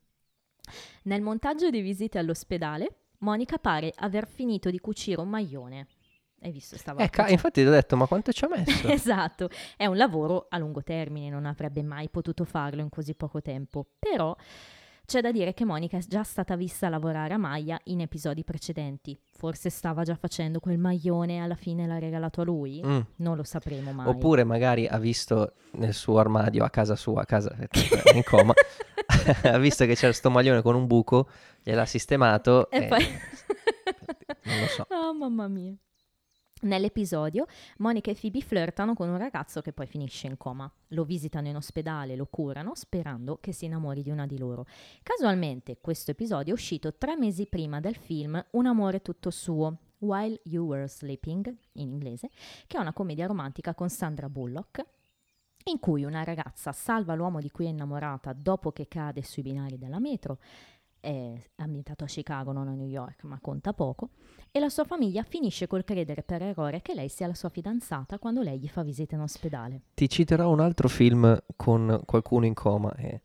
Nel 1.03 1.21
montaggio 1.21 1.69
di 1.69 1.81
visite 1.81 2.17
all'ospedale, 2.19 2.95
Monica 3.19 3.57
pare 3.57 3.91
aver 3.95 4.27
finito 4.27 4.69
di 4.69 4.79
cucire 4.79 5.21
un 5.21 5.29
maglione. 5.29 5.87
Hai 6.41 6.51
visto? 6.51 6.77
Stava 6.77 7.01
eh, 7.01 7.05
ca- 7.05 7.23
cucendo. 7.23 7.31
infatti 7.31 7.61
ti 7.61 7.67
ho 7.67 7.71
detto 7.71 7.97
ma 7.97 8.05
quanto 8.05 8.31
ci 8.31 8.45
ha 8.45 8.47
messo 8.47 8.87
Esatto, 8.87 9.49
è 9.75 9.85
un 9.85 9.97
lavoro 9.97 10.47
a 10.49 10.57
lungo 10.57 10.83
termine, 10.83 11.29
non 11.29 11.45
avrebbe 11.45 11.83
mai 11.83 12.07
potuto 12.09 12.45
farlo 12.45 12.81
in 12.81 12.89
così 12.89 13.13
poco 13.15 13.41
tempo, 13.41 13.85
però 13.99 14.33
c'è 15.09 15.21
da 15.21 15.31
dire 15.31 15.55
che 15.55 15.65
Monica 15.65 15.97
è 15.97 16.01
già 16.01 16.21
stata 16.21 16.55
vista 16.55 16.87
lavorare 16.87 17.33
a 17.33 17.37
maglia 17.37 17.79
in 17.85 17.99
episodi 17.99 18.43
precedenti. 18.43 19.19
Forse 19.35 19.71
stava 19.71 20.03
già 20.03 20.13
facendo 20.13 20.59
quel 20.59 20.77
maglione 20.77 21.37
e 21.37 21.39
alla 21.39 21.55
fine 21.55 21.87
l'ha 21.87 21.97
regalato 21.97 22.41
a 22.41 22.43
lui? 22.43 22.79
Mm. 22.85 22.99
Non 23.15 23.35
lo 23.35 23.43
sapremo 23.43 23.91
mai. 23.91 24.07
Oppure 24.07 24.43
magari 24.43 24.85
ha 24.85 24.99
visto 24.99 25.53
nel 25.71 25.95
suo 25.95 26.19
armadio 26.19 26.63
a 26.63 26.69
casa 26.69 26.95
sua, 26.95 27.23
a 27.23 27.25
casa 27.25 27.55
è 27.57 27.67
in 28.13 28.23
coma, 28.23 28.53
ha 29.45 29.57
visto 29.57 29.83
che 29.87 29.95
c'era 29.95 30.13
sto 30.13 30.29
maglione 30.29 30.61
con 30.61 30.75
un 30.75 30.85
buco, 30.85 31.27
gliel'ha 31.63 31.87
sistemato 31.87 32.69
E 32.69 32.83
e 32.83 32.85
poi... 32.85 33.03
non 34.45 34.59
lo 34.59 34.67
so. 34.67 34.85
Oh, 34.89 35.11
mamma 35.15 35.47
mia. 35.47 35.75
Nell'episodio, 36.61 37.45
Monica 37.77 38.11
e 38.11 38.17
Phoebe 38.19 38.41
flirtano 38.41 38.93
con 38.93 39.07
un 39.07 39.17
ragazzo 39.17 39.61
che 39.61 39.71
poi 39.71 39.87
finisce 39.87 40.27
in 40.27 40.35
coma. 40.35 40.69
Lo 40.89 41.05
visitano 41.05 41.47
in 41.47 41.55
ospedale, 41.55 42.17
lo 42.17 42.25
curano, 42.25 42.75
sperando 42.75 43.37
che 43.39 43.53
si 43.53 43.65
innamori 43.65 44.01
di 44.01 44.09
una 44.09 44.25
di 44.25 44.37
loro. 44.37 44.65
Casualmente, 45.01 45.77
questo 45.79 46.11
episodio 46.11 46.51
è 46.51 46.55
uscito 46.55 46.95
tre 46.95 47.15
mesi 47.15 47.45
prima 47.45 47.79
del 47.79 47.95
film 47.95 48.43
Un 48.51 48.65
amore 48.65 49.01
tutto 49.01 49.29
suo, 49.29 49.77
While 49.99 50.41
You 50.43 50.65
Were 50.65 50.87
Sleeping, 50.89 51.47
in 51.73 51.89
inglese, 51.89 52.29
che 52.67 52.77
è 52.77 52.81
una 52.81 52.93
commedia 52.93 53.27
romantica 53.27 53.73
con 53.73 53.89
Sandra 53.89 54.27
Bullock, 54.27 54.85
in 55.65 55.79
cui 55.79 56.03
una 56.03 56.23
ragazza 56.23 56.73
salva 56.73 57.13
l'uomo 57.13 57.39
di 57.39 57.51
cui 57.51 57.65
è 57.65 57.69
innamorata 57.69 58.33
dopo 58.33 58.71
che 58.71 58.87
cade 58.89 59.23
sui 59.23 59.43
binari 59.43 59.77
della 59.77 59.99
metro, 59.99 60.39
è 60.99 61.33
ambientato 61.57 62.03
a 62.03 62.07
Chicago, 62.07 62.51
non 62.51 62.67
a 62.67 62.73
New 62.73 62.87
York, 62.87 63.23
ma 63.23 63.39
conta 63.39 63.73
poco, 63.73 64.09
e 64.51 64.59
la 64.59 64.69
sua 64.69 64.83
famiglia 64.83 65.23
finisce 65.23 65.67
col 65.67 65.83
credere 65.83 66.23
per 66.23 66.41
errore 66.41 66.81
che 66.81 66.93
lei 66.93 67.09
sia 67.09 67.27
la 67.27 67.33
sua 67.33 67.49
fidanzata 67.49 68.17
quando 68.19 68.41
lei 68.41 68.59
gli 68.59 68.67
fa 68.67 68.83
visita 68.83 69.15
in 69.15 69.21
ospedale. 69.21 69.81
Ti 69.93 70.09
citerò 70.09 70.49
un 70.51 70.59
altro 70.59 70.87
film 70.89 71.37
con 71.55 72.01
qualcuno 72.05 72.45
in 72.45 72.53
coma 72.53 72.93
e 72.95 73.21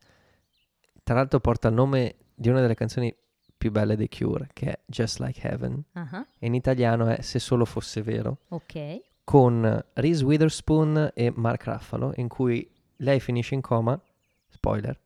tra 1.03 1.15
l'altro 1.15 1.39
porta 1.39 1.67
il 1.67 1.73
nome 1.75 2.15
di 2.33 2.49
una 2.49 2.61
delle 2.61 2.75
canzoni 2.75 3.13
più 3.57 3.71
belle 3.71 3.95
dei 3.95 4.09
Cure, 4.09 4.49
che 4.53 4.71
è 4.71 4.79
Just 4.85 5.19
Like 5.19 5.41
Heaven, 5.47 5.83
Ah, 5.93 6.25
e 6.37 6.45
in 6.47 6.53
italiano 6.55 7.07
è 7.07 7.21
Se 7.21 7.39
solo 7.39 7.65
fosse 7.65 8.01
vero, 8.01 8.39
ok. 8.49 9.01
con 9.23 9.83
Reese 9.93 10.23
Witherspoon 10.23 11.11
e 11.13 11.31
Mark 11.35 11.63
Ruffalo, 11.65 12.11
in 12.17 12.27
cui 12.27 12.69
lei 12.97 13.19
finisce 13.19 13.55
in 13.55 13.61
coma, 13.61 13.99
spoiler, 14.49 14.99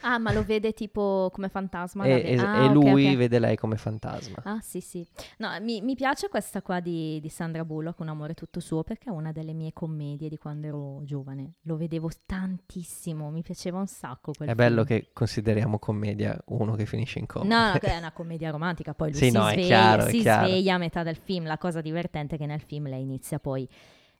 Ah, 0.00 0.18
ma 0.18 0.32
lo 0.32 0.42
vede 0.44 0.72
tipo 0.72 1.30
come 1.32 1.48
fantasma? 1.48 2.04
e, 2.06 2.22
e- 2.24 2.36
ah, 2.38 2.58
e 2.64 2.68
ok, 2.68 2.82
lui 2.84 3.12
ok. 3.12 3.16
vede 3.16 3.38
lei 3.38 3.56
come 3.56 3.76
fantasma. 3.76 4.36
Ah, 4.44 4.60
sì, 4.60 4.80
sì. 4.80 5.06
No, 5.38 5.50
mi, 5.60 5.80
mi 5.80 5.94
piace 5.94 6.28
questa 6.28 6.62
qua 6.62 6.80
di, 6.80 7.20
di 7.20 7.28
Sandra 7.28 7.64
Bullock, 7.64 8.00
Un 8.00 8.08
amore 8.08 8.34
tutto 8.34 8.60
suo, 8.60 8.82
perché 8.82 9.08
è 9.08 9.12
una 9.12 9.32
delle 9.32 9.52
mie 9.52 9.72
commedie 9.72 10.28
di 10.28 10.36
quando 10.38 10.66
ero 10.66 11.00
giovane. 11.04 11.54
Lo 11.62 11.76
vedevo 11.76 12.10
tantissimo, 12.26 13.30
mi 13.30 13.42
piaceva 13.42 13.78
un 13.78 13.86
sacco 13.86 14.32
È 14.32 14.54
bello 14.54 14.84
film. 14.84 14.86
che 15.00 15.10
consideriamo 15.12 15.78
commedia 15.78 16.36
uno 16.46 16.74
che 16.74 16.86
finisce 16.86 17.18
in 17.18 17.26
coma. 17.26 17.44
No, 17.44 17.72
no, 17.72 17.78
è 17.78 17.96
una 17.98 18.12
commedia 18.12 18.50
romantica, 18.50 18.94
poi 18.94 19.10
lui 19.12 19.18
Sì, 19.20 19.26
si, 19.26 19.36
no, 19.36 19.42
sveglia, 19.48 19.66
chiaro, 19.66 20.06
si 20.06 20.20
sveglia 20.22 20.74
a 20.74 20.78
metà 20.78 21.02
del 21.02 21.16
film. 21.16 21.46
La 21.46 21.58
cosa 21.58 21.80
divertente 21.80 22.34
è 22.34 22.38
che 22.38 22.46
nel 22.46 22.60
film 22.60 22.88
lei 22.88 23.02
inizia 23.02 23.38
poi 23.38 23.68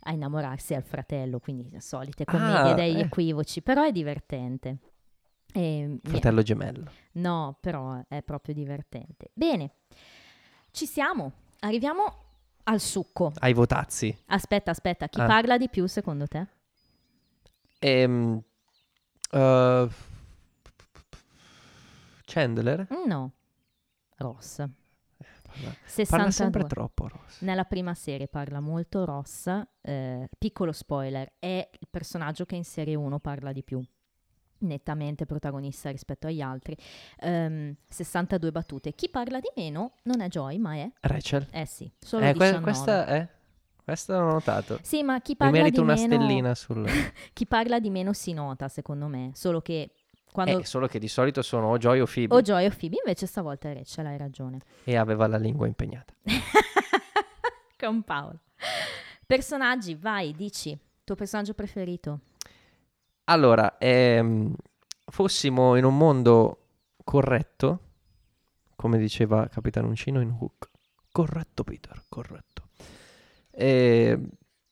a 0.04 0.12
innamorarsi 0.12 0.74
al 0.74 0.82
fratello, 0.82 1.38
quindi 1.38 1.68
le 1.70 1.80
solite 1.80 2.24
commedie 2.24 2.72
Ah, 2.72 2.74
degli 2.74 2.98
eh. 2.98 3.02
equivoci, 3.02 3.62
però 3.62 3.82
è 3.84 3.92
divertente. 3.92 4.78
E, 5.52 5.60
niente. 5.60 6.08
Fratello 6.10 6.42
gemello. 6.42 6.90
No, 7.12 7.56
però 7.60 8.02
è 8.08 8.22
proprio 8.22 8.54
divertente. 8.54 9.30
Bene, 9.34 9.70
ci 10.70 10.86
siamo. 10.86 11.32
Arriviamo 11.60 12.20
al 12.64 12.80
succo. 12.80 13.32
Ai 13.40 13.52
votazzi. 13.52 14.16
Aspetta, 14.26 14.70
aspetta, 14.70 15.08
chi 15.08 15.20
Ah. 15.20 15.26
parla 15.26 15.58
di 15.58 15.68
più 15.68 15.86
secondo 15.86 16.26
te? 16.26 16.46
Ehm, 17.80 18.42
uh, 19.32 19.88
Chandler? 22.24 22.86
No, 23.06 23.32
Ross. 24.16 24.56
Parla 25.52 25.74
62. 25.84 26.30
sempre 26.30 26.64
troppo 26.64 27.08
Ross. 27.08 27.42
Nella 27.42 27.64
prima 27.64 27.92
serie 27.94 28.26
parla 28.26 28.60
molto 28.60 29.04
Ross, 29.04 29.50
eh, 29.82 30.28
piccolo 30.38 30.72
spoiler, 30.72 31.32
è 31.38 31.68
il 31.78 31.88
personaggio 31.90 32.46
che 32.46 32.56
in 32.56 32.64
serie 32.64 32.94
1 32.94 33.18
parla 33.18 33.52
di 33.52 33.62
più, 33.62 33.84
nettamente 34.62 35.26
protagonista 35.26 35.90
rispetto 35.90 36.26
agli 36.26 36.40
altri. 36.40 36.76
Ehm, 37.20 37.74
62 37.88 38.50
battute. 38.50 38.94
Chi 38.94 39.08
parla 39.08 39.38
di 39.40 39.50
meno 39.56 39.98
non 40.04 40.20
è 40.20 40.28
Joy, 40.28 40.58
ma 40.58 40.74
è... 40.74 40.90
Rachel? 41.00 41.46
Eh 41.50 41.66
sì, 41.66 41.90
solo 41.98 42.24
Eh, 42.24 42.34
que- 42.34 42.52
19. 42.52 42.62
questa 42.62 43.06
è... 43.06 43.28
Questa 43.84 44.16
l'ho 44.18 44.30
notato. 44.30 44.78
Sì, 44.82 45.02
ma 45.02 45.20
chi 45.20 45.32
Mi 45.32 45.36
parla 45.38 45.52
merito 45.58 45.80
di 45.82 45.86
una 45.88 45.94
meno... 45.94 46.14
stellina 46.14 46.54
sul... 46.54 46.86
Chi 47.34 47.46
parla 47.46 47.80
di 47.80 47.90
meno 47.90 48.12
si 48.12 48.32
nota, 48.32 48.68
secondo 48.68 49.08
me, 49.08 49.32
solo 49.34 49.60
che 49.60 49.90
quando... 50.30 50.60
Eh, 50.60 50.64
solo 50.64 50.86
che 50.86 51.00
di 51.00 51.08
solito 51.08 51.42
sono 51.42 51.68
o 51.68 51.78
Joy 51.78 51.98
o 51.98 52.06
Phoebe. 52.06 52.32
O 52.34 52.40
Joy 52.42 52.64
o 52.66 52.70
Phoebe, 52.70 52.98
invece 53.04 53.26
stavolta 53.26 53.68
è 53.68 53.74
Rachel, 53.74 54.06
hai 54.06 54.16
ragione. 54.16 54.60
E 54.84 54.96
aveva 54.96 55.26
la 55.26 55.36
lingua 55.36 55.66
impegnata. 55.66 56.14
Con 57.76 58.02
Paolo. 58.02 58.38
Personaggi, 59.26 59.94
vai, 59.96 60.32
dici. 60.32 60.78
Tuo 61.04 61.16
personaggio 61.16 61.52
preferito? 61.52 62.20
Allora, 63.24 63.78
ehm, 63.78 64.54
fossimo 65.06 65.76
in 65.76 65.84
un 65.84 65.96
mondo 65.96 66.58
corretto, 67.04 67.80
come 68.76 68.98
diceva 68.98 69.48
Capitano 69.48 69.88
Uncino 69.88 70.20
in 70.20 70.30
Hook. 70.38 70.70
Corretto, 71.10 71.62
Peter, 71.64 72.02
corretto. 72.08 72.68
Eh, 73.50 74.18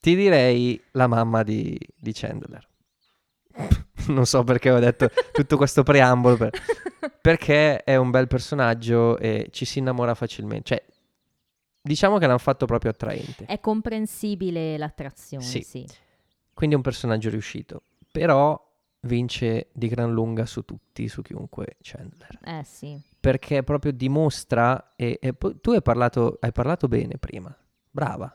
ti 0.00 0.16
direi 0.16 0.82
la 0.92 1.06
mamma 1.06 1.42
di, 1.42 1.78
di 1.96 2.12
Chandler. 2.12 2.66
non 4.08 4.24
so 4.26 4.42
perché 4.42 4.70
ho 4.70 4.78
detto 4.78 5.10
tutto 5.32 5.56
questo 5.56 5.82
preambolo, 5.82 6.36
per- 6.36 6.52
perché 7.20 7.82
è 7.84 7.96
un 7.96 8.10
bel 8.10 8.26
personaggio 8.26 9.18
e 9.18 9.48
ci 9.52 9.64
si 9.64 9.78
innamora 9.78 10.14
facilmente. 10.14 10.64
Cioè, 10.64 10.84
diciamo 11.82 12.18
che 12.18 12.26
l'hanno 12.26 12.38
fatto 12.38 12.64
proprio 12.66 12.90
attraente. 12.90 13.44
È 13.44 13.60
comprensibile 13.60 14.76
l'attrazione, 14.78 15.44
Sì. 15.44 15.60
sì. 15.62 15.86
Quindi 16.54 16.74
è 16.74 16.78
un 16.78 16.84
personaggio 16.84 17.28
riuscito. 17.30 17.82
Però 18.10 18.68
vince 19.02 19.68
di 19.72 19.88
gran 19.88 20.12
lunga 20.12 20.46
su 20.46 20.64
tutti, 20.64 21.08
su 21.08 21.22
chiunque 21.22 21.76
Chandler. 21.80 22.38
Eh 22.44 22.64
sì. 22.64 23.00
Perché 23.18 23.62
proprio 23.62 23.92
dimostra, 23.92 24.90
e, 24.96 25.18
e 25.20 25.34
tu 25.60 25.70
hai 25.70 25.82
parlato, 25.82 26.38
hai 26.40 26.52
parlato 26.52 26.88
bene 26.88 27.18
prima, 27.18 27.54
brava, 27.90 28.34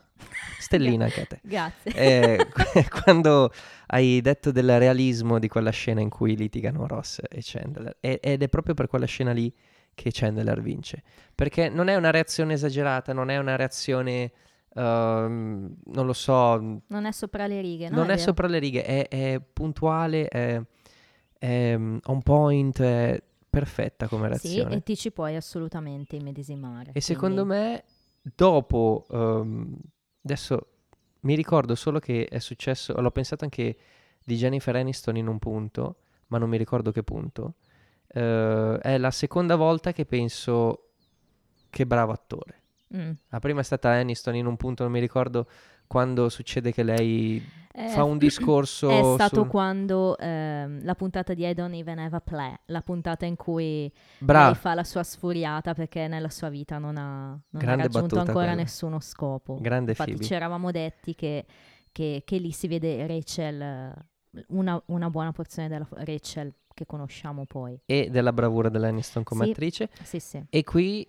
stellina 0.59 1.05
anche 1.05 1.21
a 1.21 1.26
te. 1.26 1.39
Grazie. 1.43 1.91
Eh, 1.93 2.47
quando 3.03 3.51
hai 3.88 4.21
detto 4.21 4.51
del 4.51 4.78
realismo 4.78 5.39
di 5.39 5.47
quella 5.47 5.71
scena 5.71 6.01
in 6.01 6.09
cui 6.09 6.36
litigano 6.36 6.88
Ross 6.88 7.19
e 7.28 7.39
Chandler, 7.41 7.97
e- 7.99 8.19
ed 8.21 8.43
è 8.43 8.49
proprio 8.49 8.73
per 8.73 8.88
quella 8.88 9.05
scena 9.05 9.32
lì 9.32 9.53
che 9.93 10.09
Chandler 10.11 10.61
vince. 10.61 11.03
Perché 11.34 11.69
non 11.69 11.88
è 11.88 11.95
una 11.95 12.11
reazione 12.11 12.53
esagerata, 12.53 13.13
non 13.13 13.30
è 13.30 13.38
una 13.38 13.55
reazione, 13.55 14.32
ehm, 14.76 15.76
non 15.86 16.05
lo 16.05 16.13
so, 16.13 16.82
Non 16.88 17.05
è 17.05 17.11
sopra 17.11 17.47
le 17.47 17.61
righe, 17.61 17.89
no? 17.89 17.95
non 17.95 18.05
è, 18.05 18.09
vero? 18.09 18.19
sopra 18.21 18.47
le 18.47 18.59
righe, 18.59 18.84
è, 18.84 19.07
è 19.07 19.41
puntuale, 19.41 20.28
è, 20.28 20.61
è, 21.38 21.76
mm, 21.78 21.97
on 22.05 22.21
point, 22.21 22.82
è 22.82 23.23
perfetta 23.49 24.07
come 24.07 24.26
Sì, 24.38 24.55
reazione. 24.57 24.76
e 24.76 24.84
ti 24.84 24.95
ci 24.97 25.11
puoi 25.11 25.36
assolutamente 25.36 26.15
immedesimare. 26.17 26.91
E 26.93 27.01
secondo 27.01 27.45
quindi- 27.45 27.63
me, 27.63 27.84
dopo, 28.36 29.05
ehm, 29.09 29.78
adesso 30.23 30.67
mi 31.21 31.36
ricordo 31.36 31.73
solo 31.76 31.99
che 31.99 32.26
è 32.26 32.39
successo, 32.39 32.93
l'ho 32.99 33.11
pensato 33.11 33.43
anche 33.45 33.78
di 34.23 34.36
Jennifer 34.36 34.76
Aniston 34.76 35.15
in 35.17 35.28
un 35.28 35.39
punto, 35.39 35.97
ma 36.28 36.38
non 36.38 36.49
mi 36.49 36.57
ricordo 36.57 36.91
che 36.91 37.03
punto. 37.03 37.55
Eh, 38.07 38.78
è 38.82 38.97
la 38.97 39.11
seconda 39.11 39.55
volta 39.55 39.91
che 39.91 40.05
penso 40.05 40.89
che 41.69 41.86
bravo 41.86 42.11
attore. 42.11 42.63
Mm. 42.95 43.11
La 43.29 43.39
prima 43.39 43.59
è 43.59 43.63
stata 43.63 43.89
Aniston 43.89 44.35
in 44.35 44.45
un 44.45 44.55
punto, 44.57 44.83
non 44.83 44.91
mi 44.91 44.99
ricordo 44.99 45.47
quando 45.87 46.29
succede 46.29 46.71
che 46.71 46.81
lei 46.83 47.43
Eh, 47.73 47.89
fa 47.89 48.03
un 48.03 48.17
discorso 48.19 48.89
È 48.89 49.01
stato 49.15 49.41
sul- 49.41 49.47
quando 49.47 50.17
ehm, 50.17 50.83
la 50.83 50.95
puntata 50.95 51.33
di 51.33 51.45
I 51.45 51.53
Don't 51.53 51.73
Even 51.75 51.99
Have 51.99 52.15
a 52.15 52.21
Play, 52.21 52.53
la 52.67 52.81
puntata 52.81 53.25
in 53.25 53.35
cui 53.35 53.91
Bravo. 54.19 54.45
lei 54.51 54.55
fa 54.55 54.73
la 54.73 54.83
sua 54.83 55.03
sfuriata 55.03 55.73
perché 55.73 56.07
nella 56.07 56.29
sua 56.29 56.49
vita 56.49 56.77
non 56.77 56.95
ha, 56.97 57.37
non 57.49 57.67
ha 57.69 57.75
raggiunto 57.75 58.17
ancora 58.17 58.33
quella. 58.45 58.53
nessuno 58.55 58.99
scopo. 58.99 59.57
Grande 59.59 59.91
Infatti 59.91 60.11
Phoebe. 60.11 60.25
ci 60.25 60.33
eravamo 60.33 60.71
detti 60.71 61.13
che, 61.15 61.45
che- 61.91 62.21
che 62.25 62.37
lì 62.37 62.51
si 62.51 62.67
vede 62.67 63.05
Rachel, 63.07 63.93
una, 64.47 64.81
una 64.87 65.09
buona 65.09 65.31
porzione 65.31 65.67
della 65.67 65.87
Rachel 65.91 66.53
che 66.73 66.85
conosciamo 66.85 67.45
poi. 67.45 67.79
e 67.85 68.09
della 68.09 68.33
bravura 68.33 68.67
dell'Aniston 68.69 69.23
come 69.23 69.45
Sì. 69.45 69.51
attrice. 69.51 69.89
Sì, 70.03 70.19
sì. 70.19 70.43
E 70.49 70.63
qui 70.63 71.07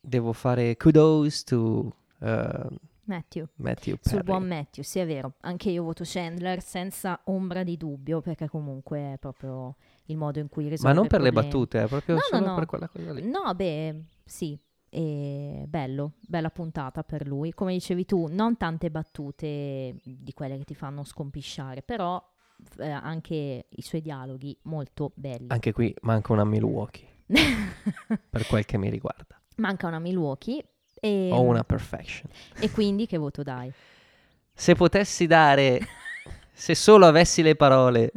devo 0.00 0.32
fare 0.32 0.76
kudos 0.76 1.44
to 1.44 1.94
eh, 2.20 2.68
Matthew. 3.04 3.46
Matthew 3.56 3.96
Sul 4.00 4.22
buon 4.22 4.46
Matthew, 4.46 4.84
sì 4.84 5.00
è 5.00 5.06
vero. 5.06 5.34
Anche 5.40 5.70
io 5.70 5.82
voto 5.82 6.04
Chandler 6.06 6.62
senza 6.62 7.20
ombra 7.24 7.64
di 7.64 7.76
dubbio 7.76 8.20
perché 8.20 8.48
comunque 8.48 9.14
è 9.14 9.18
proprio 9.18 9.76
il 10.06 10.16
modo 10.16 10.38
in 10.38 10.48
cui 10.48 10.68
risolve 10.68 10.94
Ma 10.94 10.98
non 10.98 11.08
per 11.08 11.20
le 11.20 11.32
battute, 11.32 11.82
è 11.82 11.88
proprio 11.88 12.14
No, 12.14 12.20
no, 12.30 12.36
solo 12.38 12.50
no. 12.50 12.54
per 12.54 12.66
quella 12.66 12.88
cosa 12.88 13.12
lì. 13.12 13.28
No, 13.28 13.52
beh, 13.54 14.02
sì, 14.24 14.58
e 14.88 15.64
bello, 15.66 16.14
bella 16.20 16.50
puntata 16.50 17.02
per 17.02 17.26
lui. 17.26 17.52
Come 17.52 17.72
dicevi 17.72 18.04
tu, 18.04 18.28
non 18.30 18.56
tante 18.56 18.90
battute 18.90 19.96
di 20.02 20.32
quelle 20.32 20.58
che 20.58 20.64
ti 20.64 20.74
fanno 20.74 21.02
scompisciare, 21.02 21.82
però 21.82 22.22
eh, 22.78 22.88
anche 22.88 23.66
i 23.68 23.82
suoi 23.82 24.02
dialoghi 24.02 24.56
molto 24.62 25.10
belli. 25.14 25.46
Anche 25.48 25.72
qui 25.72 25.94
manca 26.02 26.32
una 26.32 26.44
Milwaukee, 26.44 27.06
per 27.26 28.46
quel 28.46 28.64
che 28.64 28.78
mi 28.78 28.88
riguarda. 28.88 29.39
Manca 29.60 29.86
una 29.86 29.98
Milwaukee 29.98 30.64
e, 31.00 31.30
O 31.32 31.40
una 31.42 31.62
Perfection. 31.64 32.30
e 32.58 32.70
quindi 32.70 33.06
che 33.06 33.16
voto 33.18 33.42
dai? 33.42 33.70
Se 34.52 34.74
potessi 34.74 35.26
dare, 35.26 35.80
se 36.52 36.74
solo 36.74 37.06
avessi 37.06 37.42
le 37.42 37.54
parole, 37.56 38.10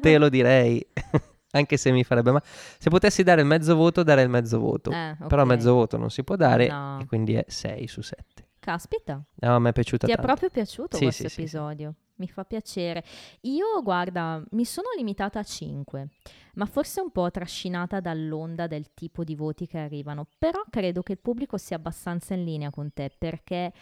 te 0.00 0.18
lo 0.18 0.28
direi, 0.28 0.84
anche 1.52 1.76
se 1.76 1.90
mi 1.90 2.04
farebbe 2.04 2.30
male. 2.32 2.44
Se 2.78 2.90
potessi 2.90 3.22
dare 3.22 3.40
il 3.40 3.46
mezzo 3.46 3.74
voto, 3.74 4.02
darei 4.02 4.24
il 4.24 4.30
mezzo 4.30 4.58
voto. 4.60 4.90
Eh, 4.90 5.16
Però 5.26 5.42
ok. 5.42 5.48
mezzo 5.48 5.72
voto 5.74 5.96
non 5.96 6.10
si 6.10 6.22
può 6.22 6.36
dare, 6.36 6.68
No. 6.68 6.98
e 7.00 7.06
quindi 7.06 7.34
è 7.34 7.44
6 7.48 7.86
su 7.88 8.00
7. 8.02 8.46
Caspita, 8.68 9.24
No, 9.36 9.54
a 9.54 9.58
me 9.58 9.70
è 9.70 9.72
piaciuta 9.72 10.04
ti 10.06 10.12
è 10.12 10.16
tanto. 10.16 10.30
proprio 10.30 10.50
piaciuto 10.50 10.98
Sì, 10.98 11.04
questo 11.04 11.22
sì, 11.22 11.28
sì, 11.28 11.34
sì. 11.34 11.40
episodio? 11.40 11.94
Mi 12.16 12.28
fa 12.28 12.44
piacere. 12.44 13.02
Io, 13.42 13.80
guarda, 13.82 14.44
mi 14.50 14.66
sono 14.66 14.88
limitata 14.94 15.38
a 15.38 15.42
5, 15.42 16.08
ma 16.56 16.66
forse 16.66 17.00
un 17.00 17.10
po' 17.10 17.30
trascinata 17.30 18.00
dall'onda 18.00 18.66
del 18.66 18.92
tipo 18.92 19.24
di 19.24 19.34
voti 19.34 19.66
che 19.66 19.78
arrivano. 19.78 20.26
Però 20.36 20.60
credo 20.68 21.02
che 21.02 21.12
il 21.12 21.18
pubblico 21.18 21.56
sia 21.56 21.76
abbastanza 21.76 22.34
in 22.34 22.44
linea 22.44 22.68
con 22.70 22.92
te 22.92 23.10
perché 23.16 23.72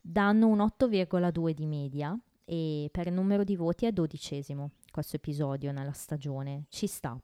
danno 0.00 0.48
un 0.48 0.58
8,2 0.58 1.50
di 1.50 1.66
media 1.66 2.18
e 2.44 2.88
per 2.90 3.12
numero 3.12 3.44
di 3.44 3.54
voti 3.54 3.86
è 3.86 3.92
dodicesimo 3.92 4.70
questo 4.90 5.14
episodio 5.14 5.70
nella 5.70 5.92
stagione. 5.92 6.64
Ci 6.68 6.88
sta, 6.88 7.16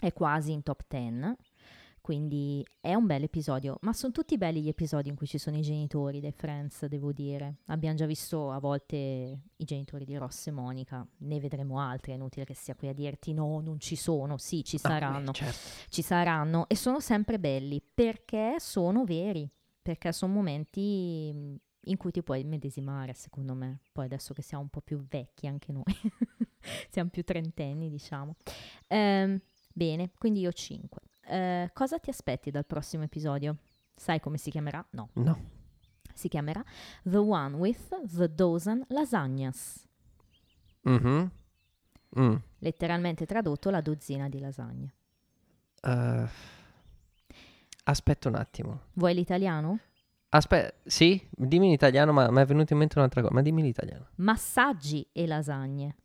è 0.00 0.12
quasi 0.12 0.52
in 0.52 0.62
top 0.62 0.82
10. 0.86 1.34
Quindi 2.04 2.62
è 2.82 2.92
un 2.92 3.06
bel 3.06 3.22
episodio, 3.22 3.78
ma 3.80 3.94
sono 3.94 4.12
tutti 4.12 4.36
belli 4.36 4.60
gli 4.60 4.68
episodi 4.68 5.08
in 5.08 5.14
cui 5.14 5.26
ci 5.26 5.38
sono 5.38 5.56
i 5.56 5.62
genitori 5.62 6.20
dei 6.20 6.32
Friends, 6.32 6.84
devo 6.84 7.12
dire. 7.12 7.60
Abbiamo 7.68 7.96
già 7.96 8.04
visto 8.04 8.50
a 8.50 8.58
volte 8.58 8.96
i 9.56 9.64
genitori 9.64 10.04
di 10.04 10.14
Ross 10.18 10.48
e 10.48 10.50
Monica, 10.50 11.06
ne 11.20 11.40
vedremo 11.40 11.80
altri, 11.80 12.12
è 12.12 12.16
inutile 12.16 12.44
che 12.44 12.52
sia 12.52 12.74
qui 12.74 12.88
a 12.88 12.92
dirti 12.92 13.32
no, 13.32 13.58
non 13.60 13.80
ci 13.80 13.96
sono, 13.96 14.36
sì, 14.36 14.62
ci 14.62 14.76
Ah, 14.76 14.80
saranno, 14.80 15.30
beh, 15.30 15.32
certo. 15.32 15.58
ci 15.88 16.02
saranno 16.02 16.68
e 16.68 16.76
sono 16.76 17.00
sempre 17.00 17.38
belli 17.38 17.80
perché 17.82 18.56
sono 18.58 19.06
veri, 19.06 19.48
perché 19.80 20.12
sono 20.12 20.34
momenti 20.34 21.58
in 21.86 21.96
cui 21.96 22.10
ti 22.10 22.22
puoi 22.22 22.44
medesimare, 22.44 23.14
secondo 23.14 23.54
me. 23.54 23.80
Poi 23.92 24.04
adesso 24.04 24.34
che 24.34 24.42
siamo 24.42 24.64
un 24.64 24.68
po' 24.68 24.82
più 24.82 25.02
vecchi 25.08 25.46
anche 25.46 25.72
noi, 25.72 25.84
siamo 26.90 27.08
più 27.08 27.24
trentenni, 27.24 27.88
diciamo. 27.88 28.34
Ehm, 28.88 29.40
bene, 29.72 30.10
quindi 30.18 30.40
io 30.40 30.52
5. 30.52 31.00
Cosa 31.72 31.98
ti 31.98 32.10
aspetti 32.10 32.50
dal 32.50 32.66
prossimo 32.66 33.04
episodio? 33.04 33.56
Sai 33.94 34.20
come 34.20 34.36
si 34.38 34.50
chiamerà? 34.50 34.84
No, 34.90 35.08
No. 35.14 35.38
si 36.14 36.28
chiamerà 36.28 36.62
The 37.02 37.16
One 37.16 37.56
with 37.56 37.88
the 38.16 38.32
Dozen 38.34 38.84
Lasagnas. 38.88 39.86
Mhm. 40.82 41.30
Mm. 42.18 42.34
Letteralmente 42.58 43.26
tradotto 43.26 43.70
la 43.70 43.80
dozzina 43.80 44.28
di 44.28 44.38
lasagne. 44.38 44.94
Eh, 45.82 46.26
aspetta 47.84 48.28
un 48.28 48.34
attimo. 48.36 48.80
Vuoi 48.94 49.14
l'italiano? 49.14 49.78
Aspetta, 50.30 50.74
sì, 50.84 51.28
dimmi 51.30 51.66
in 51.66 51.72
italiano, 51.72 52.12
ma 52.12 52.30
mi 52.30 52.40
è 52.40 52.44
venuta 52.44 52.72
in 52.72 52.78
mente 52.80 52.98
un'altra 52.98 53.20
cosa. 53.20 53.32
Ma 53.34 53.42
dimmi 53.42 53.60
in 53.60 53.66
italiano. 53.66 54.08
Massaggi 54.16 55.06
e 55.12 55.26
lasagne. 55.26 55.96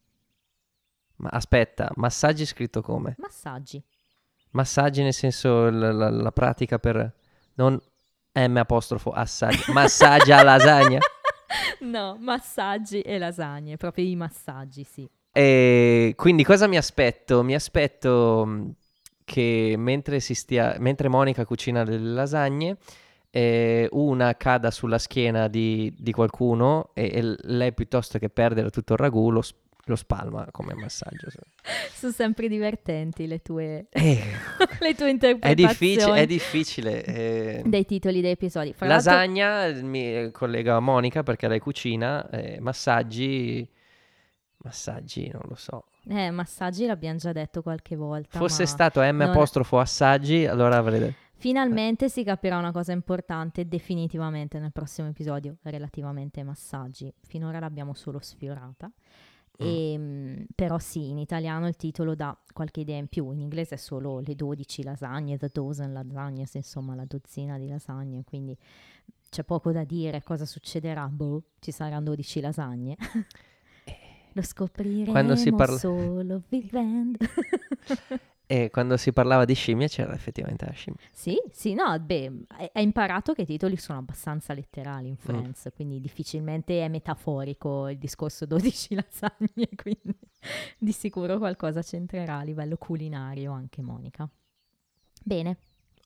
Ma 1.17 1.29
aspetta, 1.29 1.91
massaggi 1.95 2.45
scritto 2.45 2.81
come? 2.81 3.15
Massaggi. 3.17 3.83
Massaggi 4.51 5.03
nel 5.03 5.13
senso 5.13 5.69
la, 5.69 5.91
la- 5.91 6.09
la 6.09 6.31
pratica 6.31 6.79
per... 6.79 7.13
Non 7.55 7.79
M 8.33 8.57
apostrofo 8.57 9.11
assaggi. 9.11 9.71
Massaggia 9.71 10.43
lasagna. 10.43 10.99
no, 11.81 12.17
massaggi 12.19 13.01
e 13.01 13.17
lasagne, 13.17 13.77
proprio 13.77 14.05
i 14.05 14.15
massaggi, 14.15 14.83
sì. 14.83 15.09
E 15.31 16.13
quindi 16.15 16.43
cosa 16.43 16.67
mi 16.67 16.77
aspetto? 16.77 17.43
Mi 17.43 17.53
aspetto 17.53 18.45
mh, 18.45 18.73
che 19.25 19.75
mentre, 19.77 20.19
si 20.19 20.33
stia, 20.33 20.75
mentre 20.79 21.07
Monica 21.07 21.45
cucina 21.45 21.83
delle 21.83 22.13
lasagne, 22.13 22.77
e 23.31 23.87
una 23.91 24.35
cada 24.35 24.71
sulla 24.71 24.97
schiena 24.97 25.47
di, 25.47 25.93
di 25.97 26.11
qualcuno 26.11 26.89
e, 26.93 27.11
e 27.13 27.35
lei 27.41 27.73
piuttosto 27.73 28.17
che 28.17 28.29
perdere 28.29 28.71
tutto 28.71 28.93
il 28.93 28.99
ragù 28.99 29.29
lo, 29.29 29.43
lo 29.89 29.95
spalma 29.95 30.47
come 30.51 30.73
massaggio. 30.73 31.27
Sono 31.93 32.11
sempre 32.11 32.47
divertenti 32.47 33.27
le 33.27 33.41
tue, 33.41 33.87
Eh, 33.89 34.23
le 34.79 34.95
tue 34.95 35.07
è, 35.07 35.09
interpretazioni 35.09 35.67
difficile, 35.67 36.13
è 36.15 36.25
difficile. 36.25 37.03
eh. 37.05 37.63
dei 37.65 37.85
titoli 37.85 38.21
dei 38.21 38.31
episodi. 38.31 38.73
Fra 38.73 38.87
l'altro- 38.87 39.11
Lasagna, 39.11 39.71
mi 39.83 40.31
collega 40.31 40.79
Monica 40.79 41.23
perché 41.23 41.47
lei 41.47 41.59
cucina, 41.59 42.29
eh, 42.29 42.59
massaggi, 42.59 43.67
massaggi, 44.57 45.29
non 45.31 45.41
lo 45.47 45.55
so. 45.55 45.85
Eh, 46.07 46.31
massaggi 46.31 46.85
l'abbiamo 46.85 47.17
già 47.17 47.31
detto 47.31 47.61
qualche 47.61 47.95
volta. 47.95 48.37
Fosse 48.39 48.65
stato 48.65 49.01
M 49.01 49.21
apostrofo 49.21 49.79
assaggi, 49.79 50.45
allora 50.45 50.77
avrei 50.77 50.99
detto... 50.99 51.27
Finalmente 51.39 52.09
si 52.09 52.25
capirà 52.25 52.57
una 52.57 52.73
cosa 52.73 52.91
importante 52.91 53.65
definitivamente 53.65 54.59
nel 54.59 54.73
prossimo 54.73 55.07
episodio 55.07 55.55
relativamente 55.63 56.41
ai 56.41 56.45
massaggi. 56.45 57.13
Finora 57.21 57.59
l'abbiamo 57.59 57.93
solo 57.93 58.19
sfiorata. 58.19 58.91
Ehm, 59.65 60.45
però 60.55 60.77
sì, 60.79 61.09
in 61.09 61.17
italiano 61.17 61.67
il 61.67 61.75
titolo 61.75 62.15
dà 62.15 62.37
qualche 62.53 62.79
idea 62.79 62.97
in 62.97 63.07
più, 63.07 63.31
in 63.31 63.39
inglese 63.39 63.75
è 63.75 63.77
solo 63.77 64.19
le 64.19 64.35
12 64.35 64.83
lasagne, 64.83 65.37
the 65.37 65.49
dozen 65.51 65.93
lasagnes, 65.93 66.53
insomma 66.53 66.95
la 66.95 67.05
dozzina 67.05 67.57
di 67.57 67.67
lasagne, 67.67 68.23
quindi 68.23 68.57
c'è 69.29 69.43
poco 69.43 69.71
da 69.71 69.83
dire 69.83 70.23
cosa 70.23 70.45
succederà, 70.45 71.07
boh, 71.07 71.43
ci 71.59 71.71
saranno 71.71 72.05
12 72.05 72.39
lasagne. 72.39 72.97
Lo 74.33 74.41
scopriremo 74.43 75.11
Quando 75.11 75.35
si 75.35 75.51
parla- 75.51 75.77
solo 75.77 76.43
vivendo. 76.49 77.17
E 78.51 78.71
quando 78.71 78.97
si 78.97 79.13
parlava 79.13 79.45
di 79.45 79.53
scimmia 79.53 79.87
c'era 79.87 80.11
effettivamente 80.11 80.65
la 80.65 80.71
scimmia. 80.71 80.99
Sì, 81.11 81.39
sì, 81.51 81.75
no, 81.75 81.99
beh, 81.99 82.31
hai 82.73 82.83
imparato 82.83 83.33
che 83.33 83.43
i 83.43 83.45
titoli 83.45 83.77
sono 83.77 83.99
abbastanza 83.99 84.55
letterali 84.55 85.07
in 85.07 85.17
Friends, 85.17 85.69
quindi 85.75 86.01
difficilmente 86.01 86.83
è 86.83 86.87
metaforico 86.87 87.87
il 87.89 87.99
discorso 87.99 88.47
12 88.47 88.95
lasagne, 88.97 89.69
quindi 89.79 90.17
di 90.79 90.91
sicuro 90.91 91.37
qualcosa 91.37 91.83
c'entrerà 91.83 92.37
a 92.39 92.41
livello 92.41 92.75
culinario 92.77 93.51
anche 93.51 93.83
Monica. 93.83 94.27
Bene, 95.23 95.57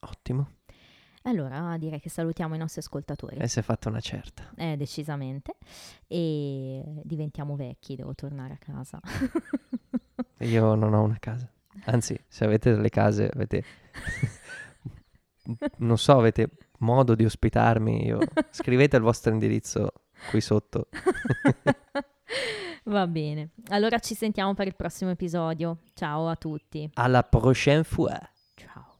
Ottimo. 0.02 0.50
allora 1.22 1.78
direi 1.78 2.02
che 2.02 2.10
salutiamo 2.10 2.56
i 2.56 2.58
nostri 2.58 2.82
ascoltatori. 2.82 3.38
E 3.38 3.48
si 3.48 3.60
è 3.60 3.62
fatta 3.62 3.88
una 3.88 4.02
certa. 4.02 4.52
Eh, 4.58 4.76
decisamente. 4.76 5.56
E 6.08 6.84
diventiamo 7.04 7.56
vecchi, 7.56 7.96
devo 7.96 8.14
tornare 8.16 8.56
a 8.56 8.58
casa. 8.58 9.00
Io 10.44 10.76
non 10.76 10.94
ho 10.94 11.04
una 11.04 11.18
casa. 11.20 11.50
Anzi, 11.86 12.18
se 12.28 12.44
avete 12.44 12.74
delle 12.74 12.90
case, 12.90 13.30
avete... 13.34 13.64
non 15.78 15.98
so, 15.98 16.18
avete 16.18 16.50
modo 16.80 17.16
di 17.16 17.26
ospitarmi, 17.26 18.06
io... 18.06 18.20
scrivete 18.52 18.98
il 18.98 19.04
vostro 19.04 19.32
indirizzo 19.32 19.92
qui 20.30 20.42
sotto. 20.42 20.88
Va 22.86 23.08
bene, 23.08 23.52
allora 23.70 24.00
ci 24.00 24.14
sentiamo 24.14 24.54
per 24.54 24.68
il 24.68 24.76
prossimo 24.76 25.12
episodio. 25.12 25.80
Ciao 25.94 26.28
a 26.28 26.36
tutti. 26.36 26.90
Alla 26.96 27.24
prochaine 27.24 27.84
fois. 27.84 28.20
Ciao. 28.56 28.93